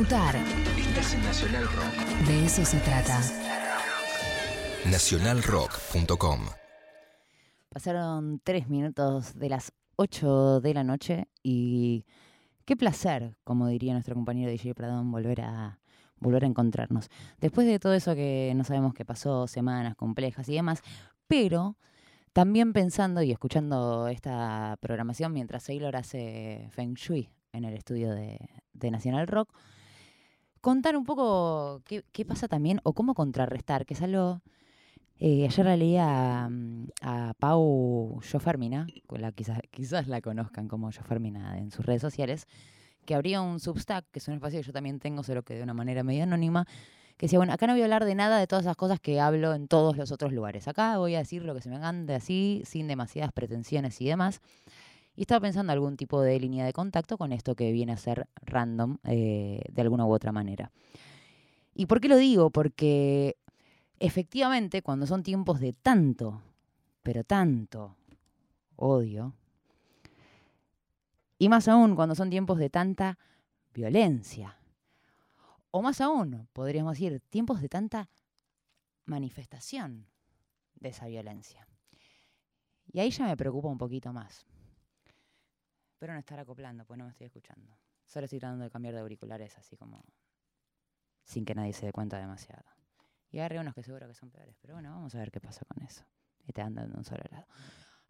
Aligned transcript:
Mutar. 0.00 0.34
Estás 0.78 1.12
en 1.12 1.22
Nacional 1.24 1.64
Rock. 1.64 2.26
De 2.26 2.46
eso 2.46 2.64
se 2.64 2.78
trata. 2.78 3.20
Nacionalrock.com. 4.90 6.40
Pasaron 7.68 8.40
tres 8.42 8.70
minutos 8.70 9.34
de 9.34 9.50
las 9.50 9.74
8 9.96 10.62
de 10.62 10.72
la 10.72 10.84
noche 10.84 11.28
y 11.42 12.06
qué 12.64 12.76
placer, 12.76 13.36
como 13.44 13.66
diría 13.68 13.92
nuestro 13.92 14.14
compañero 14.14 14.50
DJ 14.50 14.74
Pradón, 14.74 15.12
volver 15.12 15.42
a, 15.42 15.80
volver 16.16 16.44
a 16.44 16.46
encontrarnos. 16.46 17.10
Después 17.38 17.66
de 17.66 17.78
todo 17.78 17.92
eso 17.92 18.14
que 18.14 18.54
no 18.56 18.64
sabemos 18.64 18.94
qué 18.94 19.04
pasó, 19.04 19.46
semanas 19.48 19.96
complejas 19.96 20.48
y 20.48 20.54
demás, 20.54 20.80
pero 21.26 21.76
también 22.32 22.72
pensando 22.72 23.22
y 23.22 23.32
escuchando 23.32 24.08
esta 24.08 24.78
programación 24.80 25.34
mientras 25.34 25.64
Sailor 25.64 25.96
hace 25.96 26.70
Feng 26.70 26.94
Shui 26.94 27.28
en 27.52 27.66
el 27.66 27.74
estudio 27.74 28.12
de, 28.12 28.38
de 28.72 28.90
Nacional 28.90 29.26
Rock, 29.26 29.52
contar 30.60 30.96
un 30.96 31.04
poco 31.04 31.82
qué, 31.86 32.24
pasa 32.24 32.48
también 32.48 32.80
o 32.82 32.92
cómo 32.92 33.14
contrarrestar, 33.14 33.86
que 33.86 33.94
es 33.94 34.02
algo... 34.02 34.42
Eh, 35.22 35.44
ayer 35.44 35.66
la 35.66 35.76
leí 35.76 35.96
a, 35.98 36.48
mm, 36.50 36.88
a 37.02 37.34
Pau 37.38 38.20
Jofermina, 38.22 38.86
quizás, 39.34 39.60
quizás 39.70 40.08
la 40.08 40.22
conozcan 40.22 40.66
como 40.66 40.90
Jofermina 40.90 41.58
en 41.58 41.70
sus 41.70 41.84
redes 41.84 42.00
sociales, 42.00 42.46
que 43.04 43.14
abría 43.14 43.42
un 43.42 43.60
Substack, 43.60 44.06
que 44.10 44.18
es 44.18 44.28
un 44.28 44.34
espacio 44.34 44.60
que 44.60 44.66
yo 44.66 44.72
también 44.72 44.98
tengo, 44.98 45.22
solo 45.22 45.42
que 45.42 45.54
de 45.54 45.62
una 45.62 45.74
manera 45.74 46.02
medio 46.02 46.22
anónima, 46.22 46.66
que 47.18 47.26
decía, 47.26 47.38
bueno, 47.38 47.52
acá 47.52 47.66
no 47.66 47.74
voy 47.74 47.82
a 47.82 47.84
hablar 47.84 48.06
de 48.06 48.14
nada 48.14 48.38
de 48.38 48.46
todas 48.46 48.64
esas 48.64 48.76
cosas 48.76 48.98
que 48.98 49.20
hablo 49.20 49.52
en 49.52 49.68
todos 49.68 49.94
los 49.98 50.10
otros 50.10 50.32
lugares. 50.32 50.68
Acá 50.68 50.96
voy 50.96 51.16
a 51.16 51.18
decir 51.18 51.44
lo 51.44 51.54
que 51.54 51.60
se 51.60 51.68
me 51.68 51.76
ande 51.76 52.14
así, 52.14 52.62
sin 52.64 52.88
demasiadas 52.88 53.30
pretensiones 53.32 54.00
y 54.00 54.06
demás. 54.06 54.40
Y 55.16 55.22
estaba 55.22 55.40
pensando 55.40 55.72
algún 55.72 55.96
tipo 55.96 56.20
de 56.22 56.38
línea 56.40 56.64
de 56.64 56.72
contacto 56.72 57.18
con 57.18 57.32
esto 57.32 57.54
que 57.54 57.72
viene 57.72 57.92
a 57.92 57.96
ser 57.96 58.28
random 58.42 58.98
eh, 59.04 59.62
de 59.70 59.82
alguna 59.82 60.06
u 60.06 60.12
otra 60.12 60.32
manera. 60.32 60.70
¿Y 61.74 61.86
por 61.86 62.00
qué 62.00 62.08
lo 62.08 62.16
digo? 62.16 62.50
Porque 62.50 63.36
efectivamente 63.98 64.82
cuando 64.82 65.06
son 65.06 65.22
tiempos 65.22 65.60
de 65.60 65.72
tanto, 65.72 66.42
pero 67.02 67.24
tanto 67.24 67.96
odio, 68.76 69.34
y 71.38 71.48
más 71.48 71.68
aún 71.68 71.96
cuando 71.96 72.14
son 72.14 72.28
tiempos 72.28 72.58
de 72.58 72.68
tanta 72.68 73.18
violencia, 73.72 74.58
o 75.70 75.82
más 75.82 76.00
aún, 76.00 76.48
podríamos 76.52 76.94
decir, 76.94 77.20
tiempos 77.30 77.60
de 77.60 77.68
tanta 77.68 78.10
manifestación 79.06 80.06
de 80.74 80.88
esa 80.90 81.06
violencia. 81.06 81.66
Y 82.92 83.00
ahí 83.00 83.10
ya 83.10 83.26
me 83.26 83.36
preocupa 83.36 83.68
un 83.68 83.78
poquito 83.78 84.12
más. 84.12 84.44
Espero 86.00 86.14
no 86.14 86.20
estar 86.20 86.40
acoplando, 86.40 86.86
pues 86.86 86.96
no 86.96 87.04
me 87.04 87.10
estoy 87.10 87.26
escuchando. 87.26 87.76
Solo 88.06 88.24
estoy 88.24 88.38
tratando 88.38 88.64
de 88.64 88.70
cambiar 88.70 88.94
de 88.94 89.00
auriculares 89.00 89.58
así 89.58 89.76
como 89.76 90.02
sin 91.24 91.44
que 91.44 91.54
nadie 91.54 91.74
se 91.74 91.84
dé 91.84 91.92
cuenta 91.92 92.18
demasiado. 92.18 92.64
Y 93.30 93.38
agarré 93.38 93.60
unos 93.60 93.74
que 93.74 93.82
seguro 93.82 94.08
que 94.08 94.14
son 94.14 94.30
peores. 94.30 94.56
Pero 94.62 94.72
bueno, 94.72 94.92
vamos 94.92 95.14
a 95.14 95.18
ver 95.18 95.30
qué 95.30 95.42
pasa 95.42 95.62
con 95.66 95.84
eso. 95.84 96.02
Y 96.46 96.54
te 96.54 96.62
andan 96.62 96.90
de 96.90 96.96
un 96.96 97.04
solo 97.04 97.22
lado. 97.30 97.46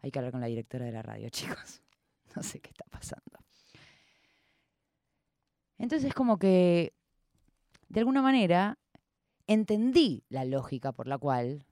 Hay 0.01 0.09
que 0.09 0.19
hablar 0.19 0.31
con 0.31 0.39
la 0.39 0.47
directora 0.47 0.85
de 0.85 0.93
la 0.93 1.01
radio, 1.01 1.27
chicos. 1.31 1.81
No 2.33 2.43
sé 2.43 2.61
qué 2.61 2.69
está 2.69 2.85
pasando. 2.89 3.39
Entonces 5.77 6.13
como 6.13 6.39
que, 6.39 6.93
de 7.89 7.99
alguna 7.99 8.21
manera, 8.21 8.79
entendí 9.47 10.23
la 10.29 10.45
lógica 10.45 10.93
por 10.93 11.07
la 11.07 11.17
cual, 11.17 11.65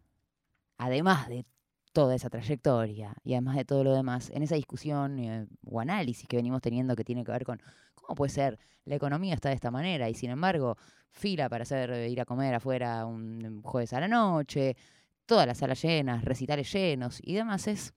además 0.78 1.30
de 1.30 1.46
toda 1.92 2.16
esa 2.16 2.30
trayectoria 2.30 3.16
y 3.24 3.34
además 3.34 3.56
de 3.56 3.66
todo 3.66 3.84
lo 3.84 3.94
demás, 3.94 4.30
en 4.30 4.44
esa 4.44 4.56
discusión 4.56 5.20
eh, 5.20 5.48
o 5.66 5.80
análisis 5.80 6.28
que 6.28 6.38
venimos 6.38 6.62
teniendo 6.62 6.96
que 6.96 7.04
tiene 7.04 7.24
que 7.24 7.32
ver 7.32 7.44
con 7.44 7.62
cómo 7.96 8.16
puede 8.16 8.32
ser, 8.32 8.60
la 8.86 8.96
economía 8.96 9.34
está 9.34 9.50
de 9.50 9.56
esta 9.56 9.72
manera 9.72 10.10
y 10.10 10.14
sin 10.14 10.30
embargo, 10.30 10.78
fila 11.12 11.50
para 11.50 11.64
hacer 11.64 11.92
eh, 11.92 12.10
ir 12.10 12.22
a 12.22 12.26
comer 12.26 12.54
afuera 12.56 13.06
un 13.06 13.62
jueves 13.64 13.94
a 13.94 14.00
la 14.00 14.08
noche, 14.08 14.76
todas 15.26 15.46
las 15.46 15.60
salas 15.60 15.82
llenas, 15.82 16.26
recitales 16.26 16.72
llenos 16.74 17.20
y 17.24 17.36
demás 17.36 17.68
es... 17.68 17.94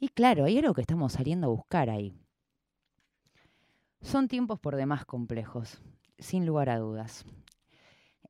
Y 0.00 0.08
claro, 0.08 0.44
hay 0.44 0.58
algo 0.58 0.74
que 0.74 0.80
estamos 0.80 1.12
saliendo 1.12 1.46
a 1.48 1.50
buscar 1.50 1.90
ahí. 1.90 2.14
Son 4.00 4.28
tiempos 4.28 4.60
por 4.60 4.76
demás 4.76 5.04
complejos, 5.04 5.80
sin 6.18 6.46
lugar 6.46 6.70
a 6.70 6.78
dudas. 6.78 7.24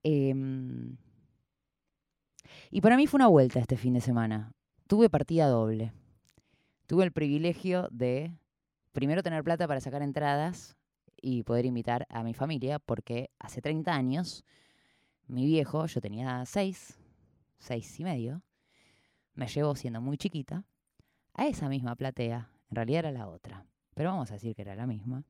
Em, 0.02 0.96
y 2.70 2.80
para 2.80 2.96
mí 2.96 3.06
fue 3.06 3.18
una 3.18 3.28
vuelta 3.28 3.58
este 3.58 3.76
fin 3.76 3.94
de 3.94 4.00
semana. 4.00 4.52
Tuve 4.86 5.10
partida 5.10 5.48
doble. 5.48 5.92
Tuve 6.86 7.04
el 7.04 7.12
privilegio 7.12 7.88
de 7.90 8.32
primero 8.92 9.22
tener 9.22 9.44
plata 9.44 9.68
para 9.68 9.80
sacar 9.80 10.02
entradas 10.02 10.76
y 11.20 11.42
poder 11.42 11.66
invitar 11.66 12.06
a 12.10 12.22
mi 12.22 12.34
familia, 12.34 12.78
porque 12.78 13.30
hace 13.38 13.60
30 13.60 13.92
años, 13.92 14.44
mi 15.26 15.44
viejo, 15.46 15.86
yo 15.86 16.00
tenía 16.00 16.44
6, 16.44 16.98
6 17.58 18.00
y 18.00 18.04
medio, 18.04 18.42
me 19.34 19.46
llevó 19.46 19.74
siendo 19.74 20.00
muy 20.00 20.16
chiquita 20.16 20.64
a 21.34 21.46
esa 21.46 21.68
misma 21.68 21.94
platea, 21.96 22.50
en 22.70 22.76
realidad 22.76 23.00
era 23.00 23.12
la 23.12 23.28
otra, 23.28 23.66
pero 23.94 24.10
vamos 24.10 24.30
a 24.30 24.34
decir 24.34 24.54
que 24.54 24.62
era 24.62 24.74
la 24.74 24.86
misma, 24.86 25.24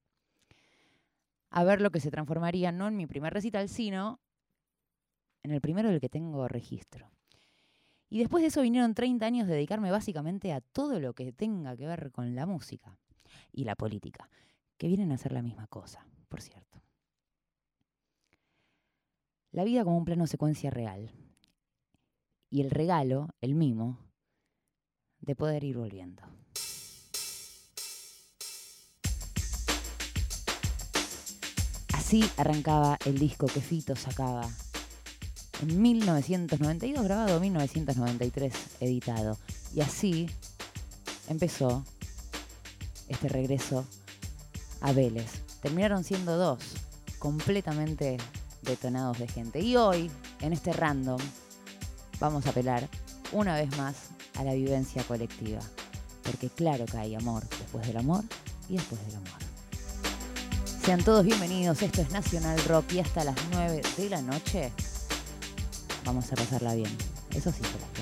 a 1.50 1.64
ver 1.64 1.80
lo 1.80 1.90
que 1.90 2.00
se 2.00 2.10
transformaría 2.10 2.72
no 2.72 2.88
en 2.88 2.96
mi 2.96 3.06
primer 3.06 3.32
recital, 3.32 3.68
sino 3.68 4.20
en 5.42 5.52
el 5.52 5.60
primero 5.60 5.90
del 5.90 6.00
que 6.00 6.08
tengo 6.08 6.48
registro. 6.48 7.10
Y 8.10 8.18
después 8.18 8.42
de 8.42 8.48
eso 8.48 8.62
vinieron 8.62 8.94
30 8.94 9.26
años 9.26 9.46
de 9.46 9.54
dedicarme 9.54 9.90
básicamente 9.90 10.52
a 10.52 10.60
todo 10.60 10.98
lo 10.98 11.12
que 11.14 11.32
tenga 11.32 11.76
que 11.76 11.86
ver 11.86 12.10
con 12.10 12.34
la 12.34 12.46
música 12.46 12.98
y 13.52 13.64
la 13.64 13.76
política, 13.76 14.30
que 14.78 14.88
vienen 14.88 15.12
a 15.12 15.18
ser 15.18 15.32
la 15.32 15.42
misma 15.42 15.66
cosa, 15.66 16.06
por 16.28 16.40
cierto. 16.40 16.80
La 19.50 19.64
vida 19.64 19.84
como 19.84 19.98
un 19.98 20.04
plano 20.04 20.26
secuencia 20.26 20.70
real. 20.70 21.10
Y 22.50 22.62
el 22.62 22.70
regalo, 22.70 23.28
el 23.40 23.54
mimo, 23.54 23.98
de 25.20 25.36
poder 25.36 25.64
ir 25.64 25.76
volviendo. 25.76 26.22
Así 31.92 32.24
arrancaba 32.38 32.96
el 33.04 33.18
disco 33.18 33.46
que 33.46 33.60
Fito 33.60 33.94
sacaba 33.94 34.48
en 35.62 35.82
1992, 35.82 37.04
grabado 37.04 37.36
en 37.36 37.42
1993, 37.42 38.54
editado. 38.80 39.38
Y 39.74 39.80
así 39.80 40.30
empezó 41.28 41.84
este 43.08 43.28
regreso 43.28 43.84
a 44.80 44.92
Vélez. 44.92 45.42
Terminaron 45.60 46.04
siendo 46.04 46.36
dos, 46.36 46.58
completamente 47.18 48.18
detonados 48.62 49.18
de 49.18 49.28
gente. 49.28 49.60
Y 49.60 49.76
hoy, 49.76 50.10
en 50.40 50.52
este 50.52 50.72
random, 50.72 51.20
vamos 52.20 52.46
a 52.46 52.50
apelar 52.50 52.88
una 53.32 53.54
vez 53.56 53.76
más 53.76 53.96
a 54.36 54.44
la 54.44 54.54
vivencia 54.54 55.02
colectiva. 55.04 55.60
Porque 56.22 56.48
claro 56.50 56.84
que 56.86 56.98
hay 56.98 57.14
amor 57.14 57.48
después 57.48 57.86
del 57.86 57.96
amor 57.96 58.22
y 58.68 58.74
después 58.74 59.04
del 59.06 59.16
amor. 59.16 59.38
Sean 60.84 61.02
todos 61.02 61.24
bienvenidos, 61.24 61.82
esto 61.82 62.00
es 62.00 62.10
Nacional 62.10 62.58
Rock 62.64 62.92
y 62.92 63.00
hasta 63.00 63.24
las 63.24 63.36
9 63.50 63.82
de 63.96 64.08
la 64.08 64.22
noche 64.22 64.72
vamos 66.08 66.32
a 66.32 66.36
pasarla 66.36 66.74
bien. 66.74 66.90
Eso 67.34 67.52
sí 67.52 67.58
se 67.62 67.97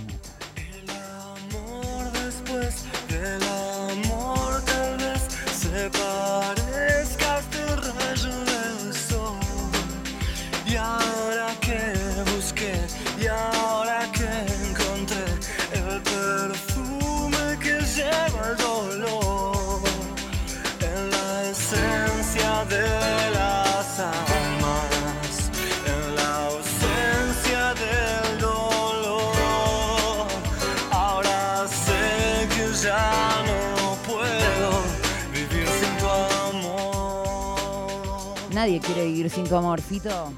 Nadie 38.66 38.80
quiere 38.80 39.06
vivir 39.06 39.30
sin 39.30 39.44
tu 39.44 39.54
amor, 39.54 39.80
Fito. 39.80 40.32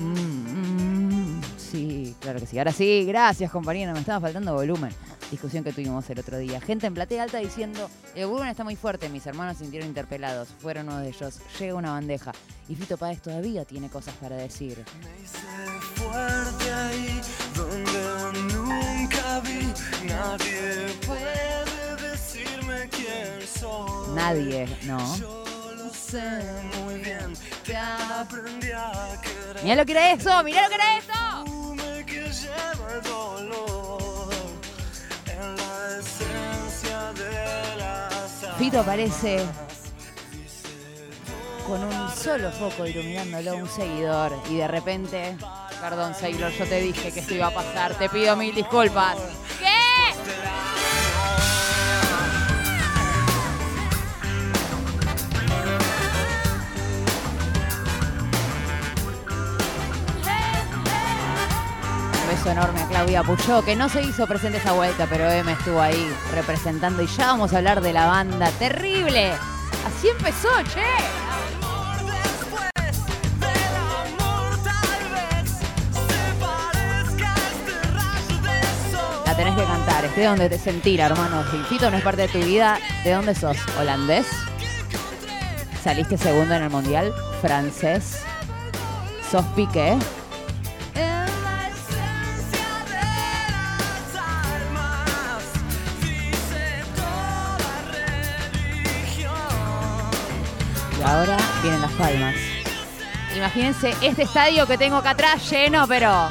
Mm, 0.00 1.36
mm, 1.36 1.42
sí, 1.56 2.16
claro 2.18 2.40
que 2.40 2.46
sí. 2.46 2.58
Ahora 2.58 2.72
sí, 2.72 3.04
gracias 3.04 3.52
compañera, 3.52 3.92
me 3.92 4.00
estaba 4.00 4.20
faltando 4.20 4.52
volumen. 4.52 4.90
Discusión 5.30 5.62
que 5.62 5.72
tuvimos 5.72 6.10
el 6.10 6.18
otro 6.18 6.38
día. 6.38 6.60
Gente 6.60 6.88
en 6.88 6.94
platea 6.94 7.22
alta 7.22 7.38
diciendo, 7.38 7.88
el 8.16 8.26
volumen 8.26 8.48
está 8.48 8.64
muy 8.64 8.74
fuerte, 8.74 9.08
mis 9.10 9.24
hermanos 9.28 9.58
se 9.58 9.62
sintieron 9.62 9.88
interpelados. 9.88 10.48
Fueron 10.58 10.88
uno 10.88 10.98
de 10.98 11.10
ellos. 11.10 11.38
Llega 11.60 11.76
una 11.76 11.92
bandeja. 11.92 12.32
Y 12.68 12.74
Fito 12.74 12.96
Páez 12.96 13.22
todavía 13.22 13.64
tiene 13.64 13.88
cosas 13.90 14.14
para 14.16 14.34
decir. 14.34 14.84
Me 15.04 15.22
hice 15.22 15.38
fuerte 15.94 16.72
ahí 16.72 17.20
donde 17.54 18.54
nunca 18.54 19.38
vi. 19.42 20.08
Nadie 20.08 20.96
puede 21.06 22.10
decirme 22.10 22.88
quién 22.90 23.46
soy. 23.46 24.16
Nadie, 24.16 24.66
¿no? 24.84 25.45
Sé 26.10 26.22
muy 26.84 27.00
bien 27.00 27.34
que 27.64 27.76
aprendí 27.76 28.70
a 28.70 29.20
querer. 29.22 29.64
Mirá 29.64 29.74
lo 29.74 29.84
que 29.84 29.92
era 29.92 30.12
eso, 30.12 30.42
mirá 30.44 30.62
lo 30.62 30.68
que 30.68 30.74
era 30.76 30.98
eso. 30.98 32.04
que 32.06 32.30
lleva 32.30 32.94
el 32.94 33.02
dolor 33.02 34.32
en 35.26 35.56
la 35.56 35.98
esencia 35.98 37.12
de 37.12 37.76
las 37.76 38.56
Fito 38.56 38.80
aparece 38.80 39.44
con 41.66 41.82
un 41.82 42.10
solo 42.10 42.52
foco 42.52 42.86
iluminándolo 42.86 43.50
a 43.50 43.54
un 43.54 43.68
seguidor 43.68 44.32
y 44.48 44.58
de 44.58 44.68
repente, 44.68 45.36
perdón 45.80 46.14
Sailor, 46.14 46.52
yo 46.52 46.66
te 46.66 46.80
dije 46.82 47.10
que 47.10 47.18
esto 47.18 47.34
iba 47.34 47.48
a 47.48 47.54
pasar, 47.54 47.98
te 47.98 48.08
pido 48.08 48.36
mil 48.36 48.54
disculpas. 48.54 49.16
¿Qué? 49.58 50.65
Enorme 62.50 62.80
a 62.80 62.88
Claudia 62.88 63.22
Puyó, 63.22 63.64
que 63.64 63.74
no 63.74 63.88
se 63.88 64.02
hizo 64.02 64.26
presente 64.26 64.58
esa 64.58 64.72
vuelta, 64.72 65.06
pero 65.10 65.28
M 65.30 65.50
estuvo 65.50 65.80
ahí 65.80 66.10
representando 66.32 67.02
y 67.02 67.06
ya 67.06 67.26
vamos 67.26 67.52
a 67.52 67.58
hablar 67.58 67.80
de 67.80 67.92
la 67.92 68.06
banda. 68.06 68.50
¡Terrible! 68.58 69.32
Así 69.86 70.08
empezó, 70.08 70.48
che. 70.72 70.80
La 79.26 79.36
tenés 79.36 79.54
que 79.56 79.64
cantar, 79.64 80.04
esté 80.04 80.24
donde 80.24 80.48
te 80.48 80.58
sentir, 80.58 81.00
hermano. 81.00 81.44
Si 81.50 81.58
Fito 81.64 81.90
no 81.90 81.96
es 81.96 82.02
parte 82.02 82.22
de 82.22 82.28
tu 82.28 82.38
vida, 82.38 82.78
¿de 83.04 83.12
dónde 83.12 83.34
sos? 83.34 83.56
¿Holandés? 83.78 84.26
¿Saliste 85.82 86.16
segundo 86.16 86.54
en 86.54 86.62
el 86.62 86.70
mundial? 86.70 87.12
¿Francés? 87.42 88.22
¿Sos 89.30 89.44
pique? 89.54 89.98
Ahora 101.06 101.36
vienen 101.62 101.80
las 101.80 101.92
palmas. 101.92 102.34
Imagínense 103.36 103.94
este 104.00 104.22
estadio 104.22 104.66
que 104.66 104.78
tengo 104.78 104.96
acá 104.96 105.10
atrás 105.10 105.50
lleno, 105.50 105.86
pero 105.86 106.28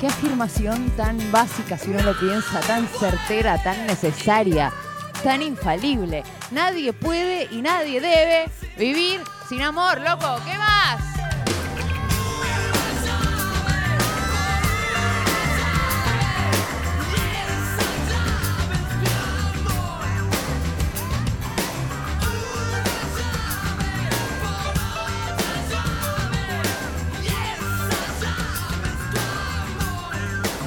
qué 0.00 0.06
afirmación 0.06 0.90
tan 0.96 1.18
básica 1.32 1.76
si 1.76 1.90
uno 1.90 2.02
lo 2.02 2.18
piensa, 2.18 2.60
tan 2.60 2.86
certera, 2.88 3.62
tan 3.62 3.86
necesaria, 3.86 4.72
tan 5.22 5.42
infalible. 5.42 6.22
Nadie 6.50 6.92
puede 6.92 7.48
y 7.50 7.62
nadie 7.62 8.00
debe 8.00 8.50
vivir 8.78 9.22
sin 9.48 9.62
amor, 9.62 10.00
loco. 10.00 10.40
¿Qué 10.44 10.56
más? 10.56 10.73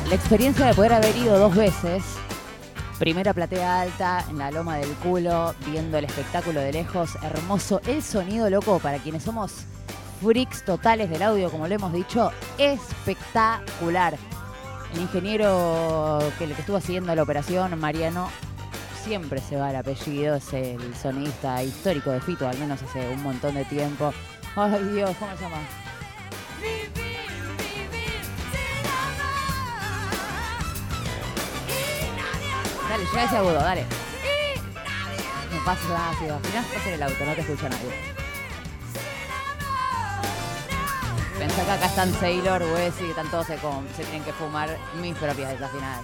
La 0.09 0.15
experiencia 0.15 0.65
de 0.65 0.73
poder 0.73 0.93
haber 0.93 1.13
ido 1.17 1.37
dos 1.37 1.53
veces, 1.53 2.01
primera 2.97 3.33
platea 3.33 3.81
alta, 3.81 4.23
en 4.29 4.37
la 4.37 4.51
loma 4.51 4.77
del 4.77 4.89
culo, 4.95 5.53
viendo 5.69 5.97
el 5.97 6.05
espectáculo 6.05 6.61
de 6.61 6.71
lejos, 6.71 7.17
hermoso, 7.21 7.81
el 7.85 8.01
sonido 8.01 8.49
loco, 8.49 8.79
para 8.79 8.99
quienes 8.99 9.23
somos 9.23 9.65
freaks 10.21 10.63
totales 10.63 11.09
del 11.09 11.23
audio, 11.23 11.51
como 11.51 11.67
lo 11.67 11.75
hemos 11.75 11.91
dicho, 11.91 12.31
espectacular. 12.57 14.17
El 14.93 15.01
ingeniero 15.01 16.19
que, 16.39 16.45
que 16.45 16.53
estuvo 16.53 16.77
haciendo 16.77 17.13
la 17.13 17.23
operación, 17.23 17.77
Mariano, 17.77 18.29
siempre 19.03 19.41
se 19.41 19.57
va 19.57 19.71
el 19.71 19.75
apellido, 19.75 20.35
es 20.35 20.53
el 20.53 20.95
sonidista 20.95 21.61
histórico 21.63 22.11
de 22.11 22.21
Fito, 22.21 22.47
al 22.47 22.57
menos 22.59 22.81
hace 22.81 23.09
un 23.09 23.23
montón 23.23 23.55
de 23.55 23.65
tiempo. 23.65 24.13
Ay 24.55 24.85
Dios, 24.85 25.11
¿cómo 25.19 25.35
se 25.35 25.43
llama? 25.43 25.86
Dale, 32.89 33.05
llega 33.05 33.23
ese 33.23 33.37
agudo, 33.37 33.53
dale. 33.55 33.85
No 35.53 35.65
pasa 35.65 35.87
nada, 35.89 36.11
si 36.19 36.29
afinás, 36.29 36.65
pasa 36.65 36.87
en 36.87 36.93
el 36.95 37.03
auto, 37.03 37.25
no 37.25 37.33
te 37.33 37.41
escucha 37.41 37.69
nadie. 37.69 38.17
Pensá 41.37 41.65
que 41.65 41.71
acá 41.71 41.85
están 41.85 42.13
Sailor, 42.15 42.63
Wes 42.73 42.93
y 43.01 43.09
están 43.09 43.29
todos 43.29 43.45
se, 43.47 43.57
com- 43.57 43.85
se 43.95 44.03
tienen 44.03 44.23
que 44.23 44.33
fumar 44.33 44.69
mis 45.01 45.15
propias 45.17 45.51
desafinadas. 45.51 46.01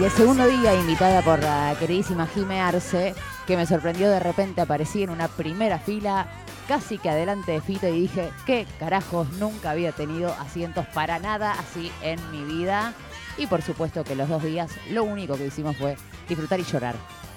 Y 0.00 0.04
el 0.04 0.10
segundo 0.10 0.46
día, 0.46 0.74
invitada 0.74 1.22
por 1.22 1.38
la 1.40 1.74
queridísima 1.78 2.26
Jime 2.26 2.60
Arce, 2.60 3.14
que 3.46 3.56
me 3.56 3.64
sorprendió 3.66 4.10
de 4.10 4.18
repente, 4.18 4.60
aparecí 4.60 5.02
en 5.04 5.10
una 5.10 5.28
primera 5.28 5.78
fila, 5.78 6.26
casi 6.66 6.98
que 6.98 7.10
adelante 7.10 7.52
de 7.52 7.60
Fito, 7.60 7.88
y 7.88 8.02
dije, 8.02 8.30
¿qué 8.46 8.66
carajos? 8.78 9.30
Nunca 9.34 9.70
había 9.70 9.92
tenido 9.92 10.32
asientos 10.34 10.86
para 10.88 11.18
nada 11.18 11.52
así 11.52 11.90
en 12.02 12.18
mi 12.30 12.44
vida. 12.44 12.94
Y 13.36 13.46
por 13.46 13.62
supuesto 13.62 14.04
que 14.04 14.14
los 14.14 14.28
dos 14.28 14.42
días 14.42 14.70
lo 14.90 15.04
único 15.04 15.36
que 15.36 15.46
hicimos 15.46 15.76
fue 15.76 15.96
disfrutar 16.28 16.60
y 16.60 16.64
llorar. 16.64 16.94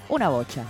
Una 0.10 0.30
bocha. 0.30 0.64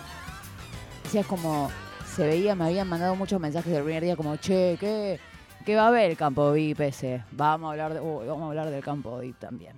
Decía 1.03 1.23
como, 1.23 1.69
se 2.15 2.25
veía, 2.25 2.55
me 2.55 2.65
habían 2.65 2.87
mandado 2.87 3.15
muchos 3.15 3.39
mensajes 3.39 3.71
del 3.71 3.83
primer 3.83 4.03
día 4.03 4.15
como, 4.15 4.35
che, 4.37 4.77
¿qué, 4.79 5.19
qué 5.65 5.75
va 5.75 5.83
a 5.83 5.87
haber 5.87 6.11
el 6.11 6.17
campo 6.17 6.51
VIP 6.51 6.81
ese? 6.81 7.23
Vamos 7.31 7.67
a 7.67 7.71
hablar, 7.71 7.93
de, 7.93 7.99
vamos 7.99 8.43
a 8.43 8.47
hablar 8.47 8.69
del 8.69 8.83
campo 8.83 9.19
VIP 9.19 9.37
también. 9.37 9.75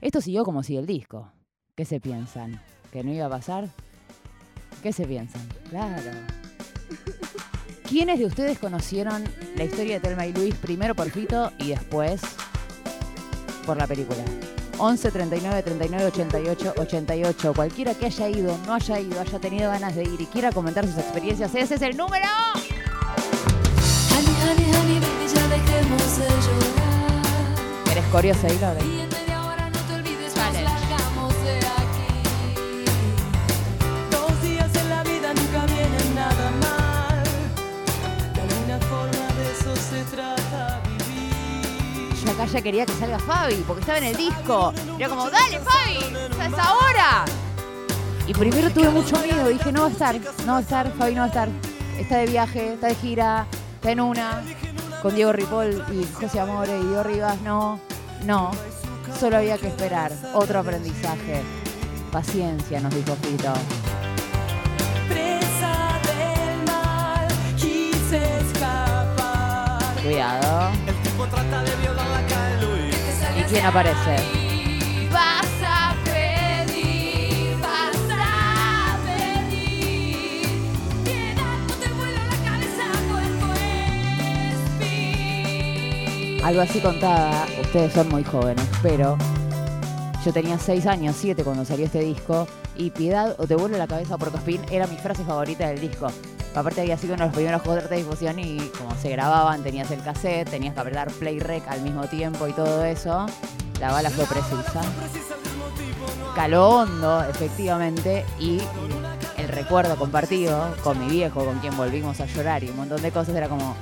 Esto 0.00 0.20
siguió 0.20 0.44
como 0.44 0.62
sigue 0.62 0.80
el 0.80 0.86
disco. 0.86 1.30
¿Qué 1.74 1.84
se 1.84 2.00
piensan? 2.00 2.60
¿Que 2.92 3.04
no 3.04 3.12
iba 3.12 3.26
a 3.26 3.30
pasar? 3.30 3.68
¿Qué 4.82 4.92
se 4.92 5.06
piensan? 5.06 5.46
Claro. 5.70 6.10
¿Quiénes 7.88 8.18
de 8.18 8.26
ustedes 8.26 8.58
conocieron 8.58 9.24
la 9.56 9.64
historia 9.64 9.94
de 9.94 10.00
Telma 10.00 10.26
y 10.26 10.34
Luis 10.34 10.54
primero 10.56 10.94
por 10.94 11.10
Fito 11.10 11.50
y 11.56 11.70
después 11.70 12.20
por 13.64 13.78
la 13.78 13.86
película? 13.86 14.22
11 14.76 15.10
39 15.10 15.62
39 15.62 16.04
88 16.06 16.74
88. 16.76 17.54
Cualquiera 17.54 17.94
que 17.94 18.06
haya 18.06 18.28
ido, 18.28 18.58
no 18.66 18.74
haya 18.74 19.00
ido, 19.00 19.18
haya 19.18 19.38
tenido 19.38 19.70
ganas 19.70 19.96
de 19.96 20.02
ir 20.02 20.20
y 20.20 20.26
quiera 20.26 20.52
comentar 20.52 20.86
sus 20.86 20.98
experiencias, 20.98 21.54
ese 21.54 21.76
es 21.76 21.82
el 21.82 21.96
número. 21.96 22.26
Honey, 24.12 24.36
honey, 24.44 24.70
honey, 24.76 25.00
baby, 25.00 25.34
ya 25.34 25.48
dejemos 25.48 26.18
de 26.18 26.28
llorar. 26.28 27.92
¿Eres 27.92 28.04
coreo 28.12 28.34
Sailor? 28.34 29.07
Ya 42.52 42.62
quería 42.62 42.86
que 42.86 42.92
salga 42.92 43.18
Fabi, 43.18 43.56
porque 43.66 43.80
estaba 43.80 43.98
en 43.98 44.04
el 44.04 44.16
disco. 44.16 44.72
Era 44.98 45.08
como, 45.08 45.30
dale 45.30 45.58
Fabi, 45.58 45.98
¡Ya 46.38 46.46
es 46.46 46.58
ahora. 46.58 47.24
Y 48.26 48.34
primero 48.34 48.70
tuve 48.70 48.90
mucho 48.90 49.18
miedo, 49.20 49.48
dije, 49.48 49.72
no 49.72 49.82
va 49.82 49.88
a 49.88 49.90
estar, 49.90 50.20
no 50.44 50.52
va 50.52 50.58
a 50.58 50.60
estar, 50.60 50.92
Fabi 50.92 51.14
no 51.14 51.20
va 51.20 51.24
a 51.24 51.28
estar. 51.28 51.48
Está 51.98 52.18
de 52.18 52.26
viaje, 52.26 52.74
está 52.74 52.88
de 52.88 52.94
gira, 52.94 53.46
está 53.76 53.90
en 53.90 54.00
una, 54.00 54.42
con 55.02 55.14
Diego 55.14 55.32
Ripoll 55.32 55.84
y 55.92 56.06
José 56.20 56.40
Amore 56.40 56.78
y 56.78 56.84
Diego 56.84 57.02
Rivas, 57.02 57.40
no, 57.42 57.80
no. 58.24 58.50
Solo 59.18 59.38
había 59.38 59.58
que 59.58 59.68
esperar, 59.68 60.12
otro 60.34 60.60
aprendizaje. 60.60 61.42
Paciencia, 62.12 62.80
nos 62.80 62.94
dijo 62.94 63.16
Fito. 63.16 63.52
Presa 65.08 65.98
del 66.06 66.66
mal, 66.66 67.28
quise 67.56 68.40
escapar. 68.40 69.94
Cuidado. 70.02 70.87
¿Y 73.58 73.60
quién 73.60 73.66
aparece? 73.66 74.16
Vas 75.10 75.48
a 75.66 75.96
pedir, 76.04 77.56
vas 77.60 77.96
a 78.08 78.96
pedir. 79.04 80.46
Piedad, 81.02 81.58
no 81.66 81.74
te 81.74 81.88
vuela 81.92 82.22
la 82.24 82.36
cabeza, 82.48 82.84
cuerpo 83.10 83.46
espíritu. 84.78 86.46
Algo 86.46 86.60
así 86.60 86.78
contaba, 86.78 87.46
ustedes 87.60 87.92
son 87.94 88.08
muy 88.10 88.22
jóvenes, 88.22 88.64
pero 88.80 89.18
yo 90.24 90.32
tenía 90.32 90.56
6 90.56 90.86
años, 90.86 91.16
7 91.18 91.42
cuando 91.42 91.64
salió 91.64 91.86
este 91.86 92.02
disco, 92.02 92.46
y 92.76 92.90
Piedad 92.90 93.34
o 93.38 93.48
te 93.48 93.56
vuelve 93.56 93.76
la 93.76 93.88
cabeza 93.88 94.16
por 94.18 94.30
Cospín 94.30 94.62
era 94.70 94.86
mi 94.86 94.98
frase 94.98 95.24
favorita 95.24 95.66
del 95.66 95.80
disco. 95.80 96.06
Aparte 96.58 96.80
había 96.80 96.96
sido 96.98 97.14
uno 97.14 97.24
de 97.24 97.28
los 97.28 97.34
primeros 97.36 97.62
juegos 97.62 97.88
de 97.88 97.96
difusión 97.96 98.38
y 98.38 98.58
como 98.78 98.94
se 99.00 99.10
grababan, 99.10 99.62
tenías 99.62 99.90
el 99.90 100.02
cassette, 100.02 100.50
tenías 100.50 100.74
que 100.74 100.80
apretar 100.80 101.10
play 101.12 101.38
rec 101.40 101.66
al 101.68 101.82
mismo 101.82 102.06
tiempo 102.06 102.46
y 102.48 102.52
todo 102.52 102.84
eso. 102.84 103.26
La 103.80 103.92
bala 103.92 104.10
fue 104.10 104.24
precisa. 104.26 104.80
Caló 106.34 106.68
hondo, 106.68 107.22
efectivamente, 107.24 108.24
y 108.38 108.60
el 109.36 109.48
recuerdo 109.48 109.96
compartido 109.96 110.74
con 110.82 110.98
mi 110.98 111.10
viejo, 111.10 111.44
con 111.44 111.58
quien 111.58 111.76
volvimos 111.76 112.20
a 112.20 112.26
llorar 112.26 112.62
y 112.64 112.70
un 112.70 112.76
montón 112.76 113.00
de 113.02 113.10
cosas, 113.10 113.34
era 113.34 113.48
como 113.48 113.74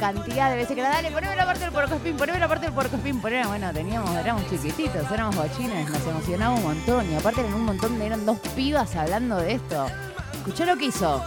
cantidad 0.00 0.50
de 0.50 0.56
veces 0.56 0.74
que 0.74 0.80
era, 0.80 0.90
dale, 0.90 1.10
poneme 1.10 1.36
la 1.36 1.46
parte 1.46 1.60
del 1.60 1.72
porco 1.72 1.94
spin, 1.94 2.16
poneme 2.16 2.38
la 2.38 2.48
parte 2.48 2.66
del 2.66 2.74
porco 2.74 2.96
spin, 2.96 3.20
poneme, 3.20 3.46
bueno, 3.46 3.72
teníamos, 3.72 4.14
éramos 4.16 4.46
chiquititos, 4.50 5.10
éramos 5.10 5.36
guachines, 5.36 5.88
nos 5.88 6.06
emocionaba 6.06 6.54
un 6.54 6.62
montón, 6.62 7.10
y 7.10 7.14
aparte 7.16 7.40
eran 7.40 7.54
un 7.54 7.64
montón, 7.64 7.98
de- 7.98 8.06
eran 8.06 8.26
dos 8.26 8.38
pibas 8.56 8.94
hablando 8.96 9.36
de 9.36 9.52
esto. 9.54 9.86
Escuchó 10.34 10.64
lo 10.66 10.76
que 10.76 10.86
hizo. 10.86 11.22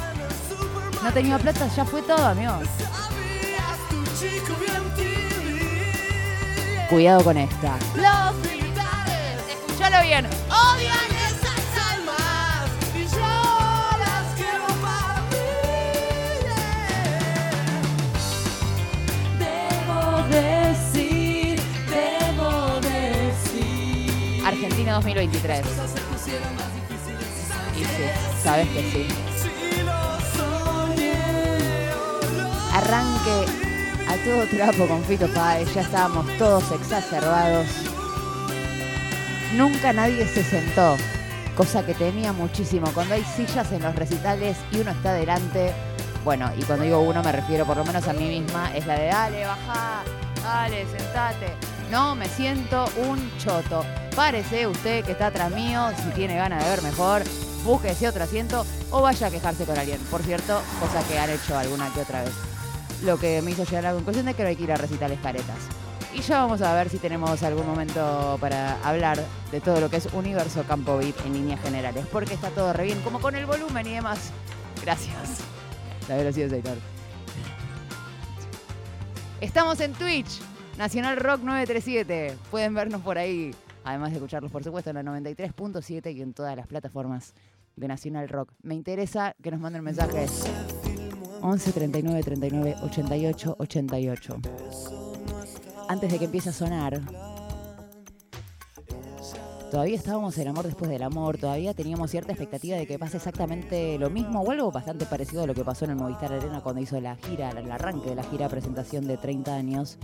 No 1.04 1.14
tenía 1.14 1.38
plata, 1.38 1.68
ya 1.76 1.86
fue 1.86 2.02
todo, 2.02 2.26
amigo. 2.26 2.54
Cuidado 6.90 7.24
con 7.24 7.38
esta. 7.38 7.78
Los 7.96 8.36
militares, 8.50 9.40
escuchalo 9.50 10.02
bien, 10.04 10.26
odian 10.26 11.12
esas 11.28 11.62
almas 11.92 12.70
y 12.96 13.04
yo 13.06 13.20
las 14.00 14.34
quiero 14.36 14.68
para 14.82 15.22
mí. 15.30 15.48
Debo 19.38 20.00
decir, 20.30 21.62
debo 21.90 22.80
decir. 22.82 24.46
Argentina 24.46 24.94
2023. 24.94 25.62
Cosas 25.62 25.92
se 25.92 26.00
pusieron 26.02 26.56
más 26.56 26.74
difíciles. 26.74 27.28
Y 27.76 27.80
sí, 27.84 28.06
sabes 28.44 28.68
que 28.70 28.82
sí. 28.92 29.08
Arranque 32.78 33.46
a 34.08 34.16
todo 34.24 34.46
trapo 34.46 34.88
con 34.88 35.04
Fito 35.04 35.28
Páez, 35.30 35.74
ya 35.74 35.82
estábamos 35.82 36.28
todos 36.38 36.64
exacerbados. 36.74 37.66
Nunca 39.56 39.94
nadie 39.94 40.28
se 40.28 40.44
sentó, 40.44 40.96
cosa 41.56 41.84
que 41.84 41.96
temía 41.96 42.34
muchísimo. 42.34 42.92
Cuando 42.94 43.16
hay 43.16 43.24
sillas 43.24 43.72
en 43.72 43.82
los 43.82 43.96
recitales 43.96 44.58
y 44.72 44.82
uno 44.82 44.92
está 44.92 45.14
delante, 45.14 45.74
bueno, 46.24 46.52
y 46.56 46.62
cuando 46.66 46.86
digo 46.86 47.00
uno 47.00 47.24
me 47.24 47.32
refiero 47.32 47.66
por 47.66 47.78
lo 47.78 47.84
menos 47.84 48.08
a 48.08 48.14
mí 48.14 48.42
misma, 48.42 48.72
es 48.76 48.86
la 48.86 48.94
de 48.94 49.08
dale, 49.08 49.44
bajá, 49.44 50.04
dale, 50.44 50.86
sentate. 50.86 51.56
No, 51.90 52.14
me 52.14 52.30
siento 52.30 52.86
un 53.08 53.36
choto. 53.40 53.84
Párese 54.16 54.68
usted 54.68 55.04
que 55.04 55.14
está 55.14 55.28
atrás 55.28 55.50
mío, 55.50 55.90
si 55.96 56.12
tiene 56.12 56.36
ganas 56.36 56.64
de 56.64 56.70
ver 56.70 56.84
mejor, 56.84 57.24
búsquese 57.64 58.08
otro 58.08 58.24
asiento 58.24 58.68
o 58.92 59.02
vaya 59.02 59.26
a 59.26 59.32
quejarse 59.32 59.66
con 59.66 59.80
alguien. 59.80 60.00
Por 60.12 60.22
cierto, 60.22 60.62
cosa 60.80 61.02
que 61.08 61.18
han 61.18 61.32
hecho 61.32 61.58
alguna 61.58 61.92
que 61.92 62.02
otra 62.02 62.22
vez. 62.22 62.34
Lo 63.04 63.18
que 63.18 63.42
me 63.42 63.52
hizo 63.52 63.64
llegar 63.64 63.86
a 63.86 63.90
la 63.90 63.96
conclusión 63.96 64.26
de 64.26 64.34
que 64.34 64.44
no 64.44 64.50
hay 64.50 64.56
que 64.56 64.64
ir 64.64 64.72
a 64.72 64.78
recitales 64.78 65.20
caretas. 65.20 65.58
Y 66.14 66.22
ya 66.22 66.40
vamos 66.40 66.62
a 66.62 66.74
ver 66.74 66.90
si 66.90 66.98
tenemos 66.98 67.44
algún 67.44 67.68
momento 67.68 68.38
para 68.42 68.82
hablar 68.84 69.24
de 69.52 69.62
todo 69.62 69.80
lo 69.80 69.90
que 69.90 69.98
es 69.98 70.08
Universo 70.14 70.64
Campo 70.64 70.98
VIP 70.98 71.16
en 71.26 71.34
líneas 71.34 71.62
generales, 71.62 72.06
porque 72.12 72.34
está 72.34 72.50
todo 72.50 72.74
re 72.74 72.86
bien, 72.86 73.00
como 73.02 73.20
con 73.20 73.36
el 73.36 73.46
volumen 73.46 73.86
y 73.86 73.94
demás. 73.94 74.32
Gracias. 74.82 75.42
La 76.10 76.16
velocidad 76.16 76.50
de. 76.50 76.64
Estamos 79.42 79.80
en 79.82 79.94
Twitch, 79.94 80.40
Nacional 80.78 81.18
Rock 81.18 81.42
937. 81.42 82.36
Pueden 82.50 82.74
vernos 82.74 83.02
por 83.02 83.20
ahí, 83.20 83.54
además 83.84 84.10
de 84.10 84.16
escucharlos, 84.16 84.52
por 84.52 84.64
supuesto, 84.64 84.90
en 84.90 84.96
la 84.96 85.04
93.7 85.04 86.16
y 86.16 86.22
en 86.24 86.34
todas 86.34 86.56
las 86.56 86.66
plataformas 86.66 87.36
de 87.76 87.88
Nacional 87.88 88.28
Rock. 88.28 88.54
Me 88.64 88.74
interesa 88.74 89.36
que 89.44 89.52
nos 89.52 89.60
manden 89.60 89.84
mensajes. 89.84 90.46
11 91.42 91.72
39 91.72 92.24
39 92.24 92.76
88 92.84 93.56
88 93.60 94.38
antes 95.88 96.12
de 96.12 96.20
que 96.20 96.26
empiece 96.26 96.50
a 96.50 96.54
sonar, 96.54 97.02
todavía 99.72 99.96
estábamos 99.96 100.38
en 100.38 100.50
amor 100.50 100.66
después 100.66 100.90
del 100.90 101.04
amor, 101.04 101.38
todavía 101.38 101.74
teníamos 101.74 102.12
cierta 102.12 102.34
expectativa 102.34 102.78
de 102.78 102.86
que 102.86 103.00
pase 103.00 103.18
exactamente 103.18 103.98
lo 103.98 104.10
mismo 104.10 104.42
o 104.42 104.52
algo 104.52 104.72
bastante 104.72 105.06
parecido 105.06 105.44
a 105.44 105.48
lo 105.48 105.54
que 105.54 105.64
pasó 105.64 105.86
en 105.86 105.92
el 105.92 105.98
Movistar 105.98 106.34
Arena 106.34 106.62
cuando 106.62 106.82
hizo 106.82 107.00
la 107.00 107.16
gira, 107.16 107.52
el 107.52 107.72
arranque 107.72 108.10
de 108.10 108.16
la 108.16 108.24
gira 108.24 108.50
presentación 108.50 109.08
de 109.08 109.18
30 109.18 109.56
años. 109.56 109.98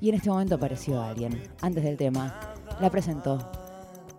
Y 0.00 0.08
en 0.08 0.14
este 0.16 0.30
momento 0.30 0.56
apareció 0.56 1.00
alguien, 1.00 1.40
antes 1.60 1.84
del 1.84 1.96
tema, 1.96 2.54
la 2.80 2.90
presentó 2.90 3.50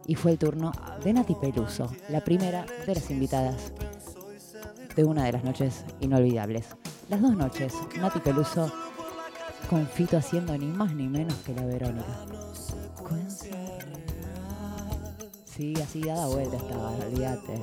y 0.05 0.15
fue 0.15 0.31
el 0.31 0.37
turno 0.37 0.71
de 1.03 1.13
Nati 1.13 1.35
Peluso, 1.35 1.91
la 2.09 2.21
primera 2.21 2.65
de 2.85 2.95
las 2.95 3.09
invitadas 3.09 3.73
de 4.95 5.03
una 5.03 5.25
de 5.25 5.31
las 5.31 5.43
noches 5.43 5.85
inolvidables. 5.99 6.65
Las 7.09 7.21
dos 7.21 7.35
noches, 7.35 7.73
Nati 7.99 8.19
Peluso 8.19 8.71
con 9.69 9.87
Fito 9.87 10.17
haciendo 10.17 10.57
ni 10.57 10.65
más 10.65 10.93
ni 10.93 11.07
menos 11.07 11.35
que 11.45 11.53
la 11.53 11.65
Verónica. 11.65 12.25
Sí, 15.45 15.73
así 15.81 16.01
dada 16.01 16.27
vuelta 16.27 16.57
estaba, 16.57 16.91
olvídate. 16.91 17.61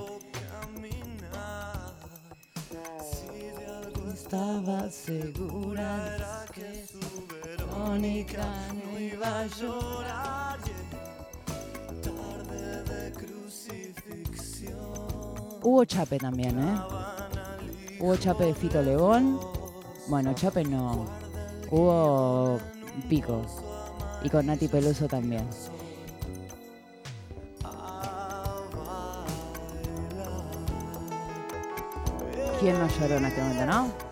Estaba 4.12 4.90
segura 4.90 6.46
de 6.46 6.52
que 6.52 6.86
su 6.86 7.00
Verónica 7.28 8.46
no 8.74 8.98
iba 8.98 9.40
a 9.40 9.46
llorar. 9.46 10.58
Hubo 15.62 15.84
Chape 15.84 16.18
también, 16.18 16.58
¿eh? 16.58 16.78
Hubo 18.00 18.16
Chape 18.16 18.44
de 18.44 18.54
Fito 18.54 18.80
León. 18.80 19.40
Bueno, 20.06 20.32
Chape 20.34 20.62
no. 20.64 21.04
Hubo 21.70 22.58
Pico. 23.08 23.42
Y 24.22 24.30
con 24.30 24.46
Nati 24.46 24.68
Peluso 24.68 25.08
también. 25.08 25.48
¿Quién 32.60 32.78
no 32.78 32.88
lloró 32.88 33.16
en 33.16 33.24
este 33.24 33.40
momento, 33.40 33.66
no? 33.66 34.08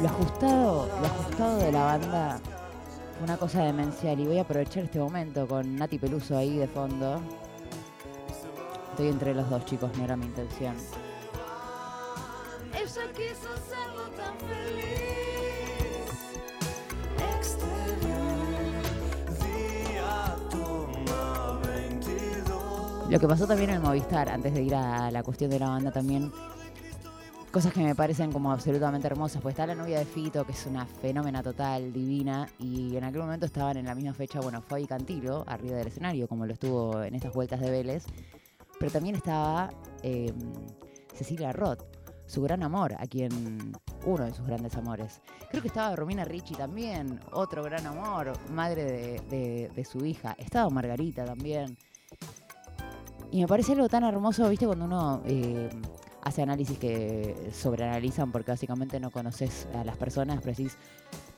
Lo 0.00 0.08
ajustado, 0.08 0.86
lo 1.00 1.06
ajustado 1.06 1.58
de 1.58 1.72
la 1.72 1.84
banda 1.84 2.40
una 3.22 3.36
cosa 3.36 3.64
demencial 3.64 4.18
y 4.20 4.26
voy 4.26 4.38
a 4.38 4.42
aprovechar 4.42 4.84
este 4.84 4.98
momento 4.98 5.46
con 5.46 5.76
Nati 5.76 5.98
Peluso 5.98 6.36
ahí 6.36 6.58
de 6.58 6.68
fondo. 6.68 7.20
Estoy 8.90 9.08
entre 9.08 9.34
los 9.34 9.48
dos 9.48 9.64
chicos, 9.64 9.90
no 9.96 10.04
era 10.04 10.16
mi 10.16 10.26
intención. 10.26 10.74
Ella 12.72 13.12
quiso 13.12 13.50
serlo 13.68 14.08
tan 14.16 14.38
feliz. 14.38 15.18
Lo 23.08 23.18
que 23.18 23.26
pasó 23.26 23.46
también 23.46 23.70
en 23.70 23.76
el 23.76 23.82
Movistar, 23.82 24.28
antes 24.28 24.52
de 24.52 24.62
ir 24.62 24.74
a 24.74 25.10
la 25.10 25.22
cuestión 25.22 25.50
de 25.50 25.58
la 25.58 25.70
banda 25.70 25.90
también, 25.90 26.30
cosas 27.52 27.72
que 27.72 27.80
me 27.80 27.94
parecen 27.94 28.30
como 28.32 28.52
absolutamente 28.52 29.06
hermosas, 29.06 29.40
pues 29.42 29.54
está 29.54 29.66
la 29.66 29.74
novia 29.74 29.98
de 29.98 30.04
Fito, 30.04 30.44
que 30.44 30.52
es 30.52 30.66
una 30.66 30.86
fenómena 30.86 31.42
total, 31.42 31.92
divina, 31.92 32.48
y 32.58 32.96
en 32.96 33.04
aquel 33.04 33.20
momento 33.22 33.46
estaban 33.46 33.76
en 33.76 33.86
la 33.86 33.94
misma 33.94 34.12
fecha, 34.14 34.40
bueno, 34.40 34.62
ahí 34.70 34.86
Cantilo, 34.86 35.44
arriba 35.46 35.76
del 35.76 35.88
escenario, 35.88 36.28
como 36.28 36.46
lo 36.46 36.52
estuvo 36.52 37.02
en 37.02 37.14
estas 37.14 37.32
vueltas 37.32 37.60
de 37.60 37.70
Vélez, 37.70 38.04
pero 38.78 38.92
también 38.92 39.16
estaba 39.16 39.70
eh, 40.02 40.32
Cecilia 41.14 41.52
Roth, 41.52 41.82
su 42.26 42.42
gran 42.42 42.62
amor, 42.62 42.94
a 42.98 43.06
quien 43.06 43.72
uno 44.04 44.24
de 44.24 44.32
sus 44.34 44.46
grandes 44.46 44.76
amores. 44.76 45.20
Creo 45.50 45.62
que 45.62 45.68
estaba 45.68 45.96
Romina 45.96 46.24
Ricci 46.24 46.54
también, 46.54 47.18
otro 47.32 47.62
gran 47.64 47.86
amor, 47.86 48.32
madre 48.50 48.84
de, 48.84 49.20
de- 49.30 49.70
de 49.74 49.84
su 49.84 50.04
hija. 50.04 50.36
Estaba 50.38 50.68
Margarita 50.68 51.24
también. 51.24 51.76
Y 53.30 53.40
me 53.40 53.48
parece 53.48 53.72
algo 53.72 53.88
tan 53.88 54.04
hermoso, 54.04 54.48
viste, 54.48 54.66
cuando 54.66 54.84
uno 54.84 55.22
eh, 55.24 55.70
hace 56.22 56.42
análisis 56.42 56.78
que 56.78 57.50
sobreanalizan 57.52 58.32
porque 58.32 58.50
básicamente 58.50 59.00
no 59.00 59.10
conoces 59.10 59.68
a 59.74 59.84
las 59.84 59.96
personas, 59.96 60.40
pero 60.42 60.56
decís, 60.56 60.76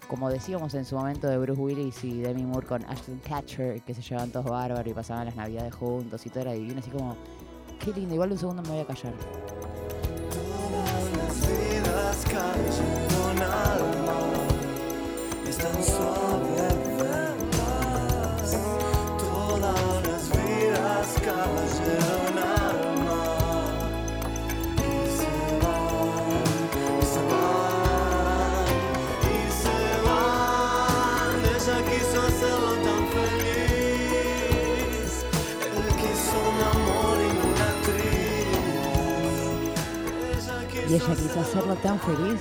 como 0.08 0.28
decíamos 0.28 0.75
en 0.75 0.84
su 0.84 0.96
momento 0.96 1.28
de 1.28 1.38
Bruce 1.38 1.60
Willis 1.60 2.04
y 2.04 2.20
Demi 2.20 2.44
Moore 2.44 2.66
con 2.66 2.84
Ashton 2.84 3.20
Catcher, 3.26 3.80
que 3.82 3.94
se 3.94 4.02
llevaban 4.02 4.30
todos 4.30 4.46
bárbaros 4.46 4.90
y 4.90 4.94
pasaban 4.94 5.26
las 5.26 5.37
navidades 5.37 5.75
juntos 5.75 6.26
y 6.26 6.30
todo 6.30 6.40
era 6.40 6.52
divino, 6.52 6.80
así 6.80 6.90
como, 6.90 7.16
qué 7.78 7.92
lindo, 7.92 8.14
igual 8.14 8.32
un 8.32 8.38
segundo 8.38 8.62
me 8.62 8.70
voy 8.70 8.80
a 8.80 8.87
callar. 8.87 9.14
todas 19.18 20.02
las 20.06 20.30
vidas 20.30 21.14
y 40.90 40.94
ella 40.94 41.14
quiso 41.14 41.40
hacerlo 41.40 41.76
tan 41.76 42.00
feliz. 42.00 42.40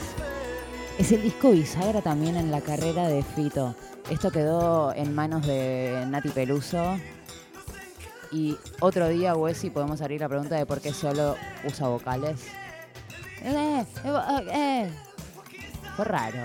Es 0.98 1.12
el 1.12 1.22
disco 1.22 1.51
bisagra 1.51 2.01
también 2.01 2.36
en 2.36 2.50
la 2.50 2.62
carrera 2.62 3.08
de 3.08 3.22
Fito. 3.22 3.75
Esto 4.10 4.32
quedó 4.32 4.91
en 4.96 5.13
manos 5.13 5.46
de 5.46 6.03
Nati 6.08 6.29
Peluso. 6.29 6.98
Y 8.32 8.58
otro 8.79 9.08
día, 9.08 9.36
Wessi, 9.36 9.70
podemos 9.70 10.01
abrir 10.01 10.22
la 10.22 10.29
pregunta 10.29 10.56
de 10.56 10.65
por 10.65 10.82
qué 10.82 10.94
solo 10.94 11.36
usa 11.63 11.89
vocales. 11.89 12.48
Eh, 13.44 13.86
eh, 14.03 14.48
eh. 14.51 14.91
Fue 15.96 16.06
raro. 16.06 16.39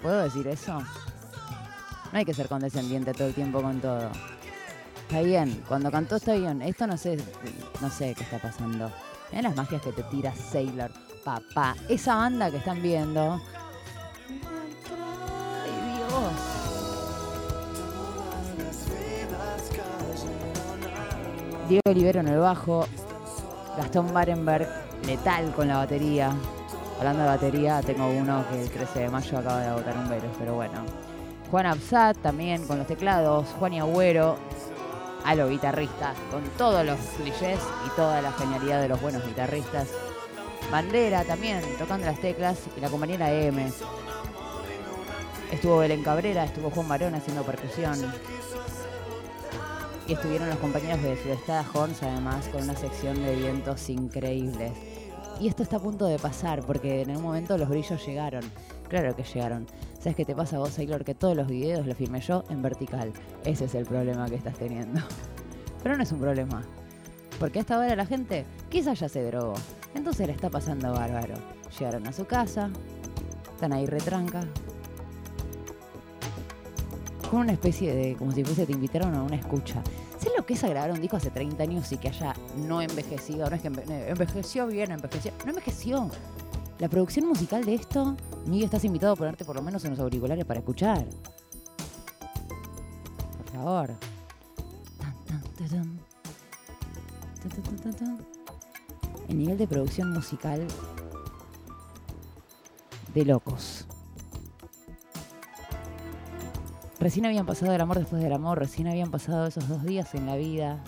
¿Puedo 0.00 0.22
decir 0.22 0.46
eso? 0.48 0.78
No 0.78 2.18
hay 2.18 2.24
que 2.24 2.32
ser 2.32 2.48
condescendiente 2.48 3.12
todo 3.12 3.28
el 3.28 3.34
tiempo 3.34 3.60
con 3.60 3.80
todo. 3.82 4.10
Está 5.02 5.20
bien, 5.20 5.62
cuando 5.68 5.90
cantó 5.90 6.16
está 6.16 6.32
bien. 6.32 6.62
Esto 6.62 6.86
no 6.86 6.96
sé, 6.96 7.18
no 7.82 7.90
sé 7.90 8.14
qué 8.14 8.22
está 8.22 8.38
pasando. 8.38 8.90
Miren 9.30 9.44
las 9.44 9.56
magias 9.56 9.82
que 9.82 9.92
te 9.92 10.02
tira 10.04 10.34
Sailor, 10.34 10.90
papá. 11.24 11.76
Esa 11.88 12.16
banda 12.16 12.50
que 12.50 12.58
están 12.58 12.82
viendo. 12.82 13.40
Dios. 15.68 16.32
Diego 21.68 21.82
Olivero 21.86 22.20
en 22.20 22.28
el 22.28 22.38
bajo. 22.38 22.86
Gastón 23.76 24.12
Barenberg, 24.12 24.68
letal 25.06 25.52
con 25.52 25.68
la 25.68 25.76
batería. 25.76 26.32
Hablando 26.98 27.22
de 27.22 27.28
batería, 27.28 27.80
tengo 27.80 28.08
uno 28.08 28.44
que 28.50 28.60
el 28.60 28.70
13 28.70 28.98
de 29.00 29.08
mayo 29.08 29.38
acaba 29.38 29.60
de 29.60 29.68
agotar 29.68 29.96
un 29.96 30.08
veros, 30.08 30.30
pero 30.38 30.54
bueno. 30.54 30.84
Juan 31.50 31.66
Absat 31.66 32.18
también 32.18 32.66
con 32.66 32.78
los 32.78 32.86
teclados. 32.86 33.46
Juan 33.58 33.72
y 33.72 33.80
Agüero 33.80 34.36
a 35.24 35.34
lo 35.34 35.48
guitarrista, 35.48 36.14
con 36.30 36.42
todos 36.58 36.84
los 36.84 36.98
clichés 37.16 37.60
y 37.86 37.90
toda 37.96 38.20
la 38.22 38.32
genialidad 38.32 38.80
de 38.80 38.88
los 38.88 39.00
buenos 39.00 39.24
guitarristas. 39.26 39.88
Bandera 40.70 41.24
también, 41.24 41.60
tocando 41.78 42.06
las 42.06 42.20
teclas, 42.20 42.60
y 42.76 42.80
la 42.80 42.88
compañera 42.88 43.32
M. 43.32 43.72
Estuvo 45.50 45.78
Belén 45.78 46.04
Cabrera, 46.04 46.44
estuvo 46.44 46.70
Juan 46.70 46.88
Barón 46.88 47.14
haciendo 47.16 47.42
percusión. 47.42 47.98
Y 50.06 50.12
estuvieron 50.12 50.48
los 50.48 50.58
compañeros 50.58 51.02
de 51.02 51.20
Sudestada 51.20 51.66
Horns, 51.74 52.00
además, 52.04 52.46
con 52.48 52.62
una 52.62 52.76
sección 52.76 53.20
de 53.20 53.34
vientos 53.34 53.90
increíbles. 53.90 54.72
Y 55.40 55.48
esto 55.48 55.64
está 55.64 55.76
a 55.76 55.80
punto 55.80 56.06
de 56.06 56.20
pasar, 56.20 56.64
porque 56.64 57.02
en 57.02 57.16
un 57.16 57.22
momento 57.22 57.58
los 57.58 57.68
brillos 57.68 58.06
llegaron. 58.06 58.44
Claro 58.88 59.16
que 59.16 59.24
llegaron. 59.24 59.66
¿Sabes 59.98 60.14
qué 60.14 60.24
te 60.24 60.36
pasa 60.36 60.58
vos, 60.58 60.70
Sailor? 60.70 61.04
Que 61.04 61.16
todos 61.16 61.36
los 61.36 61.48
videos 61.48 61.84
los 61.84 61.96
filmé 61.96 62.20
yo 62.20 62.44
en 62.48 62.62
vertical. 62.62 63.12
Ese 63.44 63.64
es 63.64 63.74
el 63.74 63.86
problema 63.86 64.28
que 64.28 64.36
estás 64.36 64.56
teniendo. 64.56 65.00
Pero 65.82 65.96
no 65.96 66.04
es 66.04 66.12
un 66.12 66.20
problema. 66.20 66.62
Porque 67.40 67.58
hasta 67.58 67.74
ahora 67.74 67.96
la 67.96 68.06
gente 68.06 68.44
quizás 68.68 69.00
ya 69.00 69.08
se 69.08 69.24
drogó. 69.24 69.54
Entonces 69.94 70.26
le 70.26 70.32
está 70.32 70.48
pasando 70.50 70.92
bárbaro. 70.92 71.34
Llegaron 71.78 72.06
a 72.06 72.12
su 72.12 72.24
casa, 72.26 72.70
están 73.54 73.72
ahí 73.72 73.86
retranca. 73.86 74.40
Con 77.30 77.40
una 77.40 77.52
especie 77.52 77.94
de, 77.94 78.16
como 78.16 78.32
si 78.32 78.42
fuese, 78.44 78.66
te 78.66 78.72
invitaron 78.72 79.14
a 79.14 79.22
una 79.22 79.36
escucha. 79.36 79.82
¿Sabes 80.18 80.32
lo 80.36 80.44
que 80.44 80.54
es 80.54 80.62
grabar 80.62 80.90
un 80.90 81.00
disco 81.00 81.16
hace 81.16 81.30
30 81.30 81.62
años 81.62 81.90
y 81.92 81.96
que 81.96 82.08
haya 82.08 82.34
no 82.56 82.82
envejecido? 82.82 83.48
No 83.48 83.56
es 83.56 83.62
que 83.62 83.70
enve- 83.70 83.88
eh, 83.88 84.08
envejeció 84.10 84.66
bien, 84.66 84.90
envejeció. 84.90 85.32
No 85.44 85.50
envejeció. 85.50 86.10
La 86.78 86.88
producción 86.88 87.26
musical 87.28 87.64
de 87.64 87.74
esto, 87.74 88.16
Miguel, 88.46 88.64
estás 88.64 88.84
invitado 88.84 89.12
a 89.12 89.16
ponerte 89.16 89.44
por 89.44 89.54
lo 89.56 89.62
menos 89.62 89.84
unos 89.84 89.98
auriculares 90.00 90.44
para 90.44 90.60
escuchar. 90.60 91.06
Por 93.44 93.52
favor. 93.52 93.96
El 99.30 99.38
nivel 99.38 99.56
de 99.58 99.68
producción 99.68 100.10
musical 100.12 100.66
de 103.14 103.24
locos. 103.24 103.86
Recién 106.98 107.26
habían 107.26 107.46
pasado 107.46 107.72
el 107.72 107.80
amor 107.80 108.00
después 108.00 108.20
del 108.20 108.32
amor, 108.32 108.58
recién 108.58 108.88
habían 108.88 109.12
pasado 109.12 109.46
esos 109.46 109.68
dos 109.68 109.84
días 109.84 110.16
en 110.16 110.26
la 110.26 110.34
vida. 110.34 110.82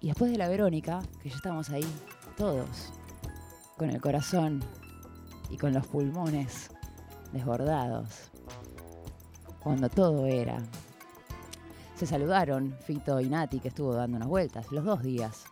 Y 0.00 0.08
después 0.08 0.30
de 0.30 0.36
la 0.36 0.48
Verónica, 0.48 1.00
que 1.22 1.30
ya 1.30 1.36
estamos 1.36 1.70
ahí, 1.70 1.86
todos, 2.36 2.92
con 3.78 3.88
el 3.88 4.02
corazón 4.02 4.62
y 5.48 5.56
con 5.56 5.72
los 5.72 5.86
pulmones 5.86 6.68
desbordados. 7.32 8.30
Cuando 9.60 9.88
todo 9.88 10.26
era. 10.26 10.58
Se 11.96 12.04
saludaron 12.04 12.76
Fito 12.84 13.18
y 13.18 13.30
Nati, 13.30 13.60
que 13.60 13.68
estuvo 13.68 13.94
dando 13.94 14.18
unas 14.18 14.28
vueltas, 14.28 14.70
los 14.72 14.84
dos 14.84 15.02
días, 15.02 15.44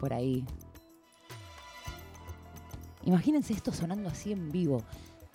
por 0.00 0.12
ahí. 0.12 0.44
Imagínense 3.08 3.54
esto 3.54 3.72
sonando 3.72 4.10
así 4.10 4.32
en 4.32 4.52
vivo. 4.52 4.84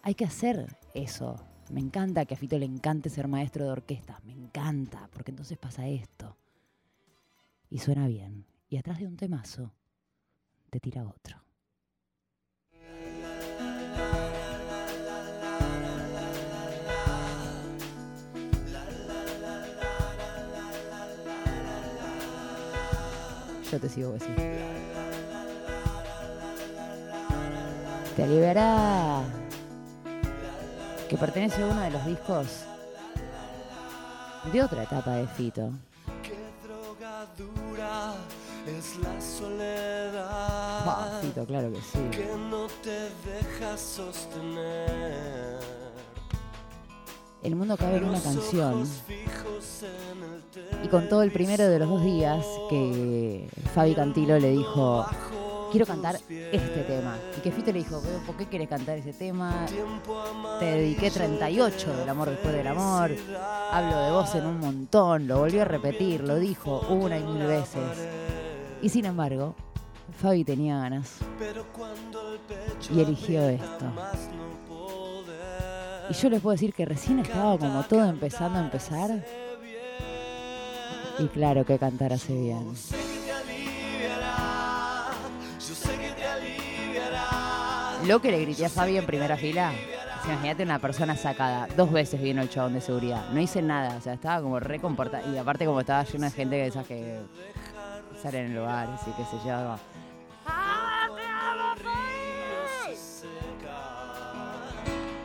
Hay 0.03 0.13
que 0.13 0.25
hacer 0.25 0.77
eso. 0.93 1.43
Me 1.71 1.79
encanta 1.79 2.23
que 2.23 2.35
a 2.35 2.37
Fito 2.37 2.55
le 2.59 2.65
encante 2.65 3.09
ser 3.09 3.27
maestro 3.27 3.65
de 3.65 3.71
orquesta. 3.71 4.19
Me 4.25 4.31
encanta, 4.31 5.09
porque 5.11 5.31
entonces 5.31 5.57
pasa 5.57 5.87
esto. 5.87 6.37
Y 7.71 7.79
suena 7.79 8.05
bien. 8.05 8.45
Y 8.69 8.77
atrás 8.77 8.99
de 8.99 9.07
un 9.07 9.17
temazo, 9.17 9.71
te 10.69 10.79
tira 10.79 11.03
otro. 11.03 11.41
Yo 23.71 23.79
te 23.79 23.89
sigo, 23.89 24.11
Bessie. 24.11 24.72
Te 28.15 28.23
aliviará. 28.23 29.23
Que 31.09 31.17
pertenece 31.17 31.63
a 31.63 31.67
uno 31.67 31.81
de 31.81 31.91
los 31.91 32.05
discos 32.05 32.47
de 34.51 34.61
otra 34.61 34.83
etapa 34.83 35.15
de 35.15 35.27
Fito. 35.27 35.71
Qué 36.21 36.37
drogadura 36.63 38.15
es 38.67 38.97
la 38.97 39.21
soledad. 39.21 40.85
Bah, 40.85 41.19
Fito, 41.21 41.45
claro 41.45 41.71
que 41.71 41.81
sí. 41.81 41.99
que 42.11 42.29
no 42.49 42.67
te 42.81 43.09
deja 43.29 43.77
sostener. 43.77 45.59
El 47.41 47.55
mundo 47.55 47.75
cabe 47.75 47.97
en 47.97 48.05
una 48.05 48.21
canción. 48.21 48.87
Y 50.83 50.87
con 50.87 51.09
todo 51.09 51.23
el 51.23 51.31
primero 51.31 51.67
de 51.67 51.79
los 51.79 51.89
dos 51.89 52.03
días 52.03 52.45
que 52.69 53.49
Fabi 53.73 53.95
Cantilo 53.95 54.39
le 54.39 54.51
dijo, 54.51 55.05
quiero 55.71 55.85
cantar 55.85 56.15
este 56.15 56.83
tema. 56.87 57.12
Que 57.43 57.51
Fito 57.51 57.73
le 57.73 57.79
dijo, 57.79 58.01
"Veo, 58.01 58.19
¿por 58.19 58.37
qué 58.37 58.45
quieres 58.45 58.69
cantar 58.69 58.97
ese 58.97 59.11
tema? 59.11 59.65
Te 60.59 60.65
dediqué 60.65 61.11
38 61.11 61.97
del 61.97 62.07
amor 62.07 62.29
después 62.29 62.53
del 62.53 62.67
amor. 62.67 63.11
Hablo 63.69 63.99
de 63.99 64.11
vos 64.11 64.33
en 64.35 64.45
un 64.45 64.59
montón. 64.61 65.27
Lo 65.27 65.39
volvió 65.39 65.63
a 65.63 65.65
repetir, 65.65 66.21
lo 66.21 66.37
dijo 66.37 66.79
una 66.89 67.17
y 67.19 67.23
mil 67.23 67.45
veces. 67.45 67.83
Y 68.81 68.87
sin 68.87 69.03
embargo, 69.05 69.55
Fabi 70.21 70.45
tenía 70.45 70.77
ganas 70.77 71.17
y 72.93 73.01
eligió 73.01 73.49
esto. 73.49 73.85
Y 76.09 76.13
yo 76.13 76.29
les 76.29 76.41
puedo 76.41 76.53
decir 76.53 76.73
que 76.73 76.85
recién 76.85 77.19
estaba 77.19 77.57
como 77.57 77.83
todo 77.83 78.05
empezando 78.05 78.59
a 78.59 78.61
empezar. 78.61 79.25
Y 81.19 81.27
claro 81.27 81.65
que 81.65 81.77
cantar 81.77 82.13
hace 82.13 82.33
bien. 82.33 82.73
Lo 88.05 88.19
que 88.19 88.31
le 88.31 88.41
grité 88.41 88.65
a 88.65 88.69
Fabi 88.69 88.97
en 88.97 89.05
primera 89.05 89.37
fila. 89.37 89.71
o 89.71 90.23
sea, 90.25 90.33
Imagínate 90.33 90.63
una 90.63 90.79
persona 90.79 91.15
sacada. 91.15 91.67
Dos 91.77 91.89
veces 91.91 92.21
vino 92.21 92.41
el 92.41 92.49
chabón 92.49 92.73
de 92.73 92.81
seguridad. 92.81 93.29
No 93.29 93.39
hice 93.39 93.61
nada. 93.61 93.95
O 93.97 94.01
sea, 94.01 94.13
estaba 94.13 94.41
como 94.41 94.59
re 94.59 94.79
comportada. 94.79 95.25
Y 95.27 95.37
aparte 95.37 95.65
como 95.65 95.79
estaba 95.79 96.03
lleno 96.03 96.25
de 96.25 96.31
gente 96.31 96.57
que 96.57 96.67
esas 96.67 96.85
que 96.85 97.19
salen 98.21 98.47
en 98.47 98.55
lugares 98.55 98.99
y 99.07 99.11
qué 99.11 99.23
sé 99.23 99.37
yo. 99.45 99.77
¡Ah, 100.45 101.07
te 101.15 101.25
amo, 101.25 101.75
Fabi! 101.81 102.97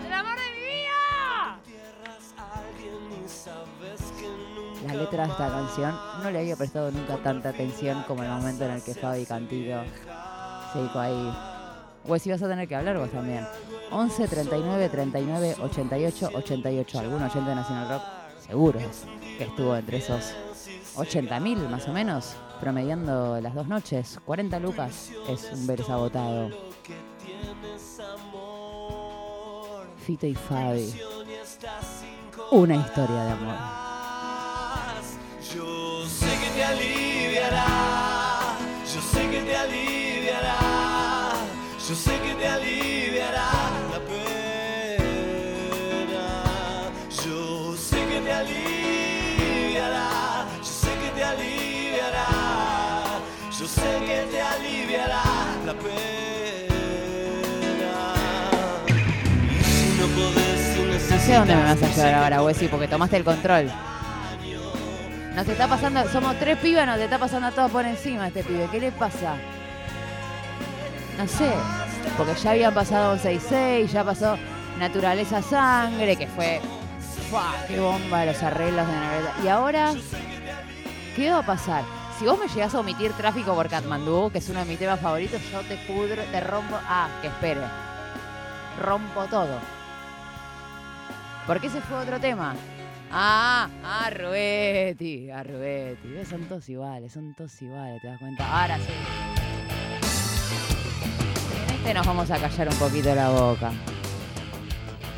¡El 0.06 0.12
amor 0.12 0.36
de 0.36 0.50
mi 0.54 0.60
vida! 0.60 1.58
La 4.86 4.94
letra 4.94 5.24
de 5.26 5.32
esta 5.32 5.48
canción 5.48 5.98
no 6.22 6.30
le 6.30 6.38
había 6.38 6.54
prestado 6.54 6.92
nunca 6.92 7.16
tanta 7.16 7.48
atención 7.48 8.04
como 8.06 8.22
el 8.22 8.28
momento 8.30 8.64
en 8.66 8.70
el 8.70 8.82
que 8.82 8.94
Fabi 8.94 9.26
Cantilo 9.26 9.82
se 10.72 10.78
dedicó 10.78 11.00
ahí. 11.00 11.57
Pues 12.06 12.22
si 12.22 12.30
vas 12.30 12.42
a 12.42 12.48
tener 12.48 12.66
que 12.66 12.74
hablar 12.76 12.98
vos 12.98 13.10
también. 13.10 13.46
11 13.90 14.28
39 14.28 14.88
39 14.88 15.56
88 15.60 16.30
88. 16.34 16.98
¿Algún 16.98 17.22
oyente 17.22 17.48
de 17.50 17.54
National 17.54 17.88
Rock? 17.88 18.02
Seguro 18.46 18.80
que 19.36 19.44
estuvo 19.44 19.76
entre 19.76 19.98
esos 19.98 20.34
80.000 20.96 21.68
más 21.68 21.86
o 21.86 21.92
menos, 21.92 22.34
promediando 22.60 23.40
las 23.40 23.54
dos 23.54 23.68
noches. 23.68 24.18
40 24.24 24.58
lucas 24.58 25.10
es 25.28 25.50
un 25.52 25.66
veres 25.66 25.88
agotado. 25.88 26.50
Fito 30.04 30.26
y 30.26 30.34
Fabi. 30.34 30.94
Una 32.50 32.76
historia 32.76 33.24
de 33.24 33.30
amor. 33.32 33.54
Yo 35.54 36.06
sé 36.06 36.26
que 36.26 36.50
te 36.50 36.64
aliviará, 36.64 37.97
yo 41.88 41.94
sé 41.94 42.18
que 42.20 42.34
te 42.34 42.46
aliviará, 42.48 43.50
la 43.92 43.98
pena. 44.00 45.06
Yo 47.24 47.74
sé 47.76 47.96
que 48.06 48.20
te 48.20 48.32
aliviará. 48.32 50.08
Yo 50.58 50.64
sé 50.64 50.90
que 51.02 51.10
te 51.16 51.24
aliviará. 51.24 52.26
Yo 53.58 53.66
sé 53.66 54.00
que 54.06 54.26
te 54.30 54.40
aliviará 54.42 55.22
la 55.64 55.72
pena. 55.74 55.94
Y 59.48 59.64
si 59.64 59.88
no 59.98 60.06
podés, 60.08 60.60
si 60.74 60.80
No 60.80 60.86
necesitas. 60.92 61.22
sé 61.22 61.34
dónde 61.34 61.56
me 61.56 61.62
vas 61.62 61.82
a 61.82 61.88
llevar 61.88 62.14
ahora, 62.14 62.42
Wessy, 62.42 62.68
porque 62.68 62.88
tomaste 62.88 63.16
el 63.16 63.24
control. 63.24 63.70
Nos 65.34 65.48
está 65.48 65.68
pasando, 65.68 66.06
somos 66.10 66.38
tres 66.38 66.58
pibas, 66.58 66.86
nos 66.86 66.98
está 66.98 67.16
pasando 67.18 67.46
a 67.48 67.52
todos 67.52 67.70
por 67.70 67.86
encima 67.86 68.26
este 68.28 68.42
pibe. 68.42 68.68
¿Qué 68.72 68.80
le 68.80 68.90
pasa? 68.92 69.36
No 71.16 71.26
sé, 71.26 71.50
porque 72.16 72.34
ya 72.34 72.50
habían 72.52 72.74
pasado 72.74 73.12
11 73.12 73.80
y 73.82 73.86
ya 73.86 74.04
pasó 74.04 74.36
Naturaleza 74.78 75.42
Sangre, 75.42 76.16
que 76.16 76.26
fue. 76.26 76.60
¡Fua! 77.30 77.54
¡Qué 77.66 77.78
bomba 77.78 78.24
los 78.24 78.42
arreglos 78.42 78.86
de 78.86 78.92
Naturaleza! 78.92 79.32
Y 79.44 79.48
ahora, 79.48 79.94
¿qué 81.14 81.30
va 81.30 81.38
a 81.38 81.46
pasar? 81.46 81.84
Si 82.18 82.24
vos 82.24 82.38
me 82.38 82.48
llegás 82.48 82.74
a 82.74 82.80
omitir 82.80 83.12
tráfico 83.12 83.54
por 83.54 83.68
Katmandú, 83.68 84.30
que 84.32 84.38
es 84.38 84.48
uno 84.48 84.60
de 84.60 84.64
mis 84.64 84.78
temas 84.78 84.98
favoritos, 85.00 85.40
yo 85.52 85.60
te 85.62 85.76
pudro, 85.86 86.22
te 86.32 86.40
rompo. 86.40 86.76
Ah, 86.88 87.08
que 87.20 87.28
espere. 87.28 87.60
Rompo 88.80 89.24
todo. 89.26 89.58
¿Por 91.46 91.60
qué 91.60 91.68
se 91.68 91.80
fue 91.80 91.98
otro 91.98 92.18
tema? 92.18 92.54
Ah, 93.10 93.68
a 93.84 94.10
Rubetti, 94.10 95.30
a 95.30 95.42
Rubetti. 95.42 96.08
¿Ves? 96.08 96.28
Son 96.28 96.42
todos 96.44 96.68
iguales, 96.68 97.12
son 97.12 97.34
todos 97.34 97.62
iguales, 97.62 98.02
¿te 98.02 98.08
das 98.08 98.18
cuenta? 98.18 98.62
Ahora 98.62 98.78
sí. 98.78 98.92
Nos 101.94 102.06
vamos 102.06 102.30
a 102.30 102.38
callar 102.38 102.68
un 102.68 102.74
poquito 102.76 103.14
la 103.14 103.30
boca. 103.30 103.72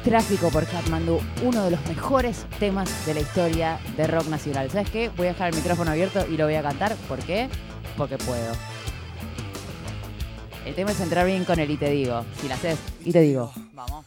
Tráfico 0.04 0.50
por 0.50 0.66
Katmandú, 0.66 1.20
uno 1.42 1.64
de 1.64 1.72
los 1.72 1.86
mejores 1.86 2.46
temas 2.58 3.04
de 3.04 3.14
la 3.14 3.20
historia 3.20 3.78
de 3.96 4.06
rock 4.06 4.28
nacional. 4.28 4.70
¿Sabes 4.70 4.88
qué? 4.88 5.10
Voy 5.10 5.26
a 5.26 5.32
dejar 5.32 5.50
el 5.50 5.56
micrófono 5.56 5.90
abierto 5.90 6.24
y 6.30 6.36
lo 6.36 6.44
voy 6.46 6.54
a 6.54 6.62
cantar. 6.62 6.94
¿Por 7.08 7.18
qué? 7.18 7.48
Porque 7.98 8.16
puedo. 8.18 8.52
El 10.64 10.74
tema 10.74 10.92
es 10.92 11.00
entrar 11.00 11.26
bien 11.26 11.44
con 11.44 11.58
el 11.58 11.70
y 11.70 11.76
te 11.76 11.90
digo. 11.90 12.24
Si 12.40 12.48
la 12.48 12.54
haces, 12.54 12.78
y 13.04 13.12
te 13.12 13.20
digo. 13.20 13.52
Vamos. 13.74 14.06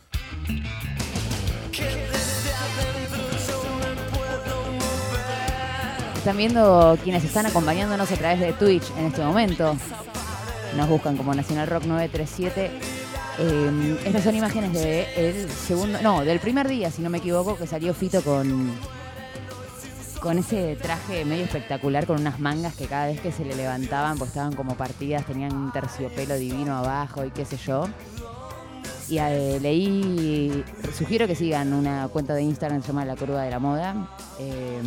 Están 6.15 6.37
viendo 6.37 6.97
quienes 7.03 7.23
están 7.23 7.45
acompañándonos 7.45 8.09
a 8.09 8.15
través 8.15 8.39
de 8.39 8.53
Twitch 8.53 8.89
en 8.97 9.07
este 9.07 9.21
momento. 9.21 9.75
Nos 10.77 10.89
buscan 10.89 11.17
como 11.17 11.33
Nacional 11.33 11.67
Rock 11.67 11.85
937. 11.85 12.71
Eh, 13.39 13.97
estas 14.05 14.23
son 14.23 14.35
imágenes 14.35 14.73
del 14.73 15.49
segundo, 15.49 16.01
no, 16.01 16.23
del 16.23 16.39
primer 16.39 16.67
día, 16.67 16.91
si 16.91 17.01
no 17.01 17.09
me 17.09 17.17
equivoco, 17.17 17.57
que 17.57 17.67
salió 17.67 17.93
Fito 17.93 18.21
con 18.21 18.71
con 20.23 20.37
ese 20.37 20.77
traje 20.77 21.25
medio 21.25 21.43
espectacular, 21.43 22.05
con 22.07 22.21
unas 22.21 22.39
mangas 22.39 22.75
que 22.77 22.85
cada 22.85 23.07
vez 23.07 23.19
que 23.19 23.33
se 23.33 23.43
le 23.43 23.55
levantaban, 23.55 24.17
pues 24.17 24.29
estaban 24.29 24.55
como 24.55 24.77
partidas, 24.77 25.25
tenían 25.25 25.53
un 25.53 25.69
terciopelo 25.73 26.35
divino 26.35 26.77
abajo 26.77 27.25
y 27.25 27.31
qué 27.31 27.43
sé 27.43 27.57
yo. 27.57 27.89
Y 29.09 29.17
eh, 29.17 29.59
leí, 29.61 30.63
sugiero 30.97 31.27
que 31.27 31.35
sigan 31.35 31.73
una 31.73 32.07
cuenta 32.07 32.33
de 32.35 32.43
Instagram 32.43 32.79
que 32.79 32.87
se 32.87 32.93
llama 32.93 33.03
La 33.03 33.17
Curva 33.17 33.41
de 33.41 33.51
la 33.51 33.59
Moda, 33.59 34.07
eh, 34.39 34.81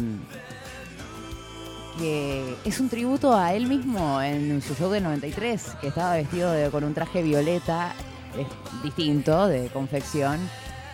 que 1.98 2.56
es 2.64 2.80
un 2.80 2.88
tributo 2.88 3.34
a 3.36 3.54
él 3.54 3.66
mismo 3.66 4.20
en 4.22 4.60
su 4.62 4.74
show 4.74 4.90
del 4.90 5.02
93, 5.04 5.62
que 5.80 5.88
estaba 5.88 6.14
vestido 6.14 6.52
de- 6.52 6.70
con 6.70 6.84
un 6.84 6.94
traje 6.94 7.22
violeta, 7.22 7.92
es 8.38 8.46
distinto, 8.82 9.46
de 9.46 9.68
confección, 9.68 10.38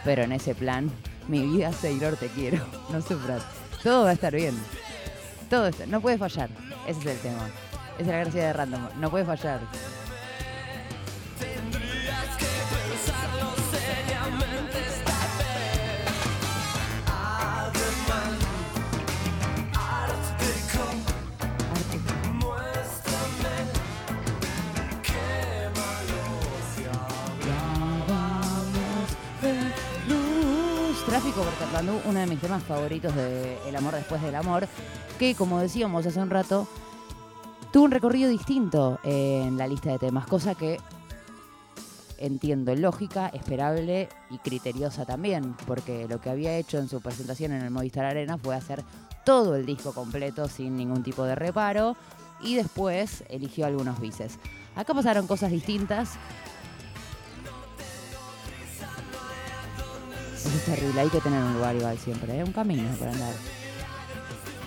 pero 0.04 0.22
en 0.22 0.32
ese 0.32 0.54
plan, 0.54 0.90
mi 1.28 1.40
vida, 1.46 1.72
Sailor, 1.72 2.16
te 2.16 2.28
quiero, 2.28 2.64
no 2.90 3.00
sufras. 3.02 3.42
Todo 3.82 4.04
va 4.04 4.10
a 4.10 4.14
estar 4.14 4.34
bien. 4.34 4.54
Todo 5.50 5.66
está, 5.66 5.86
no 5.86 6.00
puede 6.00 6.18
fallar. 6.18 6.48
Ese 6.86 7.00
es 7.00 7.06
el 7.06 7.18
tema. 7.18 7.48
Esa 7.98 8.00
es 8.00 8.06
la 8.06 8.18
gracia 8.20 8.44
de 8.46 8.52
Random. 8.52 8.80
No 9.00 9.10
puede 9.10 9.24
fallar. 9.24 9.60
Uno 31.80 32.20
de 32.20 32.26
mis 32.26 32.38
temas 32.38 32.62
favoritos 32.62 33.14
de 33.16 33.56
El 33.66 33.74
amor 33.74 33.94
después 33.94 34.20
del 34.20 34.34
amor, 34.34 34.68
que 35.18 35.34
como 35.34 35.58
decíamos 35.58 36.04
hace 36.04 36.20
un 36.20 36.28
rato, 36.28 36.68
tuvo 37.72 37.84
un 37.84 37.90
recorrido 37.90 38.28
distinto 38.28 39.00
en 39.02 39.56
la 39.56 39.66
lista 39.66 39.90
de 39.90 39.98
temas, 39.98 40.26
cosa 40.26 40.54
que 40.54 40.78
entiendo 42.18 42.74
lógica, 42.76 43.28
esperable 43.28 44.10
y 44.28 44.36
criteriosa 44.36 45.06
también, 45.06 45.56
porque 45.66 46.06
lo 46.08 46.20
que 46.20 46.28
había 46.28 46.58
hecho 46.58 46.76
en 46.76 46.90
su 46.90 47.00
presentación 47.00 47.52
en 47.52 47.62
el 47.62 47.70
Movistar 47.70 48.04
Arena 48.04 48.36
fue 48.36 48.54
hacer 48.54 48.84
todo 49.24 49.56
el 49.56 49.64
disco 49.64 49.94
completo 49.94 50.48
sin 50.48 50.76
ningún 50.76 51.02
tipo 51.02 51.24
de 51.24 51.36
reparo 51.36 51.96
y 52.42 52.54
después 52.54 53.24
eligió 53.30 53.64
algunos 53.64 53.98
bices. 53.98 54.38
Acá 54.76 54.92
pasaron 54.92 55.26
cosas 55.26 55.50
distintas. 55.50 56.10
Eso 60.44 60.56
es 60.56 60.64
terrible, 60.64 61.00
hay 61.00 61.08
que 61.08 61.20
tener 61.20 61.40
un 61.40 61.54
lugar 61.54 61.76
igual 61.76 61.96
siempre, 61.98 62.38
¿eh? 62.38 62.44
un 62.44 62.52
camino 62.52 62.88
para 62.98 63.12
andar. 63.12 63.34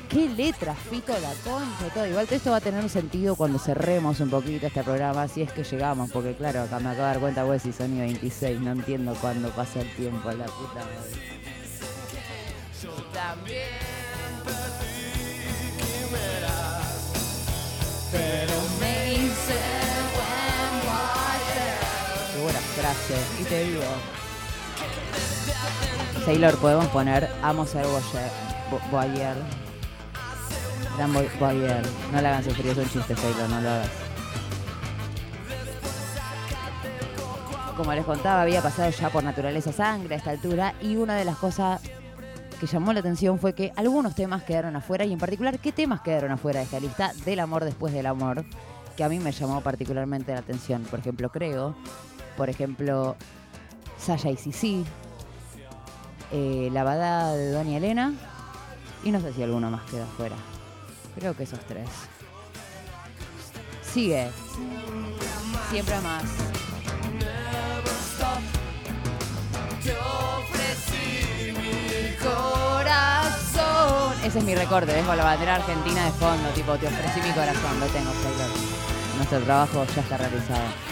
Qué 0.10 0.30
letra, 0.30 0.74
Fito, 0.74 1.12
la 1.20 1.34
concha, 1.44 1.88
y 1.88 1.90
todo. 1.90 2.08
Igual 2.08 2.26
todo 2.26 2.36
esto 2.36 2.52
va 2.52 2.58
a 2.58 2.62
tener 2.62 2.82
un 2.82 2.90
sentido 2.90 3.36
cuando 3.36 3.60
cerremos 3.60 4.20
un 4.22 4.30
poquito 4.30 4.68
este 4.68 4.84
programa, 4.84 5.28
si 5.28 5.42
es 5.42 5.52
que 5.52 5.64
llegamos, 5.64 6.10
porque 6.12 6.34
claro, 6.34 6.62
acá 6.62 6.80
me 6.80 6.90
acabo 6.90 7.08
de 7.08 7.12
dar 7.14 7.20
cuenta, 7.20 7.44
güey, 7.44 7.60
si 7.60 7.74
son 7.74 7.94
y 7.98 8.00
26, 8.00 8.62
no 8.62 8.72
entiendo 8.72 9.14
cuándo 9.20 9.50
pasa 9.50 9.82
el 9.82 9.94
tiempo, 9.96 10.32
la 10.32 10.46
puta 10.46 10.76
madre. 10.76 11.36
Yo 12.82 12.92
también 13.12 13.96
pero 18.12 18.54
me 18.80 19.14
hice 19.14 19.60
buen 20.16 20.88
water. 20.88 22.34
Qué 22.34 22.42
buena 22.42 22.60
frase, 22.60 23.16
y 23.42 23.44
te 23.44 23.64
digo. 23.66 24.25
Sailor, 26.26 26.56
podemos 26.58 26.88
poner 26.88 27.30
Amo 27.44 27.66
ser 27.66 27.86
voyeur. 27.86 28.32
Bo- 28.72 28.80
voyeur. 28.92 29.36
Gran 30.98 31.14
boy- 31.14 31.30
voyeur. 31.40 31.84
No 32.12 32.22
le 32.22 32.28
hagan 32.28 32.44
sufrir, 32.44 32.68
es 32.68 32.78
un 32.78 32.90
chiste, 32.90 33.16
Sailor, 33.16 33.50
no 33.50 33.62
lo 33.62 33.70
hagas. 33.70 33.90
Como 37.78 37.94
les 37.94 38.06
contaba, 38.06 38.42
había 38.42 38.62
pasado 38.62 38.90
ya 38.90 39.10
por 39.10 39.24
naturaleza 39.24 39.72
sangre 39.74 40.16
a 40.16 40.18
esta 40.18 40.32
altura 40.32 40.74
y 40.82 40.96
una 40.96 41.16
de 41.16 41.26
las 41.26 41.36
cosas 41.38 41.82
que 42.60 42.68
llamó 42.68 42.94
la 42.94 43.02
atención 43.02 43.38
fue 43.38 43.54
que 43.54 43.74
algunos 43.76 44.16
temas 44.16 44.44
quedaron 44.44 44.78
afuera 44.78 45.04
y 45.04 45.12
en 45.12 45.20
particular 45.20 45.60
qué 45.60 45.74
temas 45.74 46.00
quedaron 46.00 46.32
afuera 46.32 46.60
de 46.62 46.66
esta 46.66 46.80
lista 46.80 47.12
del 47.26 47.42
amor 47.42 47.66
después 47.66 47.94
del 47.94 48.06
amor 48.06 48.46
que 48.96 49.04
a 49.04 49.10
mí 49.10 49.20
me 49.20 49.34
llamó 49.34 49.60
particularmente 49.60 50.32
la 50.32 50.40
atención. 50.40 50.84
Por 50.84 51.00
ejemplo, 51.00 51.30
Creo, 51.30 51.76
por 52.38 52.50
ejemplo, 52.50 53.18
Saya 54.00 54.32
y 54.32 54.38
Sisi, 54.38 54.86
eh, 56.38 56.70
La 56.74 56.84
Badada 56.84 57.34
de 57.34 57.52
Doña 57.52 57.78
Elena 57.78 58.14
y 59.06 59.12
no 59.12 59.22
sé 59.22 59.32
si 59.32 59.42
alguno 59.42 59.72
más 59.72 59.90
queda 59.90 60.04
afuera. 60.04 60.36
Creo 61.18 61.34
que 61.34 61.44
esos 61.44 61.60
tres. 61.62 61.88
Sigue. 63.82 64.30
Siempre 65.70 65.98
más. 66.02 66.24
Corazón. 72.22 74.14
Ese 74.26 74.40
es 74.40 74.44
mi 74.44 74.56
recorte, 74.56 74.92
con 75.06 75.16
la 75.16 75.24
bandera 75.24 75.56
argentina 75.56 76.04
de 76.04 76.12
fondo, 76.12 76.50
tipo, 76.50 76.76
te 76.76 76.88
ofrecí 76.88 77.22
mi 77.22 77.34
corazón, 77.34 77.80
lo 77.80 77.86
tengo. 77.88 78.12
Nuestro 79.16 79.40
trabajo 79.40 79.86
ya 79.96 80.02
está 80.02 80.18
realizado. 80.18 80.85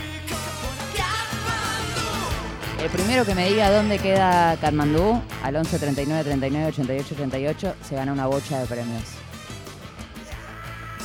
El 2.83 2.89
primero 2.89 3.25
que 3.25 3.33
me 3.33 3.47
diga 3.47 3.71
dónde 3.71 3.97
queda 3.97 4.57
Katmandú, 4.57 5.21
al 5.41 5.55
11 5.55 5.79
39 5.79 6.25
39 6.25 6.67
88 6.67 7.15
38, 7.15 7.75
se 7.81 7.95
gana 7.95 8.11
una 8.11 8.27
bocha 8.27 8.59
de 8.59 8.65
premios. 8.65 9.03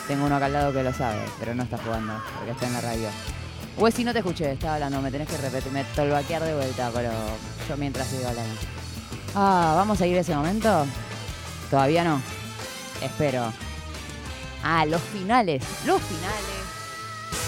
Tengo 0.09 0.27
uno 0.27 0.35
acá 0.35 0.47
al 0.47 0.55
lado 0.55 0.73
que 0.73 0.83
lo 0.83 0.93
sabe, 0.93 1.21
pero 1.39 1.55
no 1.55 1.63
está 1.63 1.79
jugando, 1.79 2.21
porque 2.35 2.51
está 2.51 2.67
en 2.67 2.73
la 2.73 2.81
radio. 2.81 3.09
Pues 3.79 3.95
si 3.95 4.03
no 4.03 4.13
te 4.13 4.19
escuché, 4.19 4.51
estaba 4.51 4.75
hablando, 4.75 5.01
me 5.01 5.13
tenés 5.13 5.29
que 5.29 5.37
repetir, 5.37 5.71
me 5.71 5.85
tolvaquear 5.85 6.43
de 6.43 6.57
vuelta, 6.57 6.91
pero 6.93 7.13
yo 7.69 7.77
mientras 7.77 8.09
sigo 8.09 8.27
hablando. 8.27 8.61
Ah, 9.37 9.75
¿vamos 9.77 10.01
a 10.01 10.07
ir 10.09 10.19
a 10.19 10.23
ese 10.23 10.35
momento? 10.35 10.85
Todavía 11.71 12.03
no. 12.03 12.21
Espero. 13.01 13.53
Ah, 14.65 14.85
los 14.85 15.01
finales. 15.01 15.63
Los 15.87 16.03
finales 16.03 16.59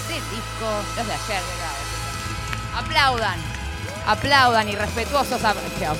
del 0.06 0.22
disco. 0.30 0.70
Los 0.96 1.06
de 1.08 1.14
ayer, 1.14 1.42
¿verdad? 1.42 2.78
Aplaudan. 2.78 3.59
Aplaudan 4.06 4.68
y 4.68 4.72
respetuosos. 4.76 5.42
a- 5.44 5.54
Te 5.78 5.86
amo. 5.86 5.98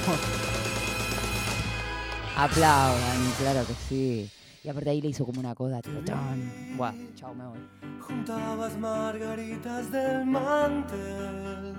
Aplaudan, 2.36 3.32
claro 3.38 3.66
que 3.66 3.74
sí. 3.88 4.30
Y 4.62 4.68
aparte 4.68 4.90
ahí 4.90 5.00
le 5.00 5.08
hizo 5.08 5.24
como 5.24 5.40
una 5.40 5.54
coda, 5.54 5.80
tipo, 5.80 6.02
chan. 6.04 6.74
Buah, 6.76 6.92
chao, 7.14 7.34
me 7.34 7.46
voy. 7.46 7.58
Juntabas 8.00 8.76
margaritas 8.78 9.90
del 9.90 10.26
mantel. 10.26 11.74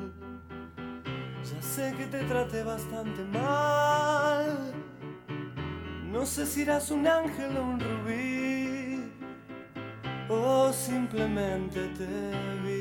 Ya 1.43 1.61
sé 1.61 1.93
que 1.97 2.05
te 2.07 2.23
traté 2.23 2.63
bastante 2.63 3.23
mal. 3.25 4.73
No 6.11 6.25
sé 6.25 6.45
si 6.45 6.61
eras 6.63 6.89
un 6.91 7.07
ángel 7.07 7.57
o 7.57 7.63
un 7.63 7.79
rubí. 7.79 9.11
O 10.29 10.71
simplemente 10.73 11.87
te 11.97 12.07
vi. 12.63 12.80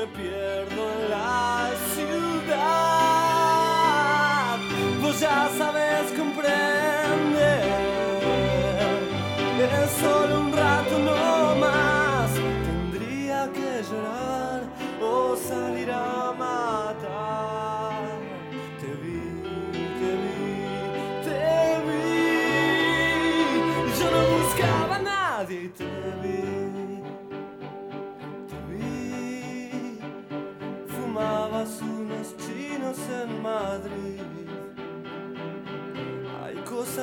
Me 0.00 0.06
pierdo 0.06 0.82
en 0.92 1.10
la 1.10 1.70
ciudad, 1.94 2.56
vos 5.02 5.20
ya 5.20 5.50
sabes 5.58 5.69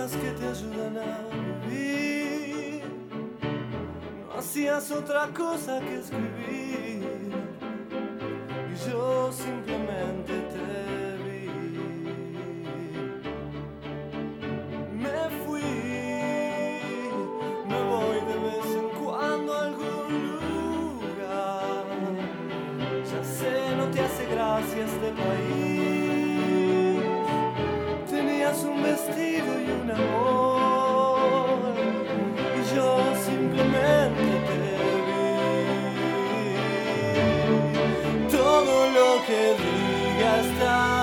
cosas 0.08 0.22
que 0.22 0.32
te 0.32 0.48
ayudan 0.48 0.98
a 0.98 1.68
vivir. 1.68 2.84
No 4.26 4.40
hacías 4.40 4.92
otra 4.92 5.28
cosa 5.34 5.80
que 5.82 5.98
escribir. 5.98 7.32
Y 8.72 8.90
yo 8.90 9.32
simplemente 9.34 10.17
que 39.28 39.58
diga 39.60 40.97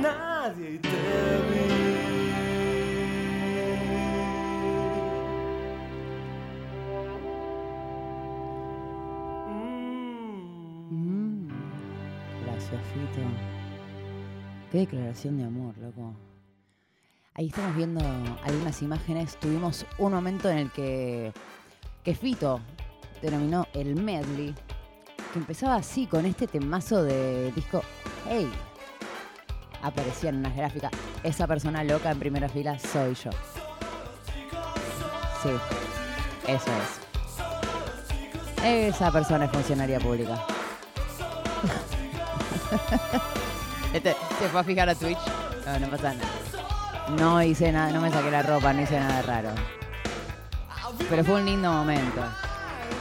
nadie 0.00 0.78
te 0.78 0.88
vi. 0.88 1.86
Mm. 10.90 11.48
Gracias, 12.44 12.80
Fito. 12.92 13.22
Qué 14.70 14.78
declaración 14.78 15.38
de 15.38 15.44
amor, 15.44 15.76
loco. 15.78 16.14
Ahí 17.34 17.48
estamos 17.48 17.76
viendo 17.76 18.00
algunas 18.44 18.80
imágenes. 18.82 19.36
Tuvimos 19.38 19.84
un 19.98 20.12
momento 20.12 20.48
en 20.50 20.58
el 20.58 20.70
que, 20.72 21.32
que 22.02 22.14
Fito 22.14 22.60
denominó 23.20 23.66
el 23.74 23.94
medley, 23.94 24.54
que 25.32 25.38
empezaba 25.38 25.76
así, 25.76 26.06
con 26.06 26.24
este 26.24 26.46
temazo 26.46 27.02
de 27.02 27.52
disco 27.52 27.82
Hey. 28.28 28.50
Aparecían 29.82 30.36
unas 30.36 30.56
gráficas. 30.56 30.90
Esa 31.22 31.46
persona 31.46 31.84
loca 31.84 32.10
en 32.10 32.18
primera 32.18 32.48
fila 32.48 32.78
soy 32.78 33.14
yo. 33.14 33.30
Sí, 35.42 35.50
eso 36.46 36.70
es. 36.82 37.06
Esa 38.64 39.10
persona 39.12 39.44
es 39.44 39.50
funcionaria 39.50 39.98
pública. 40.00 40.44
Este, 43.92 44.14
se 44.38 44.48
fue 44.48 44.60
a 44.60 44.64
fijar 44.64 44.88
a 44.90 44.94
Twitch. 44.94 45.18
No, 45.64 45.78
no 45.78 45.88
pasa 45.88 46.12
nada. 46.12 46.28
No 47.16 47.42
hice 47.42 47.72
nada, 47.72 47.92
no 47.92 48.00
me 48.02 48.10
saqué 48.10 48.30
la 48.30 48.42
ropa, 48.42 48.72
no 48.72 48.82
hice 48.82 48.98
nada 48.98 49.22
raro. 49.22 49.50
Pero 51.08 51.24
fue 51.24 51.36
un 51.36 51.46
lindo 51.46 51.72
momento. 51.72 52.20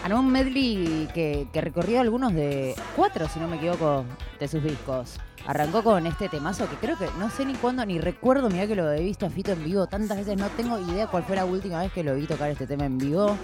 Armó 0.04 0.20
un 0.20 0.32
medley 0.32 1.10
que, 1.14 1.48
que 1.52 1.62
recorrió 1.62 2.00
algunos 2.00 2.34
de. 2.34 2.76
cuatro, 2.96 3.28
si 3.28 3.40
no 3.40 3.48
me 3.48 3.58
equivoco, 3.58 4.06
de 4.40 4.48
sus 4.48 4.64
discos. 4.64 5.20
Arrancó 5.48 5.84
con 5.84 6.08
este 6.08 6.28
temazo 6.28 6.68
que 6.70 6.76
creo 6.78 6.98
que 6.98 7.08
no 7.20 7.30
sé 7.30 7.46
ni 7.46 7.54
cuándo 7.54 7.86
ni 7.86 8.00
recuerdo, 8.00 8.50
mirá 8.50 8.66
que 8.66 8.76
lo 8.76 8.92
he 8.92 9.02
visto 9.02 9.26
a 9.26 9.30
Fito 9.30 9.52
en 9.52 9.64
vivo 9.64 9.86
tantas 9.88 10.18
veces, 10.18 10.38
no 10.38 10.48
tengo 10.50 10.80
idea 10.80 11.08
cuál 11.08 11.24
fue 11.24 11.36
la 11.36 11.46
última 11.46 11.80
vez 11.80 11.92
que 11.92 12.04
lo 12.04 12.16
vi 12.16 12.26
tocar 12.26 12.50
este 12.50 12.66
tema 12.66 12.86
en 12.86 12.98
vivo. 12.98 13.38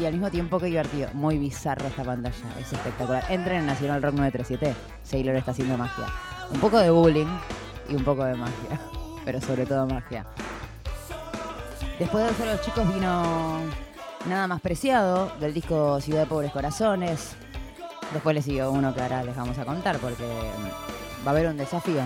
Y 0.00 0.04
al 0.04 0.12
mismo 0.12 0.30
tiempo 0.30 0.58
que 0.58 0.66
divertido, 0.66 1.08
muy 1.14 1.38
bizarro 1.38 1.86
esta 1.86 2.02
pantalla, 2.02 2.58
es 2.60 2.72
espectacular. 2.72 3.24
Entren 3.28 3.60
en 3.60 3.66
Nacional 3.66 4.02
Rock 4.02 4.14
937, 4.14 4.74
Sailor 5.04 5.36
está 5.36 5.52
haciendo 5.52 5.76
magia. 5.76 6.06
Un 6.50 6.60
poco 6.60 6.78
de 6.78 6.90
bullying 6.90 7.26
y 7.88 7.94
un 7.94 8.04
poco 8.04 8.24
de 8.24 8.34
magia, 8.34 8.80
pero 9.24 9.40
sobre 9.40 9.66
todo 9.66 9.86
magia. 9.86 10.26
Después 11.98 12.24
de 12.24 12.30
hacer 12.30 12.46
los 12.46 12.60
chicos 12.62 12.92
vino 12.92 13.60
Nada 14.28 14.46
más 14.46 14.62
preciado 14.62 15.30
del 15.38 15.52
disco 15.52 16.00
Ciudad 16.00 16.20
de 16.20 16.26
Pobres 16.26 16.50
Corazones. 16.50 17.36
Después 18.14 18.34
le 18.36 18.42
siguió 18.42 18.70
uno 18.70 18.94
que 18.94 19.02
ahora 19.02 19.24
les 19.24 19.36
vamos 19.36 19.58
a 19.58 19.64
contar 19.64 19.98
porque 19.98 20.22
mm, 20.22 21.26
va 21.26 21.26
a 21.26 21.30
haber 21.30 21.48
un 21.48 21.56
desafío. 21.56 22.00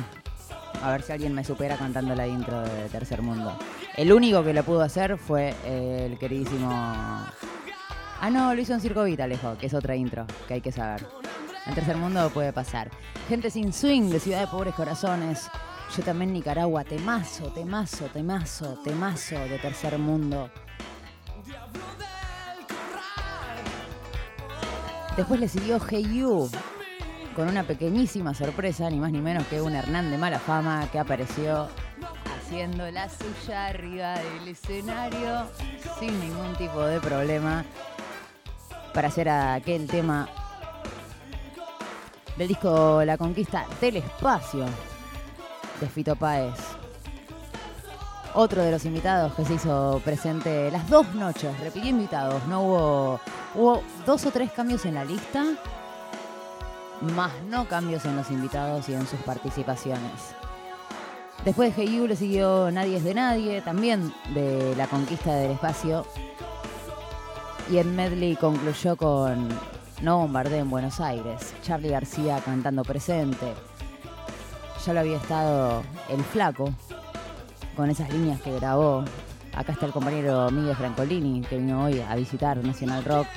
A 0.83 0.91
ver 0.91 1.03
si 1.03 1.13
alguien 1.13 1.35
me 1.35 1.45
supera 1.45 1.77
cantando 1.77 2.15
la 2.15 2.27
intro 2.27 2.63
de 2.63 2.89
Tercer 2.89 3.21
Mundo. 3.21 3.57
El 3.95 4.11
único 4.13 4.43
que 4.43 4.55
lo 4.55 4.63
pudo 4.63 4.81
hacer 4.81 5.19
fue 5.19 5.55
eh, 5.67 6.09
el 6.11 6.19
queridísimo. 6.19 6.71
Ah, 6.73 8.31
no, 8.33 8.55
lo 8.55 8.61
hizo 8.61 8.73
en 8.73 8.81
Circo 8.81 9.05
Vitalejo, 9.05 9.59
que 9.59 9.67
es 9.67 9.75
otra 9.75 9.97
intro 9.97 10.27
que 10.47 10.55
hay 10.55 10.61
que 10.63 10.73
saber. 10.73 11.07
En 11.67 11.75
Tercer 11.75 11.97
Mundo 11.99 12.31
puede 12.31 12.55
pasar. 12.55 12.91
Gente 13.29 13.51
sin 13.51 13.75
swing 13.75 14.09
de 14.09 14.19
Ciudad 14.19 14.41
de 14.41 14.47
Pobres 14.47 14.75
Corazones. 14.75 15.51
Yo 15.95 16.03
también 16.03 16.33
Nicaragua, 16.33 16.85
temazo, 16.85 17.53
temazo, 17.53 18.07
temazo, 18.07 18.79
temazo 18.83 19.39
de 19.39 19.59
Tercer 19.59 19.99
Mundo. 19.99 20.49
Después 25.19 25.41
le 25.41 25.49
siguió 25.49 25.81
Hey 25.81 26.09
You, 26.15 26.49
con 27.35 27.49
una 27.49 27.65
pequeñísima 27.65 28.35
sorpresa, 28.35 28.89
ni 28.89 29.01
más 29.01 29.11
ni 29.11 29.21
menos 29.21 29.45
que 29.49 29.61
un 29.61 29.75
Hernán 29.75 30.13
de 30.13 30.17
mala 30.17 30.39
fama 30.39 30.89
que 30.93 31.01
apareció 31.01 31.69
haciendo 32.39 32.89
la 32.93 33.09
suya 33.09 33.67
arriba 33.67 34.15
del 34.17 34.47
escenario 34.47 35.51
sin 35.99 36.21
ningún 36.21 36.55
tipo 36.55 36.81
de 36.85 37.01
problema 37.01 37.65
para 38.95 39.09
hacer 39.09 39.29
aquel 39.29 39.89
tema 39.89 40.29
del 42.37 42.47
disco 42.47 43.03
La 43.05 43.19
Conquista 43.19 43.67
del 43.81 43.97
Espacio 43.97 44.67
de 45.81 45.89
Fito 45.89 46.15
Páez. 46.15 46.78
Otro 48.35 48.63
de 48.63 48.71
los 48.71 48.85
invitados 48.85 49.35
que 49.35 49.45
se 49.45 49.55
hizo 49.55 50.01
presente 50.05 50.71
las 50.71 50.89
dos 50.89 51.15
noches, 51.15 51.59
repitió 51.61 51.91
invitados, 51.91 52.47
no 52.47 52.63
hubo, 52.63 53.21
hubo 53.55 53.83
dos 54.07 54.27
o 54.27 54.31
tres 54.31 54.53
cambios 54.53 54.85
en 54.85 54.95
la 54.95 55.05
lista, 55.05 55.45
más 57.01 57.33
no 57.49 57.67
cambios 57.67 58.05
en 58.05 58.17
los 58.17 58.31
invitados 58.31 58.89
y 58.89 58.95
en 58.95 59.07
sus 59.07 59.21
participaciones. 59.21 60.35
Después 61.45 61.75
de 61.75 61.83
Hey 61.83 62.07
le 62.07 62.17
siguió 62.17 62.71
Nadie 62.71 62.97
es 62.97 63.05
de 63.05 63.15
Nadie, 63.15 63.63
también 63.63 64.13
de 64.35 64.75
La 64.77 64.87
Conquista 64.87 65.35
del 65.35 65.53
Espacio. 65.53 66.05
Y 67.71 67.79
el 67.79 67.87
medley 67.87 68.37
concluyó 68.37 68.97
con 68.97 69.49
No 70.03 70.19
Bombardé 70.19 70.59
en 70.59 70.71
Buenos 70.71 71.01
Aires, 71.01 71.55
Charlie 71.63 71.91
García 71.91 72.41
cantando 72.45 72.83
presente. 72.83 73.55
Ya 74.85 74.93
lo 74.93 75.01
había 75.01 75.17
estado 75.17 75.83
El 76.09 76.23
Flaco, 76.25 76.73
con 77.79 77.89
esas 77.91 78.13
líneas 78.13 78.41
que 78.41 78.51
grabó. 78.59 79.05
Acá 79.55 79.71
está 79.71 79.87
el 79.87 79.93
compañero 79.93 80.51
Miguel 80.51 80.75
Francolini, 80.75 81.43
que 81.43 81.59
vino 81.59 81.85
hoy 81.85 82.01
a 82.01 82.17
visitar 82.17 82.57
Nacional 82.57 83.05
Rock. 83.05 83.29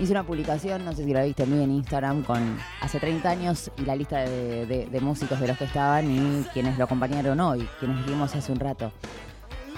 Hice 0.00 0.12
una 0.12 0.24
publicación, 0.24 0.82
no 0.82 0.94
sé 0.94 1.04
si 1.04 1.12
la 1.12 1.24
viste 1.24 1.44
Miguel 1.44 1.64
en 1.64 1.72
Instagram, 1.72 2.22
con 2.22 2.56
hace 2.80 2.98
30 3.00 3.28
años 3.28 3.70
y 3.76 3.82
la 3.82 3.94
lista 3.94 4.20
de, 4.20 4.98
músicos 5.02 5.38
de 5.40 5.46
los 5.48 5.58
que 5.58 5.64
estaban 5.64 6.10
y 6.10 6.42
quienes 6.54 6.78
lo 6.78 6.84
acompañaron 6.84 7.38
hoy, 7.38 7.68
quienes 7.80 8.06
vimos 8.06 8.34
hace 8.34 8.50
un 8.50 8.60
rato. 8.60 8.92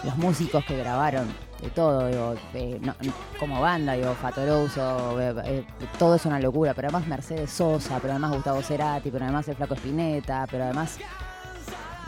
Los 0.04 0.16
músicos 0.16 0.64
que 0.64 0.76
grabaron, 0.76 1.26
de 1.60 1.70
todo, 1.70 2.06
digo, 2.06 2.34
como 3.40 3.60
banda, 3.60 3.94
digo, 3.94 4.14
Fatoroso, 4.14 5.20
eh, 5.20 5.34
eh, 5.44 5.64
todo 5.98 6.14
es 6.14 6.24
una 6.24 6.38
locura, 6.38 6.72
pero 6.74 6.86
además 6.86 7.08
Mercedes 7.08 7.50
Sosa, 7.50 7.98
pero 8.00 8.12
además 8.12 8.30
Gustavo 8.30 8.62
Cerati, 8.62 9.10
pero 9.10 9.24
además 9.24 9.48
el 9.48 9.56
Flaco 9.56 9.74
Espineta, 9.74 10.46
pero 10.48 10.64
además 10.64 11.00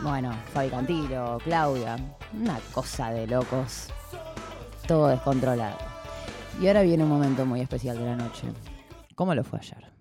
bueno, 0.02 0.32
Fabi 0.52 0.68
Cantilo, 0.68 1.38
Claudia, 1.44 1.96
una 2.32 2.58
cosa 2.72 3.10
de 3.10 3.26
locos. 3.26 3.88
Todo 4.86 5.08
descontrolado. 5.08 5.78
Y 6.60 6.66
ahora 6.66 6.82
viene 6.82 7.04
un 7.04 7.10
momento 7.10 7.46
muy 7.46 7.60
especial 7.60 7.98
de 7.98 8.04
la 8.04 8.16
noche. 8.16 8.48
¿Cómo 9.14 9.34
lo 9.34 9.44
fue 9.44 9.60
ayer? 9.60 9.92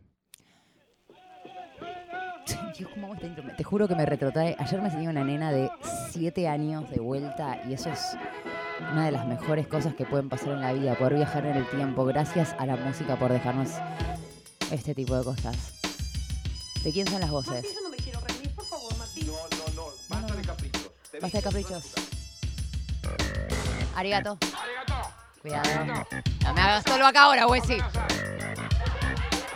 Te 3.57 3.63
juro 3.63 3.87
que 3.87 3.95
me 3.95 4.05
retrotrae. 4.05 4.55
Ayer 4.57 4.81
me 4.81 4.89
sentí 4.89 5.07
una 5.07 5.23
nena 5.23 5.51
de 5.51 5.69
7 6.11 6.47
años 6.47 6.89
de 6.89 6.99
vuelta 6.99 7.61
y 7.67 7.73
eso 7.73 7.89
es 7.89 8.17
una 8.91 9.05
de 9.05 9.11
las 9.11 9.27
mejores 9.27 9.67
cosas 9.67 9.93
que 9.93 10.05
pueden 10.05 10.29
pasar 10.29 10.49
en 10.49 10.61
la 10.61 10.73
vida, 10.73 10.95
poder 10.95 11.15
viajar 11.15 11.45
en 11.45 11.57
el 11.57 11.69
tiempo. 11.69 12.05
Gracias 12.05 12.55
a 12.57 12.65
la 12.65 12.75
música 12.75 13.17
por 13.17 13.31
dejarnos 13.31 13.69
este 14.71 14.95
tipo 14.95 15.15
de 15.15 15.23
cosas. 15.23 15.79
¿De 16.83 16.91
quién 16.91 17.05
son 17.05 17.21
las 17.21 17.29
voces? 17.29 17.67
Basta 21.21 21.37
de 21.37 21.43
caprichos. 21.43 21.83
Arigato. 23.95 24.37
Cuidado. 25.41 26.05
No 26.43 26.53
me 26.53 26.61
hagas 26.61 26.83
solo 26.83 27.05
acá 27.05 27.23
ahora, 27.23 27.45
güey, 27.45 27.61
sí. 27.61 27.77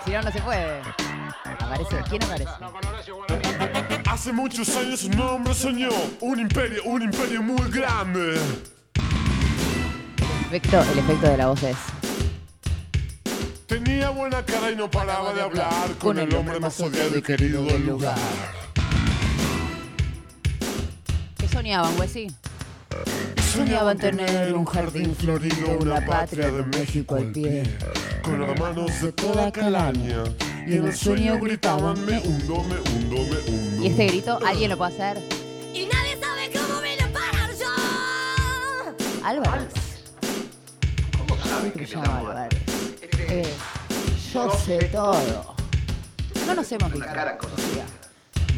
Si 0.04 0.12
no, 0.12 0.21
no 0.21 0.32
se 0.32 0.41
puede. 0.41 0.82
Aparece. 1.60 2.04
¿Quién 2.08 2.23
aparece? 2.23 2.51
Hace 4.06 4.32
muchos 4.32 4.75
años 4.78 5.04
un 5.06 5.19
hombre 5.19 5.54
soñó 5.56 5.89
un 6.21 6.39
imperio, 6.39 6.84
un 6.86 7.01
imperio 7.01 7.41
muy 7.41 7.69
grande. 7.71 8.39
Efecto, 10.47 10.82
el 10.82 10.99
efecto 10.99 11.28
de 11.28 11.38
la 11.38 11.47
voz 11.47 11.63
es. 11.63 11.78
Tenía 13.65 14.10
buena 14.12 14.45
cara 14.45 14.69
y 14.69 14.75
no 14.75 14.89
paraba 14.91 15.34
de 15.34 15.41
hablar 15.41 15.95
con 15.99 16.19
el 16.19 16.34
hombre 16.36 16.60
más 16.60 16.80
odiado 16.80 17.17
y 17.17 17.21
querido 17.23 17.63
del 17.63 17.88
lugar. 17.88 18.15
Soñaban, 21.65 21.95
güey, 21.95 22.08
sí? 22.10 22.28
Soñaban 23.51 23.97
tener 23.97 24.54
un 24.54 24.65
jardín 24.65 25.15
florido, 25.15 25.80
una 25.80 26.06
patria 26.06 26.51
de 26.51 26.63
México 26.63 27.15
al 27.15 27.32
pie. 27.32 27.63
Con 28.21 28.39
las 28.39 28.60
manos 28.60 29.01
de 29.01 29.12
toda 29.12 29.51
calaña. 29.51 30.23
Y 30.67 30.75
en 30.75 30.86
el 30.86 30.95
sueño 30.95 31.39
gritaban, 31.39 32.06
me 32.06 32.19
hundo, 32.19 32.63
me 32.65 32.75
hundo, 32.75 33.15
me 33.15 33.51
hundo. 33.51 33.84
Y 33.84 33.88
este 33.88 34.06
grito, 34.06 34.38
¿alguien 34.45 34.69
lo 34.69 34.78
puede 34.78 34.93
hacer? 34.93 35.17
Y 35.73 35.88
nadie 35.88 36.17
sabe 36.19 36.51
cómo 36.54 36.82
vine 36.82 37.01
a 37.01 37.12
parar 37.12 37.49
yo. 37.60 39.25
Álvarez. 39.25 39.73
¿Cómo 41.17 41.41
sabe 41.41 41.71
que 41.71 41.88
se 41.88 41.95
llama 41.95 42.19
Álvarez? 42.19 42.60
Eh, 43.28 43.54
yo 44.32 44.51
sé 44.51 44.78
todo. 44.91 45.56
No 46.45 46.54
nos 46.54 46.71
hemos 46.71 46.91
visto. 46.91 48.05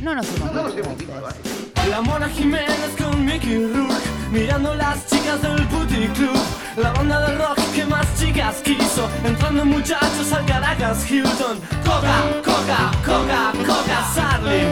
No 0.02 0.14
nos 0.14 0.28
hemos 0.28 0.76
visto. 0.76 1.14
antes. 1.28 1.90
La 1.90 2.02
Mona 2.02 2.30
Jiménez 2.30 2.92
con 2.98 3.26
Mickey 3.26 3.66
Rourke 3.74 3.96
Mirando 4.32 4.76
las 4.76 5.08
chicas 5.08 5.42
del 5.42 5.66
Booty 5.68 6.08
Club. 6.10 6.38
La 6.76 6.92
banda 6.92 7.22
de 7.22 7.38
rock 7.38 7.58
que 7.74 7.86
más 7.86 8.06
chicas 8.20 8.58
quiso 8.64 9.10
Entrando 9.24 9.66
muchachos 9.66 10.32
al 10.34 10.46
Caracas 10.46 11.10
Hilton. 11.10 11.60
Coca, 11.84 12.24
Coca, 12.44 12.92
Coca, 13.06 13.54
Coca, 13.66 14.08
Sarli 14.14 14.68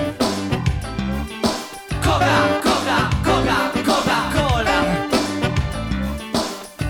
Coca, 2.03 2.35
Coca, 2.61 3.09
Coca, 3.23 3.71
Coca-Cola 3.85 4.79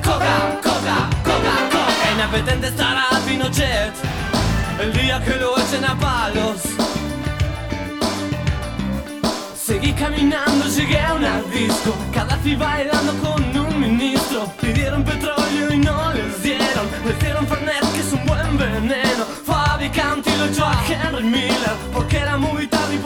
Coca, 0.04 0.36
Coca, 0.62 1.10
Coca, 1.24 1.70
Coca. 1.72 2.12
Inapetente 2.14 2.68
estará 2.68 3.06
Pinochet 3.26 3.94
El 4.82 4.94
día 4.94 5.24
que 5.24 5.36
lo 5.38 5.58
echen 5.58 5.86
a 5.86 5.98
palos 5.98 6.95
Seguí 9.96 10.04
caminando, 10.04 10.68
llegué 10.68 11.00
a 11.00 11.14
una 11.14 11.42
disco 11.54 11.96
Gaddafi 12.14 12.56
bailando 12.56 13.14
con 13.22 13.58
un 13.58 13.80
ministro. 13.80 14.46
Pidieron 14.62 15.04
petróleo 15.04 15.72
y 15.72 15.78
no 15.78 16.14
les 16.14 16.42
dieron 16.44 16.88
Les 17.06 17.20
dieron 17.20 17.48
Fernet 17.48 17.82
que 17.94 18.00
es 18.00 18.14
un 18.14 18.26
buen 18.26 18.58
veneno. 18.58 19.26
Fabi 19.46 19.90
Canti 19.90 20.32
lo 20.38 20.46
echó 20.46 20.66
a 20.66 20.76
Henry 20.88 21.24
Miller. 21.24 21.76
Porque 21.94 22.18
era 22.18 22.38
muy 22.38 22.68
tarde 22.68 22.96
y 22.96 22.98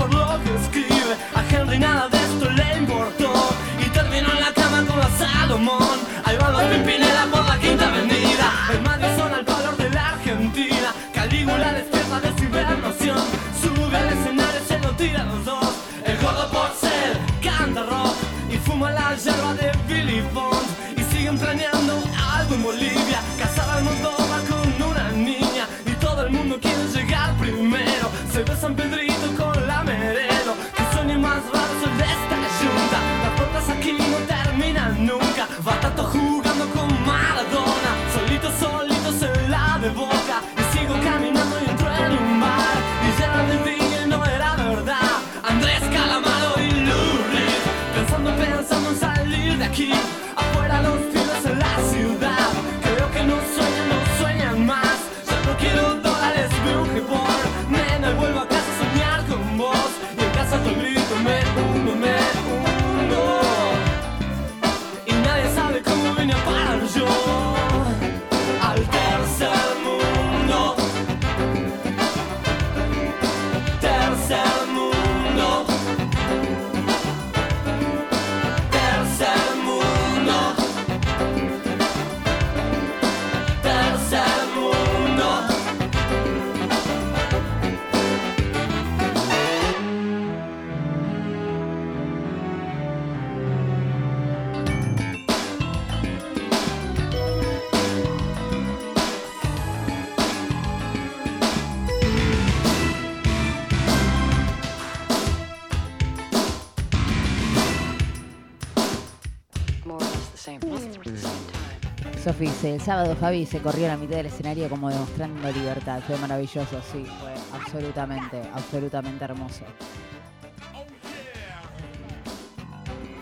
el 112.64 112.82
sábado 112.82 113.16
Javi 113.20 113.46
se 113.46 113.60
corrió 113.60 113.86
a 113.86 113.90
la 113.90 113.98
mitad 113.98 114.18
del 114.18 114.26
escenario 114.26 114.68
como 114.70 114.90
demostrando 114.90 115.52
libertad. 115.52 116.02
Fue 116.06 116.18
maravilloso, 116.18 116.82
sí, 116.92 117.06
fue 117.20 117.34
absolutamente, 117.58 118.42
absolutamente 118.54 119.24
hermoso. 119.24 119.64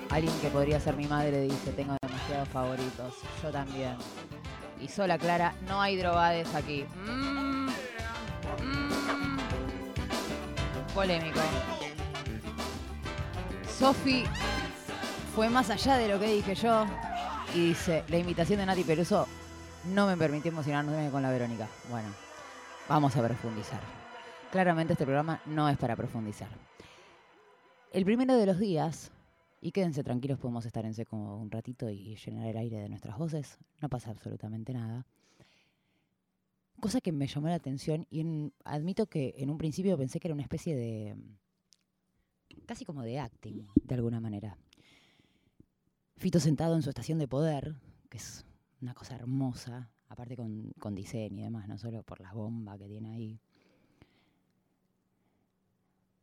Alguien 0.10 0.34
que 0.42 0.48
podría 0.50 0.80
ser 0.80 0.96
mi 0.96 1.06
madre 1.06 1.42
dice, 1.42 1.72
tengo 1.74 1.96
demasiados 2.02 2.50
favoritos. 2.50 3.14
Yo 3.44 3.52
también. 3.52 3.96
Y 4.82 4.88
sola 4.88 5.18
Clara, 5.18 5.54
no 5.68 5.82
hay 5.82 5.98
drogades 5.98 6.54
aquí. 6.56 6.86
Mm, 7.06 7.68
mm, 8.64 9.38
polémico. 10.96 11.42
Sofi 13.78 14.24
fue 15.36 15.50
más 15.50 15.70
allá 15.70 15.98
de 15.98 16.08
lo 16.08 16.20
que 16.20 16.28
dije 16.28 16.56
yo 16.56 16.86
y 17.54 17.70
dice, 17.70 18.04
la 18.08 18.18
invitación 18.18 18.60
de 18.60 18.66
Nati 18.66 18.84
Peluso 18.84 19.27
no 19.94 20.08
me 20.08 20.18
permitió 20.18 20.52
emocionarme 20.52 21.10
con 21.10 21.22
la 21.22 21.32
Verónica. 21.32 21.68
Bueno, 21.90 22.10
vamos 22.88 23.16
a 23.16 23.26
profundizar. 23.26 23.82
Claramente 24.52 24.94
este 24.94 25.06
programa 25.06 25.42
no 25.46 25.68
es 25.70 25.78
para 25.78 25.96
profundizar. 25.96 26.50
El 27.92 28.06
primero 28.06 28.36
de 28.36 28.46
los 28.46 28.60
días, 28.60 29.12
y 29.62 29.72
quédense 29.72 30.04
tranquilos, 30.04 30.40
podemos 30.40 30.66
estar 30.66 30.86
en 30.86 30.94
seco 30.94 31.16
un 31.16 31.50
ratito 31.50 31.90
y 31.90 32.16
llenar 32.16 32.48
el 32.48 32.58
aire 32.58 32.78
de 32.80 32.90
nuestras 32.90 33.18
voces, 33.18 33.58
no 33.82 33.90
pasa 33.90 34.12
absolutamente 34.12 34.74
nada. 34.74 35.06
Cosa 36.80 37.02
que 37.02 37.12
me 37.12 37.28
llamó 37.28 37.48
la 37.48 37.56
atención 37.56 38.06
y 38.10 38.52
admito 38.64 39.08
que 39.08 39.36
en 39.38 39.50
un 39.50 39.58
principio 39.58 39.98
pensé 39.98 40.20
que 40.20 40.28
era 40.28 40.36
una 40.36 40.44
especie 40.44 40.76
de... 40.76 41.16
casi 42.66 42.86
como 42.86 43.02
de 43.04 43.20
acting, 43.20 43.68
de 43.84 43.96
alguna 43.96 44.20
manera. 44.20 44.58
Fito 46.18 46.40
sentado 46.40 46.76
en 46.76 46.84
su 46.84 46.90
estación 46.90 47.20
de 47.20 47.28
poder, 47.28 47.76
que 48.10 48.18
es 48.18 48.47
una 48.82 48.94
cosa 48.94 49.16
hermosa, 49.16 49.92
aparte 50.10 50.36
con, 50.36 50.72
con 50.80 50.96
diseño 50.96 51.42
y 51.42 51.44
demás, 51.44 51.68
no 51.68 51.78
solo 51.78 52.04
por 52.04 52.20
la 52.22 52.34
bomba 52.34 52.78
que 52.78 52.88
tiene 52.88 53.14
ahí. 53.14 53.40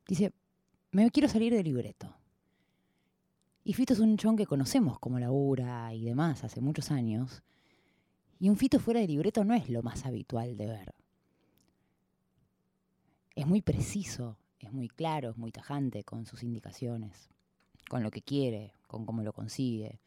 Dice, 0.06 0.32
me 0.90 1.10
quiero 1.10 1.28
salir 1.28 1.52
del 1.52 1.64
libreto. 1.64 2.14
Y 3.64 3.72
Fito 3.72 3.94
es 3.94 3.98
un 3.98 4.16
chon 4.18 4.36
que 4.36 4.46
conocemos 4.46 4.98
como 4.98 5.18
labura 5.18 5.92
y 5.94 6.04
demás 6.04 6.44
hace 6.44 6.60
muchos 6.60 6.90
años. 6.90 7.42
Y 8.38 8.50
un 8.50 8.56
Fito 8.56 8.78
fuera 8.78 9.00
de 9.00 9.06
libreto 9.06 9.42
no 9.44 9.54
es 9.54 9.70
lo 9.70 9.82
más 9.82 10.04
habitual 10.04 10.56
de 10.56 10.66
ver. 10.66 10.94
Es 13.34 13.46
muy 13.46 13.62
preciso, 13.62 14.38
es 14.60 14.72
muy 14.72 14.88
claro, 14.88 15.30
es 15.30 15.36
muy 15.38 15.50
tajante 15.50 16.04
con 16.04 16.26
sus 16.26 16.42
indicaciones, 16.42 17.30
con 17.88 18.02
lo 18.02 18.10
que 18.10 18.22
quiere, 18.22 18.74
con 18.86 19.06
cómo 19.06 19.22
lo 19.22 19.32
consigue. 19.32 19.98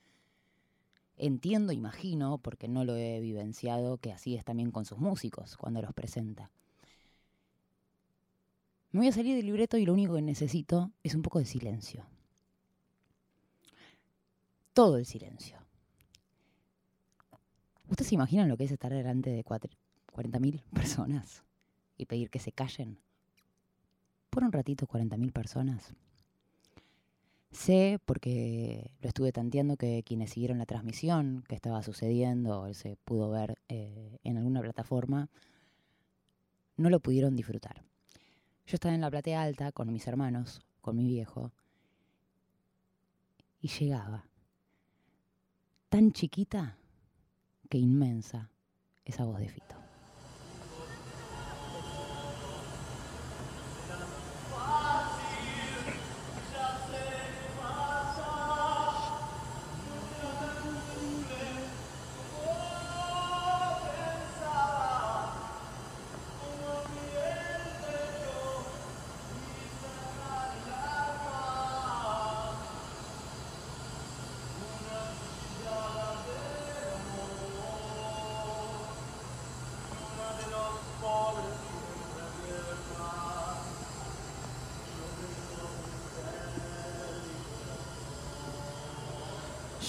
Entiendo, 1.18 1.74
imagino, 1.74 2.38
porque 2.38 2.68
no 2.68 2.86
lo 2.86 2.96
he 2.96 3.20
vivenciado, 3.20 3.98
que 3.98 4.12
así 4.12 4.36
es 4.36 4.46
también 4.46 4.72
con 4.72 4.86
sus 4.86 5.00
músicos 5.00 5.58
cuando 5.58 5.82
los 5.82 5.94
presenta. 5.94 6.52
Me 8.92 9.00
voy 9.00 9.08
a 9.08 9.12
salir 9.12 9.36
del 9.36 9.48
libreto 9.48 9.78
y 9.78 9.86
lo 9.86 9.94
único 9.94 10.16
que 10.16 10.22
necesito 10.22 10.92
es 11.04 11.16
un 11.16 11.24
poco 11.24 11.40
de 11.40 11.46
silencio. 11.46 12.06
Todo 14.74 14.98
el 14.98 15.06
silencio. 15.06 15.58
¿Ustedes 17.90 18.10
se 18.10 18.16
imaginan 18.16 18.48
lo 18.48 18.58
que 18.58 18.66
es 18.66 18.72
estar 18.72 18.94
delante 18.94 19.32
de 19.32 19.44
cuatro- 19.44 19.72
40.000 20.14 20.64
personas 20.74 21.44
y 21.98 22.06
pedir 22.06 22.30
que 22.30 22.40
se 22.40 22.52
callen? 22.52 23.00
Por 24.30 24.44
un 24.44 24.52
ratito 24.52 24.86
40.000 24.86 25.32
personas. 25.32 25.96
Sé, 27.58 28.00
porque 28.06 28.92
lo 29.02 29.08
estuve 29.08 29.32
tanteando, 29.32 29.78
que 29.78 30.04
quienes 30.06 30.30
siguieron 30.30 30.60
la 30.60 30.68
transmisión 30.68 31.44
que 31.50 31.56
estaba 31.56 31.82
sucediendo, 31.82 32.62
o 32.62 32.74
se 32.76 32.98
pudo 32.98 33.32
ver 33.32 33.58
eh, 33.68 34.20
en 34.24 34.38
alguna 34.38 34.62
plataforma, 34.62 35.28
no 36.76 36.92
lo 36.92 37.00
pudieron 37.00 37.36
disfrutar. 37.36 37.84
Yo 38.68 38.76
estaba 38.76 38.94
en 38.94 39.02
la 39.02 39.10
platea 39.10 39.42
alta 39.42 39.72
con 39.72 39.92
mis 39.92 40.06
hermanos, 40.06 40.62
con 40.82 40.98
mi 40.98 41.08
viejo, 41.08 41.52
y 43.60 43.70
llegaba 43.70 44.30
tan 45.90 46.12
chiquita 46.12 46.78
que 47.70 47.80
inmensa 47.80 48.52
esa 49.04 49.26
voz 49.26 49.40
de 49.40 49.50
Fito. 49.50 49.87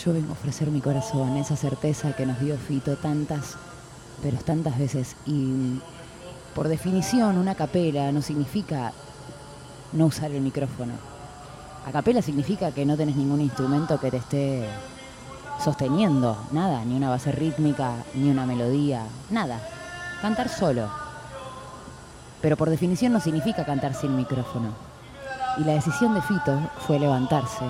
Yo 0.08 0.14
vengo 0.14 0.30
a 0.30 0.32
ofrecer 0.32 0.70
mi 0.70 0.80
corazón, 0.80 1.36
esa 1.36 1.54
certeza 1.54 2.16
que 2.16 2.24
nos 2.24 2.40
dio 2.40 2.56
Fito 2.56 2.96
tantas, 2.96 3.58
pero 4.22 4.38
tantas 4.38 4.78
veces. 4.78 5.16
Y 5.26 5.82
por 6.54 6.66
definición, 6.66 7.36
una 7.36 7.54
capela 7.54 8.10
no 8.10 8.22
significa 8.22 8.94
no 9.92 10.06
usar 10.06 10.30
el 10.30 10.40
micrófono. 10.40 10.94
A 11.86 11.92
capela 11.92 12.22
significa 12.22 12.72
que 12.72 12.86
no 12.86 12.96
tenés 12.96 13.16
ningún 13.16 13.42
instrumento 13.42 14.00
que 14.00 14.10
te 14.10 14.16
esté 14.16 14.66
sosteniendo, 15.62 16.38
nada, 16.52 16.82
ni 16.86 16.96
una 16.96 17.10
base 17.10 17.30
rítmica, 17.30 17.92
ni 18.14 18.30
una 18.30 18.46
melodía, 18.46 19.02
nada. 19.28 19.60
Cantar 20.22 20.48
solo. 20.48 20.88
Pero 22.40 22.56
por 22.56 22.70
definición 22.70 23.12
no 23.12 23.20
significa 23.20 23.66
cantar 23.66 23.92
sin 23.92 24.16
micrófono. 24.16 24.72
Y 25.58 25.64
la 25.64 25.74
decisión 25.74 26.14
de 26.14 26.22
Fito 26.22 26.58
fue 26.86 26.98
levantarse, 26.98 27.66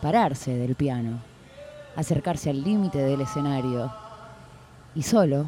pararse 0.00 0.56
del 0.56 0.74
piano, 0.74 1.18
acercarse 1.98 2.48
al 2.48 2.62
límite 2.62 2.98
del 2.98 3.22
escenario 3.22 3.92
y 4.94 5.02
solo, 5.02 5.46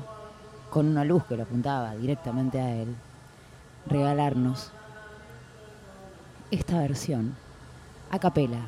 con 0.69 0.89
una 0.89 1.05
luz 1.05 1.25
que 1.25 1.37
lo 1.37 1.45
apuntaba 1.45 1.95
directamente 1.95 2.61
a 2.61 2.75
él, 2.75 2.97
regalarnos 3.87 4.73
esta 6.51 6.81
versión 6.81 7.37
a 8.11 8.19
capela, 8.19 8.59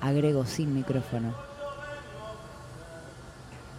agrego 0.00 0.46
sin 0.46 0.74
micrófono 0.74 1.34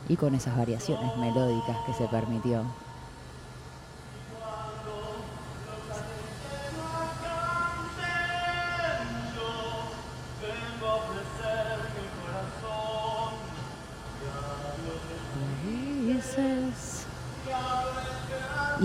y 0.07 0.15
con 0.15 0.35
esas 0.35 0.55
variaciones 0.55 1.17
melódicas 1.17 1.77
que 1.87 1.93
se 1.93 2.07
permitió. 2.07 2.63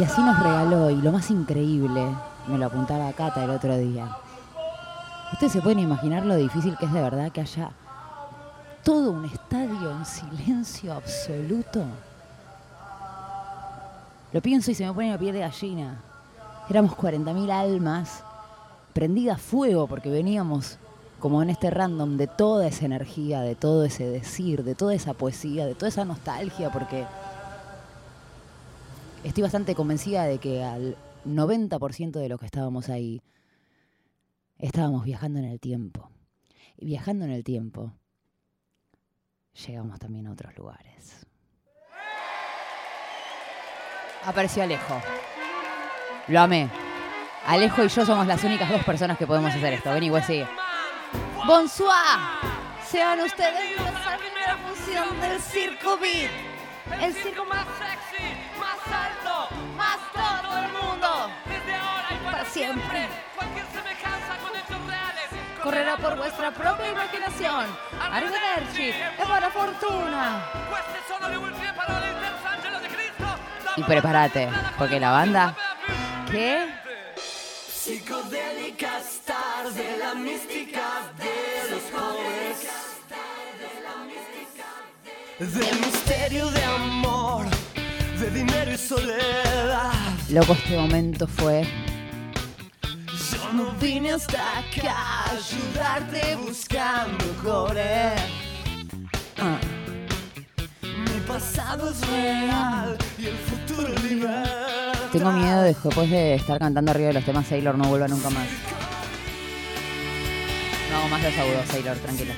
Y 0.05 0.07
así 0.07 0.21
nos 0.21 0.39
regaló, 0.39 0.91
y 0.91 0.97
lo 0.97 1.13
más 1.13 1.31
increíble, 1.31 2.15
me 2.47 2.59
lo 2.59 2.67
apuntaba 2.67 3.11
Cata 3.15 3.43
el 3.43 3.49
otro 3.49 3.75
día. 3.79 4.15
Ustedes 5.33 5.53
se 5.53 5.63
pueden 5.63 5.79
imaginar 5.79 6.27
lo 6.27 6.37
difícil 6.37 6.77
que 6.77 6.85
es 6.85 6.93
de 6.93 7.01
verdad 7.01 7.33
que 7.33 7.41
haya 7.41 7.71
todo 8.83 9.13
un 9.13 9.25
estadio 9.25 9.91
en 9.91 10.05
silencio 10.05 10.93
absoluto. 10.93 11.87
Lo 14.31 14.43
pienso 14.43 14.73
y 14.73 14.75
se 14.75 14.85
me 14.85 14.93
pone 14.93 15.11
la 15.11 15.17
piel 15.17 15.33
de 15.33 15.41
gallina. 15.41 15.97
Éramos 16.69 16.93
40.000 16.93 17.51
almas 17.51 18.23
prendidas 18.93 19.37
a 19.37 19.41
fuego 19.41 19.87
porque 19.87 20.11
veníamos 20.11 20.77
como 21.19 21.43
en 21.43 21.49
este 21.49 21.71
random 21.71 22.19
de 22.19 22.27
toda 22.27 22.67
esa 22.67 22.85
energía, 22.85 23.41
de 23.41 23.55
todo 23.55 23.87
ese 23.87 24.05
decir, 24.07 24.65
de 24.65 24.75
toda 24.75 24.93
esa 24.95 25.15
poesía, 25.15 25.65
de 25.65 25.75
toda 25.75 25.89
esa 25.89 26.05
nostalgia, 26.05 26.71
porque 26.71 27.07
estoy 29.25 29.43
bastante 29.43 29.75
convencida 29.75 30.25
de 30.25 30.39
que 30.39 30.63
al 30.63 30.97
90% 31.27 32.13
de 32.13 32.29
los 32.29 32.39
que 32.39 32.47
estábamos 32.47 32.89
ahí 32.89 33.23
estábamos 34.59 35.05
viajando 35.05 35.39
en 35.39 35.47
el 35.47 35.59
tiempo. 35.59 36.11
Y 36.77 36.87
viajando 36.87 37.25
en 37.25 37.31
el 37.31 37.45
tiempo, 37.45 37.93
llegamos 39.67 39.99
también 39.99 40.27
a 40.27 40.33
otros 40.33 40.57
lugares. 40.57 41.27
Apareció 44.25 44.63
Alejo. 44.63 45.01
Lo 46.29 46.41
amé. 46.41 46.69
Alejo 47.47 47.85
y 47.85 47.89
yo 47.89 48.07
somos 48.07 48.27
las 48.27 48.43
únicas 48.45 48.71
dos 48.71 48.83
personas 48.85 49.19
que 49.19 49.27
podemos 49.27 49.55
hacer 49.55 49.75
esto. 49.75 49.93
Vení, 49.93 50.09
güey, 50.09 50.23
sigue. 50.23 50.49
Bonsoir. 51.47 52.19
Sean 52.87 53.21
ustedes 53.21 53.77
la 53.77 54.19
primera 54.19 54.57
fusión 54.69 55.21
del 55.21 55.41
circo 55.41 55.99
beat. 55.99 56.31
El 57.03 57.13
circo 57.15 57.45
alto, 58.87 59.49
más 59.77 59.99
todo 60.13 60.59
el 60.59 60.73
mundo. 60.73 61.31
desde 61.47 61.75
ahora 61.75 62.09
y 62.11 62.25
Para 62.25 62.45
siempre. 62.45 63.09
Cualquier 63.37 63.67
semejanza 63.67 64.37
con 64.43 64.57
hechos 64.57 64.87
reales 64.87 65.25
Correrá 65.63 65.97
por 65.97 66.17
vuestra 66.17 66.51
propria 66.51 66.91
imaginación. 66.91 67.67
Arrivederci 68.01 68.91
e 68.91 69.25
buona 69.27 69.51
fortuna. 69.51 70.43
Queste 70.71 70.99
sono 71.09 71.29
le 71.29 71.37
ultime 71.37 71.73
parole 71.73 72.07
del 72.07 72.21
terzo 72.21 72.49
angelo 72.49 72.79
di 72.81 72.89
Cristo. 72.89 73.25
Y 73.77 73.83
prepárate, 73.83 74.49
porque 74.79 75.01
la 75.01 75.11
banda... 75.11 75.55
¿Qué? 76.31 76.67
Psicodélica 77.17 78.99
star 78.99 79.71
de 79.73 79.97
la 79.99 80.15
mística 80.15 80.83
de 81.19 81.71
los 81.71 81.83
pobres. 81.93 82.85
Del 85.39 85.81
misterio 85.81 86.49
de 86.51 86.65
amor, 86.65 87.47
de 88.25 88.31
dinero 88.31 88.73
y 88.73 88.79
soledad. 88.79 89.93
Loco, 90.31 90.53
este 90.55 90.77
momento 90.77 91.27
fue... 91.27 91.67
Yo 93.33 93.53
no 93.53 93.73
vine 93.81 94.13
hasta 94.13 94.59
acá 94.59 94.97
a 94.97 95.31
ayudarte 95.33 96.37
buscando 96.37 97.25
cobre. 97.43 98.13
ah, 99.39 99.59
Mi 100.83 101.21
pasado 101.27 101.91
es 101.91 102.07
real 102.09 102.97
y 103.19 103.27
el 103.27 103.37
futuro 103.37 103.95
es 103.95 104.05
libertad. 104.05 104.93
tengo 105.13 105.33
miedo 105.33 105.63
de 105.63 105.69
después 105.75 106.11
de 106.11 106.35
estar 106.35 106.59
cantando 106.59 106.91
arriba 106.91 107.09
de 107.09 107.15
los 107.15 107.25
temas 107.25 107.47
Sailor 107.47 107.77
no 107.77 107.85
vuelva 107.89 108.09
nunca 108.09 108.31
más. 108.31 108.47
No 110.91 110.97
hago 110.99 111.09
más 111.09 111.23
los 111.23 111.37
agudos, 111.37 111.67
Sailor, 111.69 111.97
tranquilo. 111.99 112.33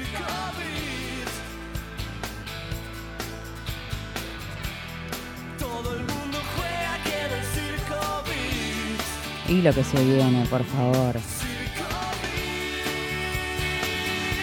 Y 9.49 9.62
lo 9.62 9.72
que 9.72 9.84
se 9.84 10.05
viene, 10.05 10.44
por 10.47 10.64
favor. 10.64 11.16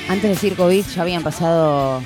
Antes 0.09 0.29
de 0.29 0.35
Circo 0.35 0.67
Beat 0.67 0.85
ya 0.87 1.01
habían 1.01 1.23
pasado 1.23 2.01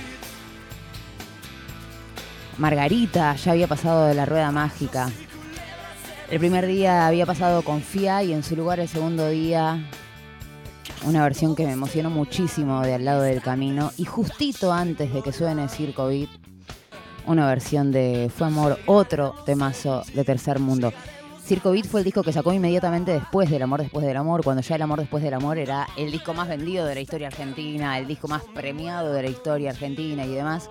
Margarita, 2.57 3.35
ya 3.35 3.51
había 3.51 3.67
pasado 3.67 4.05
de 4.05 4.13
la 4.13 4.25
Rueda 4.25 4.51
Mágica. 4.51 5.09
El 6.29 6.39
primer 6.39 6.67
día 6.67 7.07
había 7.07 7.25
pasado 7.25 7.61
Confía 7.61 8.23
y 8.23 8.33
en 8.33 8.43
su 8.43 8.55
lugar 8.55 8.79
el 8.79 8.87
segundo 8.87 9.29
día 9.29 9.79
una 11.05 11.23
versión 11.23 11.55
que 11.55 11.65
me 11.65 11.73
emocionó 11.73 12.09
muchísimo 12.09 12.81
de 12.81 12.95
Al 12.95 13.05
lado 13.05 13.21
del 13.21 13.41
camino. 13.41 13.91
Y 13.97 14.05
justito 14.05 14.73
antes 14.73 15.13
de 15.13 15.21
que 15.21 15.31
suene 15.31 15.69
Circo 15.69 16.07
Beat, 16.07 16.29
una 17.25 17.47
versión 17.47 17.91
de 17.91 18.31
Fue 18.35 18.47
Amor, 18.47 18.79
otro 18.85 19.35
temazo 19.45 20.03
de 20.13 20.23
Tercer 20.23 20.59
Mundo. 20.59 20.91
Circo 21.47 21.71
Beat 21.71 21.85
fue 21.85 22.01
el 22.01 22.03
disco 22.03 22.23
que 22.23 22.33
sacó 22.33 22.51
inmediatamente 22.51 23.13
después 23.13 23.49
del 23.49 23.61
Amor 23.61 23.79
Después 23.79 24.05
del 24.05 24.17
Amor, 24.17 24.43
cuando 24.43 24.61
ya 24.61 24.75
El 24.75 24.81
Amor 24.81 24.99
Después 24.99 25.23
del 25.23 25.33
Amor 25.33 25.57
era 25.57 25.87
el 25.95 26.11
disco 26.11 26.33
más 26.33 26.49
vendido 26.49 26.85
de 26.85 26.93
la 26.93 26.99
historia 26.99 27.27
argentina, 27.27 27.97
el 27.97 28.05
disco 28.05 28.27
más 28.27 28.43
premiado 28.53 29.13
de 29.13 29.21
la 29.21 29.29
historia 29.29 29.69
argentina 29.69 30.25
y 30.25 30.35
demás. 30.35 30.69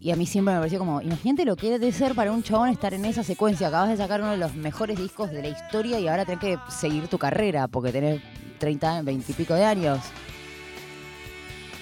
Y 0.00 0.12
a 0.12 0.16
mí 0.16 0.24
siempre 0.24 0.54
me 0.54 0.60
pareció 0.60 0.78
como, 0.78 1.02
imagínate 1.02 1.44
lo 1.44 1.56
que 1.56 1.68
debe 1.68 1.92
ser 1.92 2.14
para 2.14 2.32
un 2.32 2.42
chabón 2.42 2.70
estar 2.70 2.94
en 2.94 3.04
esa 3.04 3.22
secuencia. 3.22 3.68
Acabas 3.68 3.90
de 3.90 3.98
sacar 3.98 4.22
uno 4.22 4.30
de 4.30 4.38
los 4.38 4.54
mejores 4.54 4.98
discos 4.98 5.30
de 5.30 5.42
la 5.42 5.48
historia 5.48 6.00
y 6.00 6.08
ahora 6.08 6.24
tenés 6.24 6.40
que 6.40 6.58
seguir 6.70 7.08
tu 7.08 7.18
carrera 7.18 7.68
porque 7.68 7.92
tenés 7.92 8.22
30, 8.60 9.02
20 9.02 9.30
y 9.30 9.34
pico 9.34 9.52
de 9.52 9.64
años. 9.66 10.00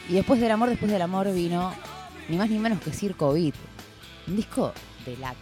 Y 0.09 0.15
después 0.15 0.41
del 0.41 0.51
amor, 0.51 0.69
después 0.69 0.91
del 0.91 1.03
amor 1.03 1.33
vino 1.33 1.73
ni 2.29 2.37
más 2.37 2.51
ni 2.51 2.59
menos 2.59 2.81
que 2.81 2.91
Circo 2.91 3.33
Beat. 3.33 3.55
Un 4.27 4.35
disco 4.35 4.73
de 5.07 5.17
la 5.19 5.33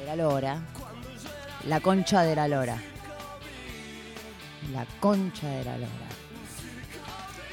de 0.00 0.06
la 0.06 0.16
lora. 0.16 0.60
La 1.66 1.80
concha 1.80 2.22
de 2.22 2.34
la 2.34 2.48
lora. 2.48 2.76
La 4.72 4.86
concha 5.00 5.48
de 5.48 5.64
la 5.64 5.76
lora. 5.78 5.90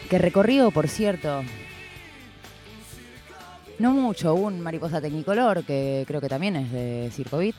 Que 0.10 0.18
recorrido, 0.18 0.72
por 0.72 0.88
cierto, 0.88 1.43
no 3.80 3.91
mucho, 3.93 4.34
un 4.34 4.60
Mariposa 4.60 4.99
Tecnicolor, 4.99 5.64
que 5.64 6.03
creo 6.07 6.20
que 6.20 6.28
también 6.28 6.55
es 6.55 6.72
de 6.72 7.10
Circo 7.14 7.38
Beat. 7.38 7.55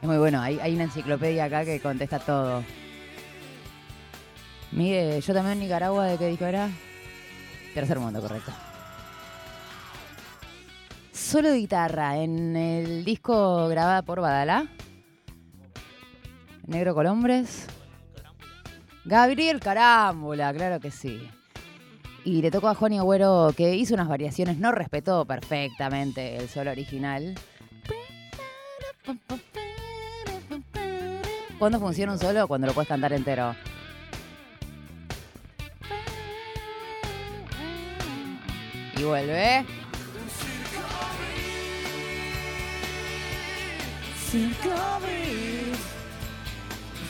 Es 0.00 0.06
muy 0.06 0.18
bueno, 0.18 0.40
hay, 0.40 0.60
hay 0.60 0.74
una 0.74 0.84
enciclopedia 0.84 1.46
acá 1.46 1.64
que 1.64 1.80
contesta 1.80 2.18
todo. 2.18 2.62
Miguel, 4.72 5.22
yo 5.22 5.34
también 5.34 5.54
en 5.54 5.60
Nicaragua, 5.64 6.04
¿de 6.04 6.18
qué 6.18 6.28
disco 6.28 6.44
era? 6.44 6.68
Tercer 7.74 7.98
mundo, 7.98 8.20
correcto. 8.20 8.52
Solo 11.12 11.52
guitarra 11.54 12.18
en 12.18 12.54
el 12.54 13.04
disco 13.04 13.68
grabado 13.68 14.02
por 14.04 14.20
Badalá. 14.20 14.66
Negro 16.66 16.94
Colombres. 16.94 17.66
Gabriel 19.04 19.60
Carámbula, 19.60 20.52
claro 20.52 20.80
que 20.80 20.90
sí. 20.90 21.30
Y 22.24 22.42
le 22.42 22.50
tocó 22.50 22.68
a 22.68 22.74
Juan 22.74 22.92
Agüero 22.94 23.52
que 23.56 23.76
hizo 23.76 23.94
unas 23.94 24.08
variaciones, 24.08 24.58
no 24.58 24.72
respetó 24.72 25.24
perfectamente 25.24 26.36
el 26.36 26.48
solo 26.48 26.72
original. 26.72 27.36
¿Cuándo 31.58 31.78
funciona 31.78 32.12
un 32.12 32.18
solo? 32.18 32.48
Cuando 32.48 32.66
lo 32.66 32.72
puedes 32.72 32.88
cantar 32.88 33.12
entero. 33.12 33.54
Y 38.98 39.02
vuelve. 39.04 39.64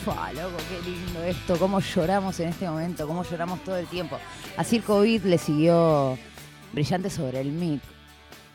Fua, 0.07 0.31
loco, 0.31 0.55
qué 0.69 0.89
lindo 0.89 1.21
esto. 1.21 1.59
Cómo 1.59 1.81
lloramos 1.81 2.39
en 2.39 2.47
este 2.47 2.65
momento, 2.65 3.05
cómo 3.05 3.25
lloramos 3.25 3.61
todo 3.65 3.75
el 3.75 3.87
tiempo. 3.87 4.17
A 4.55 4.63
Circo 4.63 5.01
Beat 5.01 5.25
le 5.25 5.37
siguió 5.37 6.17
Brillante 6.71 7.09
sobre 7.09 7.41
el 7.41 7.51
mic, 7.51 7.81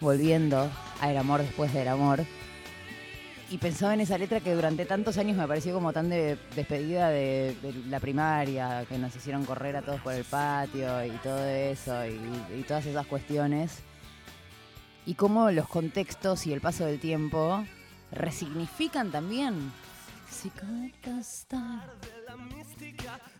volviendo 0.00 0.70
a 0.98 1.10
El 1.10 1.18
amor 1.18 1.42
después 1.42 1.74
del 1.74 1.88
amor. 1.88 2.24
Y 3.50 3.58
pensaba 3.58 3.92
en 3.92 4.00
esa 4.00 4.16
letra 4.16 4.40
que 4.40 4.54
durante 4.54 4.86
tantos 4.86 5.18
años 5.18 5.36
me 5.36 5.46
pareció 5.46 5.74
como 5.74 5.92
tan 5.92 6.08
de 6.08 6.38
despedida 6.56 7.10
de, 7.10 7.54
de 7.60 7.74
la 7.90 8.00
primaria, 8.00 8.86
que 8.88 8.96
nos 8.96 9.14
hicieron 9.14 9.44
correr 9.44 9.76
a 9.76 9.82
todos 9.82 10.00
por 10.00 10.14
el 10.14 10.24
patio 10.24 11.04
y 11.04 11.10
todo 11.22 11.44
eso, 11.44 12.06
y, 12.06 12.18
y 12.60 12.62
todas 12.62 12.86
esas 12.86 13.06
cuestiones. 13.06 13.80
Y 15.04 15.16
cómo 15.16 15.50
los 15.50 15.68
contextos 15.68 16.46
y 16.46 16.54
el 16.54 16.62
paso 16.62 16.86
del 16.86 16.98
tiempo 16.98 17.62
resignifican 18.10 19.10
también. 19.10 19.70
Star 20.44 21.88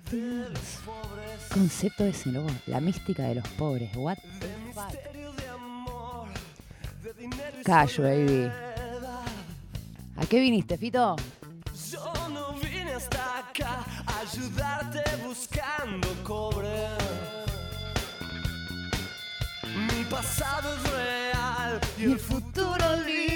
de 0.09 0.45
Concepto 1.53 2.05
ese, 2.05 2.31
la 2.67 2.81
mística 2.81 3.25
de 3.25 3.35
los 3.37 3.49
pobres. 3.49 3.91
What 3.97 4.19
the 4.39 4.49
fuck? 4.73 4.95
Callo, 7.65 8.05
baby. 8.05 8.49
¿A 10.17 10.27
qué 10.27 10.39
viniste, 10.39 10.79
Fito? 10.79 11.17
Yo 11.91 12.29
no 12.29 12.53
vine 12.55 12.93
hasta 12.93 13.39
acá 13.39 13.85
a 14.07 14.21
ayudarte 14.21 15.03
buscando 15.27 16.09
cobre. 16.23 16.87
Mi 19.75 20.05
pasado 20.05 20.73
es 20.77 20.83
real 20.93 21.81
y 21.99 22.05
el 22.05 22.19
futuro 22.21 22.97
libertad. 23.05 23.32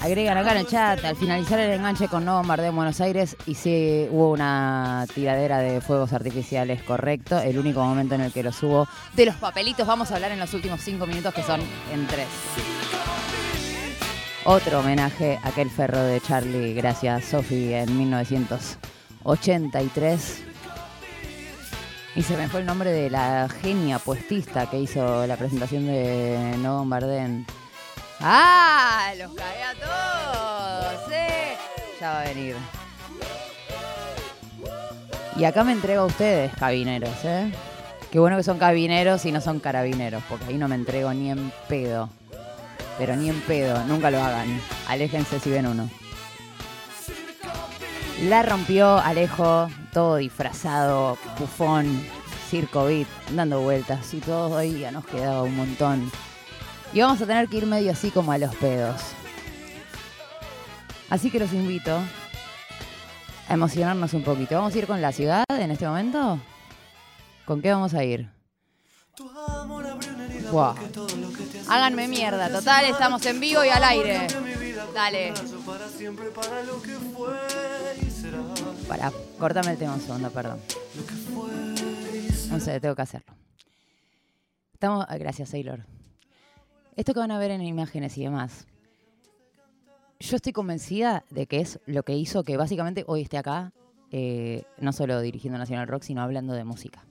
Agregan 0.00 0.38
acá 0.38 0.52
en 0.52 0.58
el 0.58 0.66
chat, 0.66 1.04
al 1.04 1.16
finalizar 1.16 1.58
el 1.58 1.72
enganche 1.72 2.06
con 2.08 2.24
No 2.24 2.36
Bombardeo 2.38 2.70
en 2.70 2.76
Buenos 2.76 3.00
Aires, 3.00 3.36
y 3.46 3.54
sí 3.54 4.06
hubo 4.10 4.30
una 4.30 5.04
tiradera 5.12 5.58
de 5.58 5.80
fuegos 5.80 6.12
artificiales, 6.12 6.84
correcto. 6.84 7.36
El 7.38 7.58
único 7.58 7.84
momento 7.84 8.14
en 8.14 8.20
el 8.22 8.32
que 8.32 8.44
los 8.44 8.62
hubo. 8.62 8.86
De 9.14 9.26
los 9.26 9.34
papelitos 9.34 9.86
vamos 9.86 10.10
a 10.10 10.14
hablar 10.14 10.32
en 10.32 10.38
los 10.38 10.54
últimos 10.54 10.80
cinco 10.80 11.06
minutos, 11.06 11.34
que 11.34 11.42
son 11.42 11.60
en 11.92 12.06
tres. 12.06 12.28
Otro 14.44 14.80
homenaje 14.80 15.38
a 15.42 15.48
aquel 15.48 15.68
ferro 15.68 16.00
de 16.00 16.20
Charlie, 16.20 16.72
gracias 16.74 17.24
Sophie, 17.26 17.80
en 17.80 17.98
1983. 17.98 20.47
Y 22.18 22.22
se 22.24 22.36
me 22.36 22.48
fue 22.48 22.58
el 22.58 22.66
nombre 22.66 22.90
de 22.90 23.10
la 23.10 23.48
genia 23.48 24.00
puestista 24.00 24.68
que 24.68 24.76
hizo 24.76 25.24
la 25.24 25.36
presentación 25.36 25.86
de 25.86 26.56
No 26.58 26.78
Bombardeen. 26.78 27.46
¡Ah! 28.18 29.12
¡Los 29.16 29.32
cagué 29.34 29.62
a 29.62 29.74
todos! 29.74 31.12
Ya 32.00 32.10
va 32.10 32.20
a 32.22 32.24
venir. 32.24 32.56
Y 35.36 35.44
acá 35.44 35.62
me 35.62 35.70
entrego 35.70 36.02
a 36.02 36.06
ustedes, 36.06 36.52
cabineros, 36.58 37.14
¿eh? 37.22 37.52
Qué 38.10 38.18
bueno 38.18 38.36
que 38.36 38.42
son 38.42 38.58
cabineros 38.58 39.24
y 39.24 39.30
no 39.30 39.40
son 39.40 39.60
carabineros, 39.60 40.24
porque 40.28 40.46
ahí 40.46 40.58
no 40.58 40.66
me 40.66 40.74
entrego 40.74 41.14
ni 41.14 41.30
en 41.30 41.52
pedo. 41.68 42.10
Pero 42.98 43.14
ni 43.14 43.28
en 43.28 43.40
pedo, 43.42 43.84
nunca 43.84 44.10
lo 44.10 44.20
hagan. 44.20 44.60
Aléjense 44.88 45.38
si 45.38 45.50
ven 45.50 45.68
uno. 45.68 45.88
La 48.24 48.42
rompió 48.42 48.98
Alejo, 48.98 49.70
todo 49.92 50.16
disfrazado, 50.16 51.18
bufón, 51.38 52.04
circo 52.48 52.86
beat, 52.86 53.06
dando 53.32 53.60
vueltas 53.60 54.12
y 54.14 54.18
todavía 54.18 54.90
nos 54.90 55.06
quedaba 55.06 55.42
un 55.42 55.56
montón. 55.56 56.10
Y 56.92 57.00
vamos 57.00 57.20
a 57.20 57.26
tener 57.26 57.48
que 57.48 57.58
ir 57.58 57.66
medio 57.66 57.92
así 57.92 58.10
como 58.10 58.32
a 58.32 58.38
los 58.38 58.54
pedos. 58.56 59.00
Así 61.10 61.30
que 61.30 61.38
los 61.38 61.52
invito 61.52 61.98
a 63.48 63.54
emocionarnos 63.54 64.12
un 64.14 64.22
poquito. 64.22 64.54
¿Vamos 64.56 64.74
a 64.74 64.78
ir 64.78 64.86
con 64.86 65.00
la 65.00 65.12
ciudad 65.12 65.44
en 65.48 65.70
este 65.70 65.86
momento? 65.86 66.38
¿Con 67.44 67.62
qué 67.62 67.72
vamos 67.72 67.94
a 67.94 68.04
ir? 68.04 68.28
Buah. 70.50 70.74
Háganme 71.68 72.08
mierda, 72.08 72.50
total, 72.50 72.86
estamos 72.86 73.24
en 73.26 73.40
vivo 73.40 73.64
y 73.64 73.68
al 73.68 73.84
aire. 73.84 74.26
Dale. 74.94 75.34
Para, 78.88 79.12
cortame 79.38 79.72
el 79.72 79.78
tema 79.78 79.94
un 79.94 80.00
segundo, 80.00 80.30
perdón. 80.30 80.58
No 82.50 82.58
sé, 82.58 82.80
tengo 82.80 82.94
que 82.96 83.02
hacerlo. 83.02 83.34
Estamos. 84.72 85.04
ah, 85.08 85.18
Gracias, 85.18 85.50
Sailor. 85.50 85.84
Esto 86.96 87.12
que 87.12 87.20
van 87.20 87.30
a 87.30 87.38
ver 87.38 87.50
en 87.50 87.62
imágenes 87.62 88.16
y 88.16 88.24
demás. 88.24 88.66
Yo 90.20 90.36
estoy 90.36 90.52
convencida 90.52 91.24
de 91.30 91.46
que 91.46 91.60
es 91.60 91.78
lo 91.86 92.02
que 92.02 92.16
hizo 92.16 92.42
que 92.42 92.56
básicamente 92.56 93.04
hoy 93.06 93.22
esté 93.22 93.38
acá, 93.38 93.72
eh, 94.10 94.64
no 94.78 94.92
solo 94.92 95.20
dirigiendo 95.20 95.58
Nacional 95.58 95.86
Rock, 95.86 96.02
sino 96.02 96.22
hablando 96.22 96.54
de 96.54 96.64
música. 96.64 97.04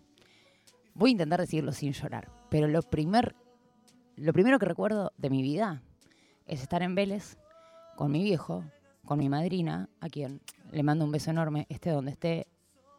Voy 0.93 1.11
a 1.11 1.13
intentar 1.13 1.39
decirlo 1.39 1.71
sin 1.71 1.93
llorar, 1.93 2.29
pero 2.49 2.67
lo, 2.67 2.81
primer, 2.81 3.35
lo 4.15 4.33
primero 4.33 4.59
que 4.59 4.65
recuerdo 4.65 5.13
de 5.17 5.29
mi 5.29 5.41
vida 5.41 5.83
es 6.47 6.61
estar 6.61 6.81
en 6.81 6.95
Vélez 6.95 7.37
con 7.95 8.11
mi 8.11 8.23
viejo, 8.23 8.65
con 9.07 9.17
mi 9.17 9.29
madrina, 9.29 9.89
a 9.99 10.09
quien 10.09 10.41
le 10.71 10.83
mando 10.83 11.05
un 11.05 11.11
beso 11.11 11.31
enorme, 11.31 11.65
esté 11.69 11.89
donde 11.89 12.11
esté, 12.11 12.45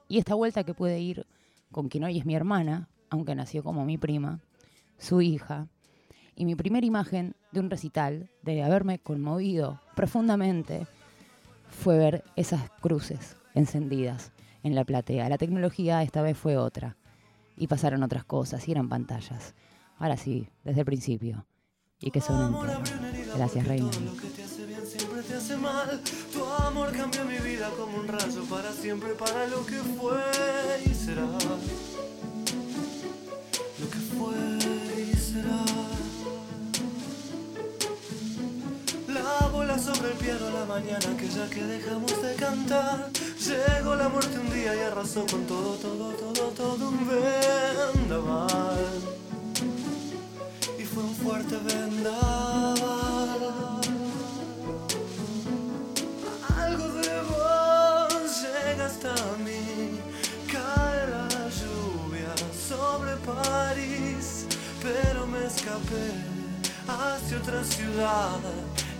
y 0.08 0.18
esta 0.18 0.34
vuelta 0.34 0.64
que 0.64 0.74
puede 0.74 0.98
ir 0.98 1.26
con 1.70 1.88
quien 1.88 2.02
hoy 2.02 2.18
es 2.18 2.26
mi 2.26 2.34
hermana, 2.34 2.88
aunque 3.10 3.36
nació 3.36 3.62
como 3.62 3.84
mi 3.84 3.98
prima, 3.98 4.40
su 4.98 5.20
hija, 5.20 5.68
y 6.34 6.44
mi 6.44 6.56
primera 6.56 6.86
imagen 6.86 7.36
de 7.52 7.60
un 7.60 7.70
recital, 7.70 8.30
de 8.42 8.62
haberme 8.62 8.98
conmovido 8.98 9.80
profundamente, 9.94 10.86
fue 11.68 11.98
ver 11.98 12.24
esas 12.36 12.70
cruces 12.80 13.36
encendidas 13.54 14.32
en 14.62 14.74
la 14.74 14.84
platea. 14.84 15.28
La 15.28 15.38
tecnología 15.38 16.02
esta 16.02 16.22
vez 16.22 16.36
fue 16.36 16.56
otra, 16.56 16.96
y 17.56 17.66
pasaron 17.66 18.02
otras 18.02 18.24
cosas, 18.24 18.66
y 18.66 18.72
eran 18.72 18.88
pantallas. 18.88 19.54
Ahora 19.98 20.16
sí, 20.16 20.48
desde 20.64 20.80
el 20.80 20.86
principio. 20.86 21.46
Y 22.00 22.12
que 22.12 22.20
son 22.20 22.54
enteros. 22.54 23.36
Gracias, 23.36 23.66
Reina. 23.66 23.90
Tu 25.48 26.44
amor 26.44 26.92
cambió 26.92 27.24
mi 27.24 27.38
vida 27.38 27.70
como 27.78 27.96
un 27.96 28.06
rayo 28.06 28.44
para 28.50 28.70
siempre, 28.70 29.14
para 29.14 29.46
lo 29.46 29.64
que 29.64 29.76
fue 29.76 30.20
y 30.84 30.92
será. 30.94 31.22
Lo 33.78 33.88
que 33.88 33.98
fue 34.12 34.36
y 35.00 35.16
será. 35.16 35.64
La 39.08 39.48
bola 39.48 39.78
sobre 39.78 40.10
el 40.10 40.18
piano 40.18 40.50
la 40.50 40.66
mañana 40.66 41.06
aquella 41.16 41.48
que 41.48 41.62
dejamos 41.62 42.20
de 42.20 42.34
cantar. 42.34 43.10
Llegó 43.40 43.94
la 43.94 44.10
muerte 44.10 44.38
un 44.38 44.52
día 44.52 44.76
y 44.76 44.80
arrasó 44.80 45.24
con 45.24 45.46
todo, 45.46 45.76
todo, 45.76 46.12
todo, 46.12 46.50
todo 46.50 46.88
un 46.90 47.08
vendaval. 47.94 48.84
Y 50.78 50.84
fue 50.84 51.04
un 51.04 51.14
fuerte 51.14 51.56
vendaval. 51.56 52.68
Hasta 58.88 59.14
mí. 59.44 60.00
Cae 60.50 61.00
la 61.14 61.28
lluvia 61.60 62.32
sobre 62.68 63.12
París, 63.30 64.46
pero 64.82 65.26
me 65.26 65.40
escapé 65.46 66.08
hacia 66.88 67.36
otra 67.36 67.62
ciudad. 67.64 68.40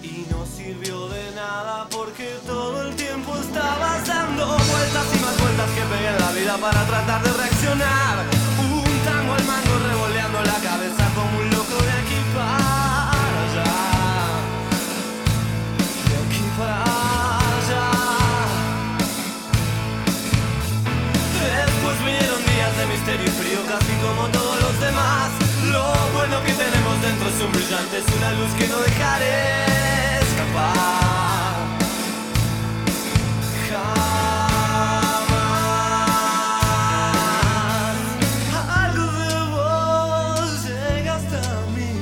Y 0.03 0.27
no 0.31 0.45
sirvió 0.47 1.09
de 1.09 1.25
nada 1.35 1.89
porque 1.91 2.39
todo 2.47 2.83
el 2.83 2.95
tiempo 2.97 3.37
estabas 3.37 4.07
dando 4.07 4.47
vueltas 4.47 5.07
y 5.15 5.19
más 5.25 5.37
vueltas 5.43 5.71
que 5.75 5.83
pegué 5.93 6.09
en 6.15 6.21
la 6.21 6.33
vida 6.33 6.57
para 6.59 6.81
tratar 6.87 7.23
de 7.23 7.33
reaccionar. 7.33 8.17
Un 8.61 8.95
tango 9.09 9.33
al 9.39 9.45
mango 9.53 9.75
revoleando 9.91 10.39
la 10.53 10.59
cabeza 10.69 11.05
como 11.17 11.39
un 11.41 11.51
loco 11.51 11.58
casi 23.79 23.93
como 24.03 24.27
todos 24.29 24.61
los 24.63 24.81
demás. 24.81 25.31
Lo 25.71 25.93
bueno 26.15 26.43
que 26.45 26.53
tenemos 26.53 27.03
dentro 27.03 27.29
es 27.29 27.41
un 27.41 27.53
brillante, 27.53 27.99
es 27.99 28.07
una 28.17 28.33
luz 28.33 28.53
que 28.59 28.67
no 28.69 28.79
dejaré 28.79 30.19
escapar. 30.23 31.57
Jamás. 33.69 33.99
Algo 38.85 39.07
de 39.13 39.35
vos 39.55 40.65
llega 40.65 41.15
hasta 41.17 41.43
mí. 41.75 41.93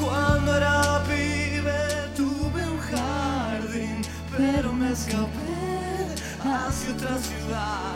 Cuando 0.00 0.56
era 0.56 1.02
pibe 1.04 1.82
tuve 2.16 2.62
un 2.66 2.80
jardín, 2.80 4.02
pero 4.36 4.72
me 4.72 4.92
escapé 4.92 6.14
hacia 6.40 6.92
otra 6.94 7.18
ciudad. 7.18 7.92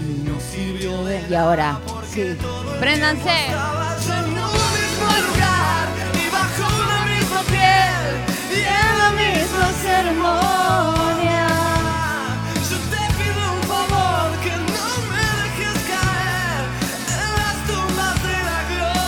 Y 0.00 0.22
no 0.22 0.38
sirvió 0.40 1.04
de 1.04 1.36
ahora, 1.36 1.80
sí. 2.12 2.36
Préndanse. 2.80 3.30
en 3.30 4.24
un 4.24 4.36
mismo 4.36 5.08
lugar 5.26 5.84
y 6.14 6.24
bajo 6.30 6.64
una 6.84 7.00
misma 7.12 7.40
piel 7.42 8.02
y 8.50 8.58
en 8.60 8.92
la 8.98 9.10
misma 9.10 9.66
ceremonia. 9.82 11.48
Yo 12.70 12.76
te 12.92 13.02
pido 13.18 13.42
un 13.56 13.62
favor 13.72 14.28
que 14.44 14.54
no 14.56 14.88
me 15.10 15.26
dejes 15.40 15.78
caer 15.90 16.62
en 17.22 17.30
las 17.40 17.56
tumbas 17.68 18.16
de 18.28 18.38
la 18.48 18.60
gloria. 18.72 18.98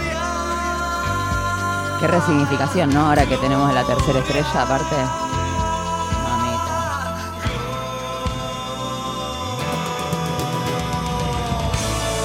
Gloria. 0.00 0.26
Qué 2.00 2.06
resignificación, 2.06 2.88
¿no? 2.90 3.00
Ahora 3.08 3.24
que 3.26 3.36
tenemos 3.36 3.72
la 3.72 3.84
tercera 3.84 4.18
estrella, 4.18 4.62
aparte. 4.62 5.31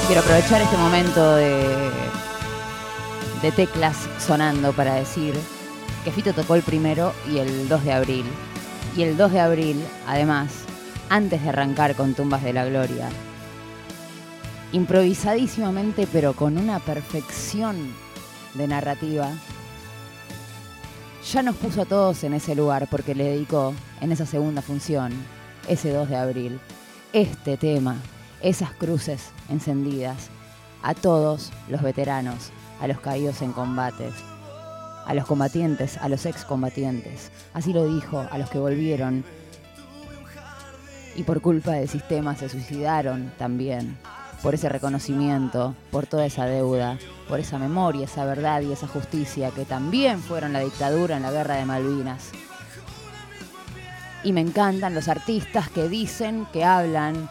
Quiero 0.07 0.21
aprovechar 0.21 0.61
este 0.61 0.77
momento 0.77 1.35
de, 1.35 1.91
teclas 3.57 4.07
sonando 4.25 4.71
para 4.71 4.93
decir 4.93 5.33
que 6.05 6.13
Fito 6.13 6.31
tocó 6.31 6.55
el 6.55 6.61
primero 6.61 7.11
y 7.29 7.39
el 7.39 7.67
2 7.67 7.83
de 7.83 7.91
abril. 7.91 8.25
Y 8.95 9.03
el 9.03 9.17
2 9.17 9.33
de 9.33 9.41
abril, 9.41 9.83
además, 10.07 10.63
antes 11.09 11.43
de 11.43 11.49
arrancar 11.49 11.93
con 11.95 12.13
Tumbas 12.13 12.41
de 12.41 12.53
la 12.53 12.63
Gloria, 12.63 13.09
improvisadísimamente, 14.71 16.07
pero 16.09 16.31
con 16.31 16.57
una 16.57 16.79
perfección 16.79 17.75
de 18.53 18.65
narrativa, 18.65 19.29
ya 21.33 21.41
nos 21.41 21.57
puso 21.57 21.81
a 21.81 21.85
todos 21.85 22.23
en 22.23 22.33
ese 22.33 22.55
lugar 22.55 22.87
porque 22.89 23.13
le 23.13 23.25
dedicó 23.25 23.73
en 23.99 24.13
esa 24.13 24.25
segunda 24.25 24.61
función, 24.61 25.11
ese 25.67 25.91
2 25.91 26.07
de 26.07 26.15
abril, 26.15 26.59
este 27.11 27.57
tema, 27.57 27.97
esas 28.41 28.71
cruces 28.71 29.29
encendidas, 29.49 30.29
a 30.83 30.93
todos 30.93 31.51
los 31.69 31.81
veteranos, 31.81 32.51
a 32.81 32.87
los 32.87 32.99
caídos 32.99 33.41
en 33.41 33.51
combates, 33.51 34.13
a 35.05 35.13
los 35.13 35.25
combatientes, 35.25 35.97
a 35.97 36.09
los 36.09 36.25
excombatientes. 36.25 37.31
Así 37.53 37.73
lo 37.73 37.85
dijo, 37.93 38.25
a 38.29 38.37
los 38.37 38.49
que 38.49 38.59
volvieron 38.59 39.23
y 41.17 41.23
por 41.23 41.41
culpa 41.41 41.71
del 41.71 41.89
sistema 41.89 42.35
se 42.35 42.47
suicidaron 42.47 43.33
también, 43.39 43.97
por 44.43 44.53
ese 44.53 44.69
reconocimiento, 44.69 45.75
por 45.91 46.05
toda 46.05 46.27
esa 46.27 46.45
deuda, 46.45 46.99
por 47.27 47.39
esa 47.39 47.57
memoria, 47.57 48.05
esa 48.05 48.23
verdad 48.23 48.61
y 48.61 48.71
esa 48.71 48.87
justicia 48.87 49.49
que 49.49 49.65
también 49.65 50.19
fueron 50.19 50.53
la 50.53 50.59
dictadura 50.59 51.17
en 51.17 51.23
la 51.23 51.31
guerra 51.31 51.55
de 51.55 51.65
Malvinas. 51.65 52.29
Y 54.23 54.31
me 54.31 54.41
encantan 54.41 54.93
los 54.93 55.07
artistas 55.07 55.69
que 55.69 55.89
dicen, 55.89 56.45
que 56.53 56.63
hablan, 56.63 57.29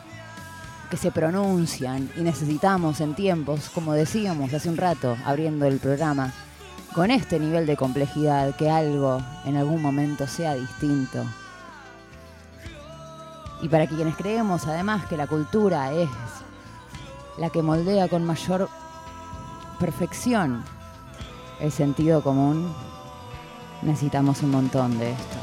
que 0.88 0.96
se 0.96 1.10
pronuncian 1.10 2.10
y 2.16 2.20
necesitamos 2.20 3.00
en 3.00 3.14
tiempos, 3.14 3.70
como 3.70 3.92
decíamos 3.92 4.52
hace 4.54 4.68
un 4.68 4.76
rato, 4.76 5.16
abriendo 5.24 5.66
el 5.66 5.78
programa, 5.78 6.32
con 6.94 7.10
este 7.10 7.38
nivel 7.38 7.66
de 7.66 7.76
complejidad, 7.76 8.56
que 8.56 8.70
algo 8.70 9.20
en 9.44 9.56
algún 9.56 9.82
momento 9.82 10.26
sea 10.26 10.54
distinto. 10.54 11.24
Y 13.62 13.68
para 13.68 13.86
quienes 13.86 14.16
creemos 14.16 14.66
además 14.66 15.06
que 15.06 15.16
la 15.16 15.26
cultura 15.26 15.92
es 15.92 16.08
la 17.38 17.50
que 17.50 17.62
moldea 17.62 18.08
con 18.08 18.24
mayor 18.24 18.68
perfección 19.78 20.64
el 21.60 21.72
sentido 21.72 22.22
común, 22.22 22.74
Necesitamos 23.82 24.42
un 24.42 24.50
montón 24.50 24.98
de 24.98 25.12
esto. 25.12 25.35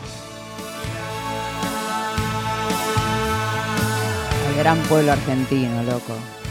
Gran 4.57 4.79
pueblo 4.83 5.11
argentino, 5.11 5.83
loco. 5.83 6.42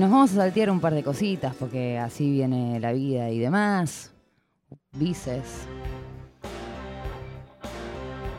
Nos 0.00 0.10
vamos 0.10 0.32
a 0.32 0.36
saltear 0.36 0.70
un 0.70 0.80
par 0.80 0.94
de 0.94 1.02
cositas 1.02 1.54
porque 1.54 1.98
así 1.98 2.30
viene 2.30 2.80
la 2.80 2.92
vida 2.92 3.28
y 3.28 3.38
demás. 3.38 4.10
Vices. 4.92 5.66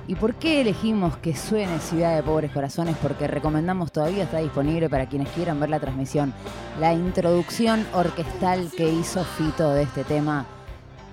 ¿Y 0.07 0.16
por 0.16 0.34
qué 0.36 0.62
elegimos 0.62 1.18
que 1.18 1.36
suene 1.36 1.78
Ciudad 1.80 2.16
de 2.16 2.24
Pobres 2.24 2.51
Corazones? 2.51 2.97
Porque 2.99 3.28
recomendamos 3.28 3.91
todavía 3.91 4.24
está 4.24 4.39
disponible 4.39 4.89
para 4.89 5.05
quienes 5.05 5.30
quieran 5.30 5.59
ver 5.59 5.70
la 5.70 5.80
transmisión. 5.80 6.34
La 6.80 6.93
introducción 6.93 7.86
orquestal 7.93 8.72
que 8.76 8.91
hizo 8.91 9.24
Fito 9.24 9.72
de 9.72 9.84
este 9.84 10.03
tema 10.03 10.47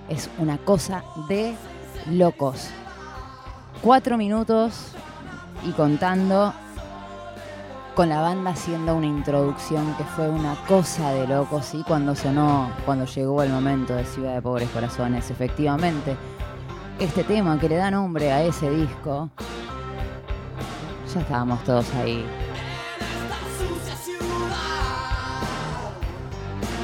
es 0.09 0.31
una 0.39 0.57
cosa 0.57 1.03
de 1.29 1.53
locos. 2.09 2.69
Cuatro 3.83 4.17
minutos 4.17 4.93
y 5.63 5.71
contando 5.73 6.53
con 7.99 8.07
la 8.07 8.21
banda 8.21 8.51
haciendo 8.51 8.95
una 8.95 9.07
introducción 9.07 9.93
que 9.95 10.05
fue 10.05 10.29
una 10.29 10.55
cosa 10.69 11.11
de 11.11 11.27
locos 11.27 11.73
y 11.73 11.83
cuando 11.83 12.15
sonó, 12.15 12.71
cuando 12.85 13.03
llegó 13.03 13.43
el 13.43 13.49
momento 13.49 13.93
de 13.93 14.05
Ciudad 14.05 14.35
de 14.35 14.41
Pobres 14.41 14.69
Corazones, 14.69 15.29
efectivamente, 15.29 16.15
este 16.97 17.25
tema 17.25 17.59
que 17.59 17.67
le 17.67 17.75
da 17.75 17.91
nombre 17.91 18.31
a 18.31 18.41
ese 18.41 18.69
disco, 18.69 19.29
ya 21.13 21.19
estábamos 21.19 21.61
todos 21.65 21.93
ahí. 21.95 22.25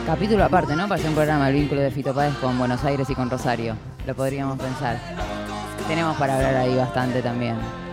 Capítulo 0.05 0.43
aparte, 0.43 0.76
¿no? 0.76 0.84
Para 0.89 0.95
hacer 0.95 1.11
un 1.11 1.16
programa, 1.16 1.47
el 1.47 1.55
vínculo 1.55 1.80
de 1.80 1.91
Fito 1.91 2.13
Páez 2.13 2.36
con 2.39 2.59
Buenos 2.59 2.84
Aires 2.84 3.09
y 3.09 3.16
con 3.16 3.30
Rosario. 3.30 3.78
Lo 4.05 4.13
podríamos 4.16 4.59
pensar. 4.59 4.99
Tenemos 5.88 6.18
para 6.18 6.36
hablar 6.36 6.57
ahí 6.57 6.76
bastante 6.76 7.22
también. 7.22 7.84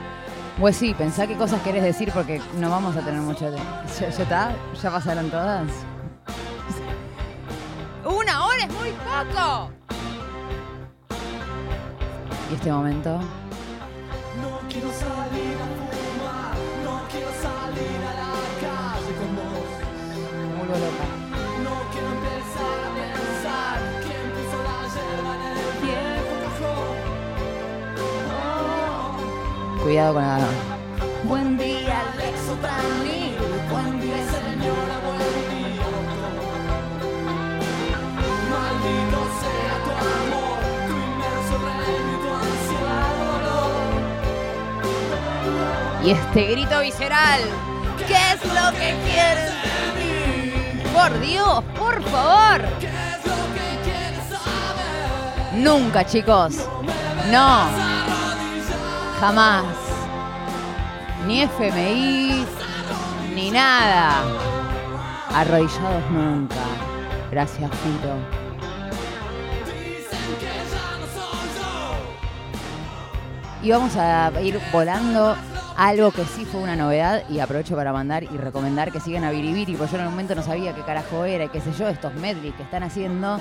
Pues 0.59 0.76
sí, 0.76 0.94
pensá 0.94 1.26
qué 1.26 1.36
cosas 1.36 1.61
querés 1.62 1.82
decir 1.82 2.12
porque 2.12 2.40
no 2.59 2.70
vamos 2.70 2.96
a 2.96 3.00
tener 3.00 3.20
mucho 3.20 3.50
tiempo. 3.50 3.70
¿Ya, 3.98 4.07
está? 4.09 4.55
¿Ya 4.80 4.90
pasaron 4.90 5.28
todas? 5.30 5.66
¡Una 8.05 8.46
hora 8.46 8.64
es 8.64 8.72
muy 8.74 8.90
poco! 8.90 9.70
Y 12.50 12.55
este 12.55 12.70
momento. 12.70 13.18
No 14.40 14.61
quiero 14.68 14.92
salir 14.92 15.57
a 15.57 15.82
Cuidado 29.93 30.14
con 30.14 30.22
la. 30.22 30.38
Buen 31.24 31.59
día, 31.59 32.01
Alex. 32.14 32.38
Buen 33.70 34.01
día, 34.01 34.16
señora, 34.24 34.97
buen 35.05 35.20
día. 35.51 35.84
Maldito 38.49 39.20
sea 39.43 39.74
tu 39.84 39.90
amor, 40.09 40.61
tu 40.88 40.95
inmenso 40.97 41.55
reino 41.76 42.11
y 42.11 42.16
tu 42.22 42.30
dolor. 43.36 43.72
Y 46.03 46.07
este 46.12 46.40
grito 46.47 46.76
visceral. 46.80 47.40
¿Qué 48.07 48.16
es 48.32 48.40
lo 48.47 48.66
que 48.72 48.97
quieres 49.05 49.53
de 49.62 49.76
mí? 49.99 50.11
Por 50.95 51.11
Dios, 51.20 51.62
por 51.78 52.03
favor. 52.05 52.62
¿Qué 52.80 52.86
es 52.86 53.26
lo 53.26 53.40
que 53.53 53.66
quieres 53.84 54.24
saber? 54.30 55.53
Nunca, 55.53 56.07
chicos. 56.07 56.66
No. 57.30 57.93
Jamás. 59.20 59.82
Ni 61.27 61.43
FMI, 61.43 62.45
ni 63.35 63.51
nada. 63.51 64.23
Arrodillados 65.35 66.11
nunca. 66.11 66.57
Gracias, 67.31 67.70
yo. 67.70 68.43
Y 73.62 73.70
vamos 73.70 73.97
a 73.97 74.33
ir 74.43 74.59
volando 74.73 75.37
algo 75.77 76.11
que 76.11 76.25
sí 76.25 76.45
fue 76.45 76.61
una 76.61 76.75
novedad 76.75 77.23
y 77.31 77.39
aprovecho 77.39 77.77
para 77.77 77.93
mandar 77.93 78.25
y 78.25 78.37
recomendar 78.37 78.91
que 78.91 79.01
sigan 79.01 79.25
a 79.25 79.31
Biribiri, 79.31 79.77
porque 79.77 79.93
yo 79.93 79.99
en 79.99 80.05
el 80.05 80.11
momento 80.11 80.35
no 80.35 80.43
sabía 80.43 80.75
qué 80.75 80.83
carajo 80.83 81.25
era 81.25 81.45
y 81.45 81.49
qué 81.49 81.61
sé 81.61 81.73
yo, 81.73 81.89
estos 81.89 82.12
medley 82.14 82.51
que 82.53 82.64
están 82.64 82.83
haciendo. 82.83 83.39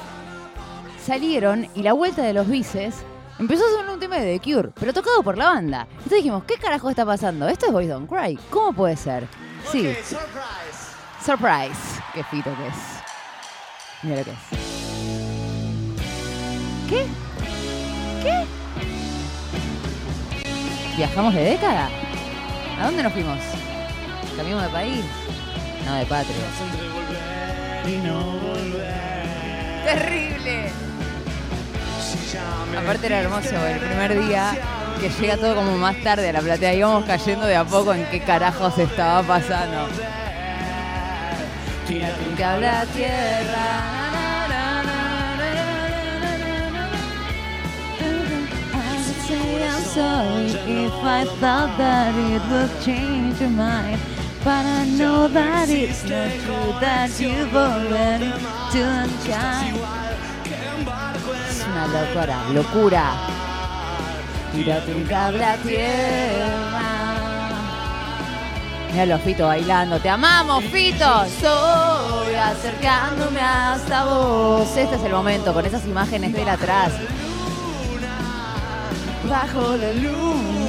Salieron 1.03 1.67
y 1.73 1.81
la 1.81 1.93
vuelta 1.93 2.21
de 2.21 2.33
los 2.33 2.47
bices 2.47 3.03
empezó 3.41 3.65
a 3.65 3.69
sonar 3.71 3.93
un 3.93 3.99
tema 3.99 4.17
de 4.17 4.37
The 4.37 4.51
Cure, 4.51 4.69
pero 4.79 4.93
tocado 4.93 5.23
por 5.23 5.35
la 5.35 5.45
banda. 5.45 5.87
Entonces 5.89 6.17
dijimos, 6.17 6.43
¿qué 6.43 6.55
carajo 6.57 6.89
está 6.91 7.05
pasando? 7.05 7.47
¿Esto 7.47 7.65
es 7.65 7.71
Boys 7.71 7.89
Don't 7.89 8.07
Cry? 8.07 8.37
¿Cómo 8.51 8.71
puede 8.71 8.95
ser? 8.95 9.27
Sí. 9.71 9.93
Surprise. 11.25 12.01
Qué 12.13 12.23
fito 12.23 12.51
que 12.55 12.67
es. 12.67 12.75
Mira 14.03 14.17
lo 14.17 14.25
que 14.25 14.31
es. 14.31 14.37
¿Qué? 16.87 17.05
¿Qué? 18.21 18.45
¿Viajamos 20.97 21.33
de 21.33 21.43
década? 21.43 21.89
¿A 22.79 22.85
dónde 22.85 23.01
nos 23.01 23.13
fuimos? 23.13 23.39
¿Cambiamos 24.37 24.63
de 24.65 24.69
país? 24.69 25.05
No, 25.85 25.95
de 25.95 26.05
patria. 26.05 26.35
¡Terrible! 29.83 30.90
Aparte 32.77 33.07
era 33.07 33.19
hermoso, 33.19 33.55
el 33.65 33.79
primer 33.79 34.25
día 34.27 34.53
que 34.99 35.09
llega 35.09 35.37
todo 35.37 35.55
como 35.55 35.77
más 35.77 35.97
tarde 36.03 36.29
a 36.29 36.33
la 36.33 36.41
platea. 36.41 36.73
Íbamos 36.73 37.05
cayendo 37.05 37.45
de 37.45 37.55
a 37.55 37.65
poco 37.65 37.93
en 37.93 38.05
qué 38.05 38.19
carajos 38.21 38.77
estaba 38.77 39.23
pasando. 39.23 39.87
Una 61.71 61.87
locura, 61.87 62.37
locura. 62.53 63.13
Tírate 64.51 64.93
un 64.93 65.05
cable 65.05 65.45
a 65.45 65.55
tierra. 65.57 66.81
Mira 68.93 69.17
Fito 69.19 69.47
bailando. 69.47 69.97
Te 69.99 70.09
amamos, 70.09 70.65
Fito. 70.65 71.23
Estoy 71.23 72.35
acercándome 72.35 73.39
hasta 73.39 74.03
vos. 74.03 74.67
Este 74.75 74.95
es 74.95 75.03
el 75.03 75.13
momento 75.13 75.53
con 75.53 75.65
esas 75.65 75.85
imágenes 75.85 76.33
de 76.33 76.41
él 76.41 76.49
atrás. 76.49 76.91
Bajo 79.29 79.77
la 79.77 79.93
luna. 79.93 80.60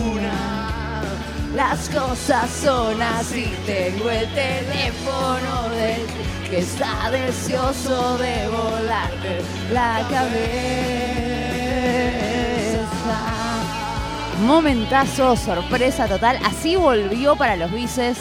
Las 1.54 1.88
cosas 1.90 2.48
son 2.50 3.00
así. 3.02 3.52
Tengo 3.66 4.08
el 4.08 4.26
teléfono 4.32 5.68
del 5.70 6.00
que 6.48 6.58
está 6.60 7.10
deseoso 7.10 8.16
de 8.18 8.48
volarte 8.48 9.42
la 9.70 10.06
cabeza. 10.10 10.42
Momentazo, 14.46 15.36
sorpresa 15.36 16.08
total. 16.08 16.38
Así 16.44 16.76
volvió 16.76 17.36
para 17.36 17.56
los 17.56 17.70
bices 17.70 18.16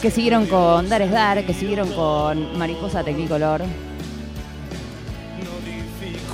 que 0.00 0.10
siguieron 0.10 0.46
con 0.46 0.88
Dar 0.88 1.02
es 1.02 1.12
Dar, 1.12 1.44
que 1.44 1.54
siguieron 1.54 1.92
con 1.92 2.58
Mariposa 2.58 3.04
Tecnicolor. 3.04 3.62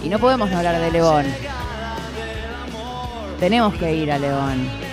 Y 0.03 0.09
no 0.09 0.19
podemos 0.21 0.51
no 0.51 0.57
hablar 0.57 0.81
de 0.81 0.91
León. 0.93 1.27
Tenemos 3.41 3.75
que 3.75 3.95
ir 3.95 4.11
a 4.13 4.19
León. 4.19 4.88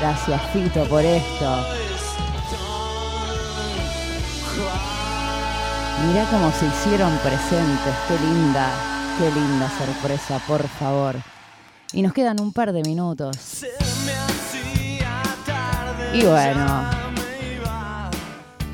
Gracias, 0.00 0.42
Fito, 0.52 0.84
por 0.88 1.04
esto. 1.04 1.66
Mirá 6.06 6.24
cómo 6.30 6.50
se 6.52 6.66
hicieron 6.66 7.14
presentes. 7.18 7.94
Qué 8.08 8.18
linda, 8.24 8.70
qué 9.18 9.30
linda 9.38 9.70
sorpresa, 9.78 10.40
por 10.46 10.66
favor. 10.66 11.16
Y 11.92 12.00
nos 12.00 12.14
quedan 12.14 12.40
un 12.40 12.52
par 12.54 12.72
de 12.72 12.82
minutos. 12.82 13.64
Y 16.14 16.24
bueno, 16.24 16.90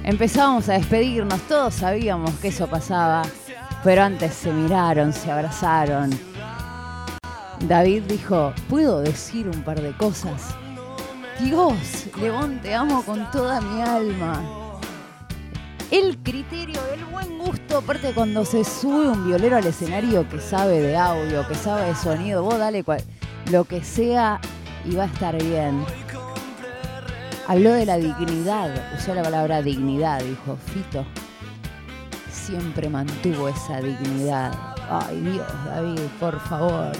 empezábamos 0.05 0.69
a 0.69 0.75
despedirnos. 0.75 1.41
Todos 1.49 1.75
sabíamos 1.75 2.31
que 2.37 2.49
eso 2.49 2.69
pasaba. 2.69 3.23
Pero 3.85 4.03
antes 4.03 4.35
se 4.35 4.51
miraron, 4.53 5.13
se 5.13 5.31
abrazaron. 5.31 6.11
David 7.61 8.03
dijo, 8.09 8.53
¿puedo 8.69 9.01
decir 9.01 9.49
un 9.49 9.63
par 9.63 9.81
de 9.81 9.93
cosas? 9.97 10.55
Dios, 11.41 12.07
León, 12.21 12.61
te 12.63 12.75
amo 12.75 13.03
con 13.03 13.31
toda 13.31 13.61
mi 13.61 13.81
alma. 13.83 14.43
El 15.91 16.19
criterio, 16.19 16.81
el 16.93 17.05
buen 17.05 17.39
gusto, 17.39 17.79
aparte 17.79 18.13
cuando 18.13 18.45
se 18.45 18.65
sube 18.65 19.09
un 19.09 19.27
violero 19.27 19.57
al 19.57 19.67
escenario 19.67 20.29
que 20.29 20.41
sabe 20.41 20.81
de 20.81 20.97
audio, 20.97 21.47
que 21.47 21.55
sabe 21.55 21.85
de 21.87 21.95
sonido, 21.95 22.43
vos 22.43 22.59
dale 22.59 22.83
cual- 22.83 23.05
lo 23.53 23.65
que 23.65 23.85
sea 23.85 24.41
y 24.85 24.97
va 24.97 25.05
a 25.05 25.07
estar 25.07 25.41
bien. 25.41 25.85
Habló 27.47 27.73
de 27.73 27.87
la 27.87 27.97
dignidad, 27.99 28.75
usó 28.99 29.15
la 29.15 29.23
palabra 29.23 29.63
dignidad, 29.63 30.21
dijo 30.21 30.57
Fito. 30.73 31.07
Siempre 32.47 32.89
mantuvo 32.89 33.49
esa 33.49 33.81
dignidad. 33.81 34.53
Ay 34.89 35.21
Dios, 35.21 35.47
David, 35.65 35.99
por 36.21 36.39
favor. 36.49 36.93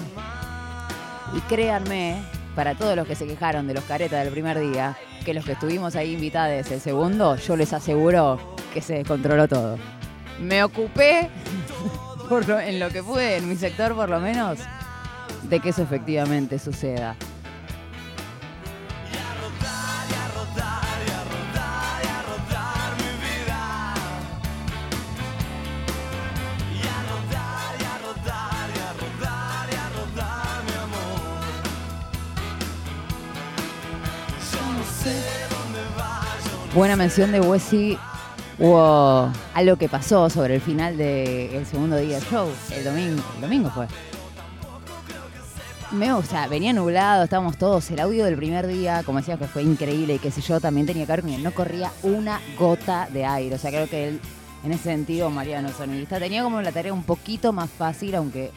Y 1.35 1.41
créanme, 1.43 2.21
para 2.57 2.75
todos 2.75 2.97
los 2.97 3.07
que 3.07 3.15
se 3.15 3.27
quejaron 3.27 3.67
de 3.69 3.75
los 3.75 3.85
caretas 3.85 4.25
del 4.25 4.33
primer 4.33 4.59
día, 4.59 4.97
que 5.25 5.35
los 5.35 5.45
que 5.45 5.53
estuvimos 5.53 5.95
ahí 5.95 6.15
invitados 6.15 6.71
el 6.71 6.81
segundo, 6.81 7.37
yo 7.37 7.57
les 7.57 7.73
aseguro 7.73 8.39
que 8.75 8.81
se 8.83 8.95
descontroló 8.95 9.47
todo. 9.47 9.79
Me 10.41 10.65
ocupé, 10.65 11.31
por 12.29 12.49
lo- 12.49 12.59
en 12.61 12.81
lo 12.81 12.89
que 12.91 13.03
pude, 13.03 13.37
en 13.37 13.49
mi 13.49 13.57
sector 13.57 13.95
por 13.95 14.09
lo 14.09 14.19
menos, 14.21 14.59
de 15.45 15.61
que 15.61 15.69
eso 15.69 15.83
efectivamente 15.83 16.59
suceda. 16.59 17.15
Buena 36.77 36.95
mención 36.95 37.33
de 37.33 37.41
Wesi. 37.41 37.97
Hubo 38.59 39.33
algo 39.55 39.77
que 39.77 39.89
pasó 39.89 40.29
sobre 40.29 40.57
el 40.57 40.61
final 40.61 40.99
del 40.99 41.65
segundo 41.65 41.97
día 41.97 42.19
del 42.19 42.29
show, 42.29 42.51
el 42.71 42.85
domingo, 42.85 43.23
el 43.37 43.41
domingo 43.41 43.71
fue. 43.71 43.87
Me, 45.93 46.13
o 46.13 46.23
sea, 46.23 46.49
venía 46.49 46.75
nublado, 46.75 47.25
estábamos 47.25 47.57
todos, 47.57 47.91
el 47.91 47.99
audio 47.99 48.27
del 48.27 48.37
primer 48.37 48.67
día, 48.67 49.03
como 49.07 49.21
decía, 49.21 49.39
que 49.39 49.47
fue 49.47 49.63
increíble 49.63 50.17
y 50.17 50.19
qué 50.19 50.31
sé 50.31 50.43
yo, 50.43 50.61
también 50.61 50.87
tenía 50.87 51.07
que 51.07 51.13
ver 51.13 51.23
que 51.23 51.39
no 51.39 51.51
corría 51.55 51.91
una 52.03 52.43
gota 52.59 53.09
de 53.11 53.25
aire. 53.25 53.55
O 53.55 53.59
sea, 53.59 53.71
creo 53.71 53.89
que 53.89 54.09
él, 54.09 54.21
en 54.63 54.73
ese 54.73 54.83
sentido, 54.83 55.31
Mariano 55.31 55.71
Sonidista, 55.71 56.19
tenía 56.19 56.43
como 56.43 56.61
la 56.61 56.73
tarea 56.73 56.93
un 56.93 57.05
poquito 57.05 57.55
más 57.55 57.71
fácil, 57.71 58.15
aunque 58.17 58.51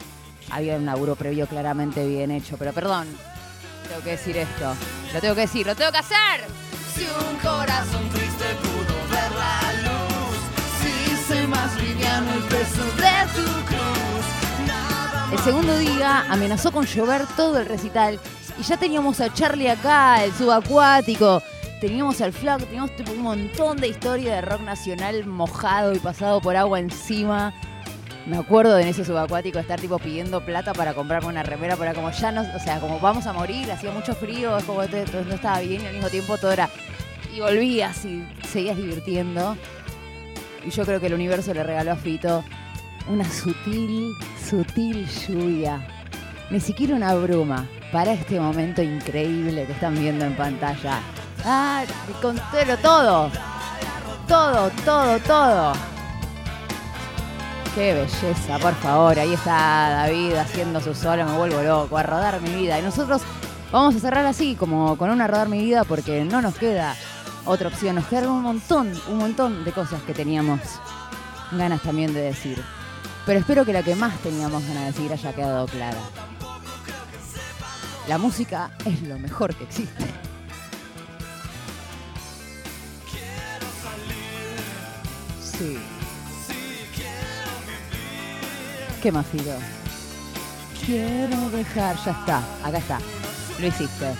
había 0.50 0.76
un 0.76 0.84
laburo 0.84 1.16
previo 1.16 1.46
claramente 1.46 2.06
bien 2.06 2.30
hecho. 2.30 2.58
Pero 2.58 2.74
perdón, 2.74 3.08
tengo 3.88 4.02
que 4.02 4.10
decir 4.10 4.36
esto. 4.36 4.74
Lo 5.14 5.20
tengo 5.22 5.34
que 5.34 5.40
decir, 5.40 5.66
lo 5.66 5.74
tengo 5.74 5.90
que 5.90 5.98
hacer. 5.98 6.70
Si 7.00 7.06
un 7.06 7.36
corazón 7.38 8.06
triste 8.10 8.44
pudo 8.60 8.94
ver 9.10 9.32
la 9.32 9.72
luz, 9.84 10.36
si 10.82 11.16
se 11.16 11.46
más 11.46 11.74
liviano 11.80 12.30
el 12.34 12.42
peso 12.42 12.84
de 12.84 13.26
tu 13.34 13.50
cruz. 13.64 15.32
El 15.32 15.38
segundo 15.38 15.78
día 15.78 16.26
amenazó 16.28 16.70
con 16.70 16.84
llover 16.84 17.26
todo 17.38 17.58
el 17.58 17.64
recital 17.64 18.20
y 18.58 18.62
ya 18.64 18.76
teníamos 18.76 19.18
a 19.22 19.32
Charlie 19.32 19.70
acá, 19.70 20.22
el 20.22 20.34
subacuático. 20.34 21.42
Teníamos 21.80 22.20
al 22.20 22.34
flaco, 22.34 22.66
teníamos 22.66 22.94
tipo 22.94 23.12
un 23.12 23.22
montón 23.22 23.78
de 23.78 23.88
historia 23.88 24.34
de 24.34 24.42
rock 24.42 24.60
nacional 24.60 25.24
mojado 25.24 25.94
y 25.94 25.98
pasado 26.00 26.42
por 26.42 26.54
agua 26.54 26.80
encima. 26.80 27.54
Me 28.26 28.36
acuerdo 28.36 28.74
de 28.74 28.82
en 28.82 28.88
ese 28.88 29.04
subacuático 29.04 29.58
estar 29.58 29.80
tipo 29.80 29.98
pidiendo 29.98 30.44
plata 30.44 30.72
para 30.72 30.94
comprarme 30.94 31.28
una 31.28 31.42
remera, 31.42 31.76
pero 31.76 31.94
como 31.94 32.10
ya 32.10 32.30
no, 32.30 32.42
o 32.42 32.58
sea, 32.58 32.78
como 32.78 33.00
vamos 33.00 33.26
a 33.26 33.32
morir, 33.32 33.70
hacía 33.72 33.90
mucho 33.92 34.14
frío, 34.14 34.56
es 34.58 34.64
como 34.64 34.82
no 34.82 35.34
estaba 35.34 35.60
bien 35.60 35.82
y 35.82 35.86
al 35.86 35.94
mismo 35.94 36.08
tiempo 36.08 36.36
todo 36.36 36.52
era. 36.52 36.68
Y 37.34 37.40
volvías 37.40 38.04
y 38.04 38.26
seguías 38.46 38.76
divirtiendo. 38.76 39.56
Y 40.64 40.70
yo 40.70 40.84
creo 40.84 41.00
que 41.00 41.06
el 41.06 41.14
universo 41.14 41.54
le 41.54 41.62
regaló 41.62 41.92
a 41.92 41.96
Fito 41.96 42.44
una 43.08 43.24
sutil, 43.24 44.12
sutil 44.48 45.06
lluvia. 45.06 45.80
Ni 46.50 46.60
siquiera 46.60 46.96
una 46.96 47.14
bruma 47.14 47.66
para 47.92 48.12
este 48.12 48.38
momento 48.38 48.82
increíble 48.82 49.64
que 49.66 49.72
están 49.72 49.94
viendo 49.94 50.24
en 50.24 50.36
pantalla. 50.36 51.00
Ah, 51.44 51.84
contélo 52.20 52.76
todo. 52.78 53.30
Todo, 54.28 54.70
todo, 54.84 55.18
todo. 55.20 55.89
Qué 57.74 57.94
belleza, 57.94 58.58
por 58.58 58.74
favor. 58.74 59.16
Ahí 59.18 59.32
está 59.32 59.90
David 59.90 60.34
haciendo 60.34 60.80
su 60.80 60.92
solo, 60.92 61.24
me 61.24 61.36
vuelvo 61.38 61.62
loco, 61.62 61.96
a 61.96 62.02
rodar 62.02 62.40
mi 62.40 62.50
vida. 62.50 62.78
Y 62.78 62.82
nosotros 62.82 63.22
vamos 63.70 63.94
a 63.94 64.00
cerrar 64.00 64.26
así, 64.26 64.56
como 64.56 64.98
con 64.98 65.08
una 65.08 65.28
rodar 65.28 65.48
mi 65.48 65.60
vida, 65.60 65.84
porque 65.84 66.24
no 66.24 66.42
nos 66.42 66.56
queda 66.56 66.96
otra 67.44 67.68
opción. 67.68 67.94
Nos 67.94 68.06
quedan 68.06 68.28
un 68.28 68.42
montón, 68.42 68.92
un 69.08 69.18
montón 69.18 69.64
de 69.64 69.70
cosas 69.70 70.02
que 70.02 70.12
teníamos 70.12 70.60
ganas 71.52 71.80
también 71.82 72.12
de 72.12 72.22
decir. 72.22 72.60
Pero 73.24 73.38
espero 73.38 73.64
que 73.64 73.72
la 73.72 73.84
que 73.84 73.94
más 73.94 74.18
teníamos 74.18 74.66
ganas 74.66 74.82
de 74.82 74.92
decir 74.92 75.12
haya 75.12 75.32
quedado 75.32 75.66
clara. 75.66 76.00
La 78.08 78.18
música 78.18 78.72
es 78.84 79.00
lo 79.02 79.16
mejor 79.16 79.54
que 79.54 79.62
existe. 79.62 80.04
Sí. 85.40 85.78
¿Qué 89.02 89.10
más, 89.10 89.26
Filo? 89.26 89.52
Quiero 90.84 91.48
dejar, 91.48 91.96
ya 92.04 92.10
está, 92.10 92.42
acá 92.62 92.78
está. 92.78 92.98
Lo 93.58 93.66
hiciste. 93.66 94.12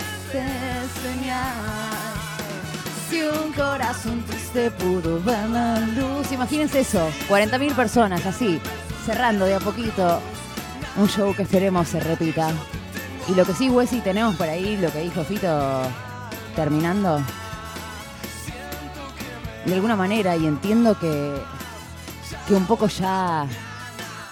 Si 3.11 3.21
un 3.23 3.53
corazón 3.53 4.23
triste 4.23 4.71
pudo 4.71 5.23
ver 5.23 5.51
la 5.51 5.81
luz. 5.81 6.33
Imagínense 6.33 6.81
eso, 6.81 7.11
40.000 7.29 7.75
personas 7.75 8.25
así, 8.25 8.59
cerrando 9.05 9.45
de 9.45 9.57
a 9.57 9.61
poquito 9.61 10.21
un 10.97 11.09
show 11.09 11.35
que 11.35 11.43
esperemos 11.43 11.89
se 11.89 12.01
repita. 12.01 12.51
Y 13.29 13.35
lo 13.35 13.45
que 13.45 13.53
sí, 13.53 13.69
Wesi, 13.69 14.01
tenemos 14.01 14.35
por 14.37 14.49
ahí, 14.49 14.79
lo 14.79 14.91
que 14.91 15.03
dijo 15.03 15.25
Fito 15.25 15.83
terminando. 16.57 17.23
De 19.67 19.75
alguna 19.75 19.97
manera, 19.97 20.37
y 20.37 20.47
entiendo 20.47 20.99
que, 20.99 21.35
que 22.49 22.55
un 22.55 22.67
poco 22.67 22.87
ya 22.87 23.47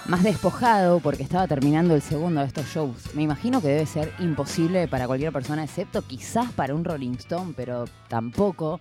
más 0.09 0.23
despojado 0.23 0.99
porque 0.99 1.21
estaba 1.21 1.47
terminando 1.47 1.93
el 1.93 2.01
segundo 2.01 2.41
de 2.41 2.47
estos 2.47 2.65
shows. 2.65 3.13
Me 3.13 3.21
imagino 3.21 3.61
que 3.61 3.67
debe 3.67 3.85
ser 3.85 4.11
imposible 4.17 4.87
para 4.87 5.05
cualquier 5.05 5.31
persona, 5.31 5.63
excepto 5.63 6.01
quizás 6.01 6.51
para 6.53 6.73
un 6.73 6.83
Rolling 6.83 7.13
Stone, 7.19 7.53
pero 7.55 7.85
tampoco. 8.07 8.79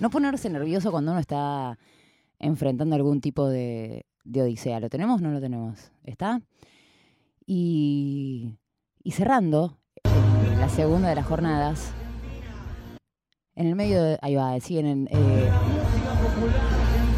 No 0.00 0.08
ponerse 0.08 0.48
nervioso 0.48 0.90
cuando 0.90 1.10
uno 1.12 1.20
está 1.20 1.78
enfrentando 2.38 2.96
algún 2.96 3.20
tipo 3.20 3.48
de, 3.48 4.06
odisea. 4.24 4.80
¿Lo 4.80 4.88
tenemos 4.88 5.20
o 5.20 5.24
no 5.24 5.32
lo 5.32 5.40
tenemos? 5.42 5.92
¿Está? 6.04 6.40
Y, 7.44 8.58
y 9.04 9.10
cerrando 9.12 9.78
eh, 10.04 10.56
la 10.58 10.70
segunda 10.70 11.10
de 11.10 11.16
las 11.16 11.26
jornadas, 11.26 11.92
en 13.56 13.66
el 13.66 13.76
medio 13.76 14.02
de... 14.02 14.18
Ahí 14.22 14.36
va, 14.36 14.58
sí, 14.58 14.78
en 14.78 14.86
el... 14.86 15.08
eh, 15.10 15.50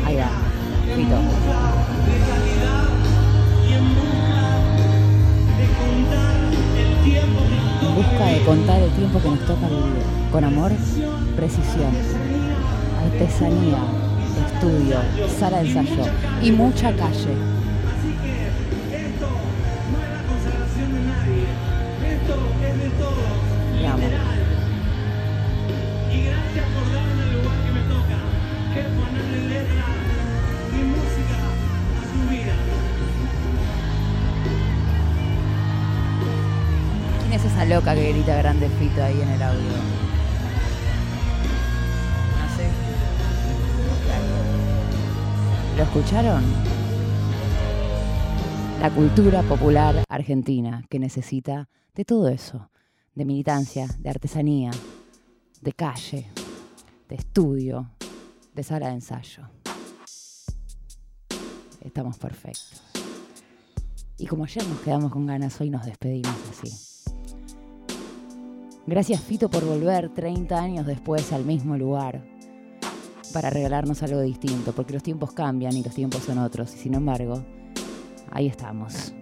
ahí 0.04 0.16
va, 0.16 0.28
Fito. 0.96 1.83
Busca 8.04 8.26
de 8.26 8.40
contar 8.44 8.80
el 8.80 8.90
tiempo 8.92 9.20
que 9.20 9.28
nos 9.28 9.40
toca 9.40 9.68
vivir. 9.68 10.02
Con 10.30 10.44
amor, 10.44 10.72
precisión, 11.36 11.92
artesanía, 13.04 13.78
estudio, 14.46 14.96
sala 15.38 15.62
de 15.62 15.68
ensayo 15.68 16.04
y 16.42 16.50
mucha 16.50 16.94
calle. 16.96 17.34
Loca 37.74 37.92
que 37.96 38.12
grita 38.12 38.36
grande 38.36 38.68
Fito 38.68 39.02
ahí 39.02 39.20
en 39.20 39.28
el 39.30 39.42
audio? 39.42 39.72
¿Lo 45.76 45.82
escucharon? 45.82 46.44
La 48.80 48.90
cultura 48.90 49.42
popular 49.42 50.04
argentina 50.08 50.84
que 50.88 51.00
necesita 51.00 51.68
de 51.96 52.04
todo 52.04 52.28
eso, 52.28 52.70
de 53.16 53.24
militancia, 53.24 53.88
de 53.98 54.08
artesanía, 54.08 54.70
de 55.60 55.72
calle, 55.72 56.30
de 57.08 57.16
estudio, 57.16 57.90
de 58.54 58.62
sala 58.62 58.86
de 58.86 58.94
ensayo. 58.94 59.48
Estamos 61.80 62.18
perfectos. 62.18 62.82
Y 64.16 64.26
como 64.26 64.44
ayer 64.44 64.64
nos 64.64 64.78
quedamos 64.78 65.10
con 65.10 65.26
ganas, 65.26 65.60
hoy 65.60 65.70
nos 65.70 65.84
despedimos 65.84 66.36
así. 66.52 66.83
Gracias 68.86 69.20
Fito 69.22 69.48
por 69.48 69.64
volver 69.64 70.10
30 70.10 70.60
años 70.60 70.86
después 70.86 71.32
al 71.32 71.44
mismo 71.44 71.76
lugar 71.76 72.22
para 73.34 73.50
regalarnos 73.50 74.02
algo 74.02 74.20
distinto, 74.20 74.72
porque 74.72 74.92
los 74.92 75.02
tiempos 75.02 75.32
cambian 75.32 75.76
y 75.76 75.82
los 75.82 75.92
tiempos 75.92 76.22
son 76.22 76.38
otros, 76.38 76.72
y 76.74 76.78
sin 76.78 76.94
embargo, 76.94 77.42
ahí 78.30 78.46
estamos. 78.46 79.12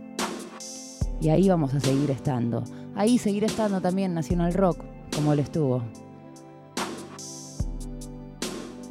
Y 1.20 1.30
ahí 1.30 1.48
vamos 1.48 1.72
a 1.74 1.80
seguir 1.80 2.10
estando. 2.10 2.62
Ahí 2.94 3.16
seguirá 3.16 3.46
estando 3.46 3.80
también 3.80 4.12
Nacional 4.12 4.52
Rock, 4.52 4.84
como 5.14 5.32
él 5.32 5.38
estuvo. 5.38 5.82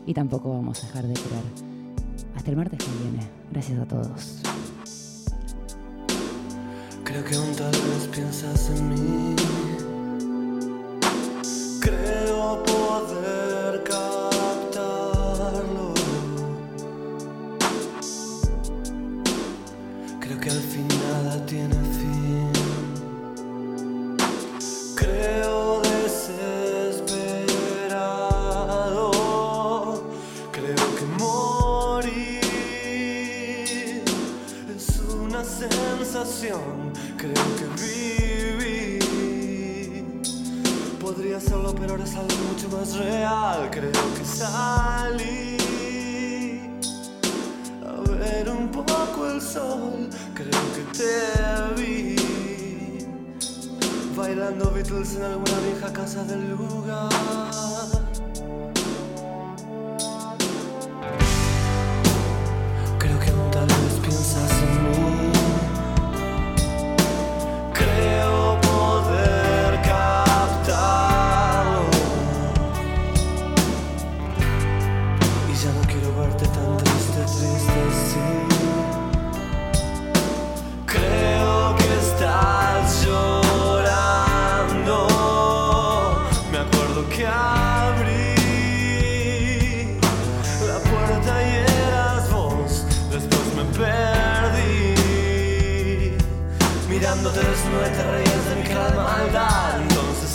Y 0.07 0.13
tampoco 0.13 0.49
vamos 0.49 0.83
a 0.83 0.87
dejar 0.87 1.07
de 1.07 1.13
creer. 1.13 1.43
Hasta 2.35 2.49
el 2.49 2.57
martes 2.57 2.79
que 2.79 3.03
viene. 3.03 3.27
Gracias 3.51 3.79
a 3.79 3.85
todos. 3.85 4.41
Creo 7.03 7.23
que 7.23 7.35
aún 7.35 7.53
tal 7.55 7.71
vez 7.71 8.09
piensas 8.11 8.71
en 8.71 8.89
mí. 8.89 9.35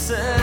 Entonces 0.08 0.35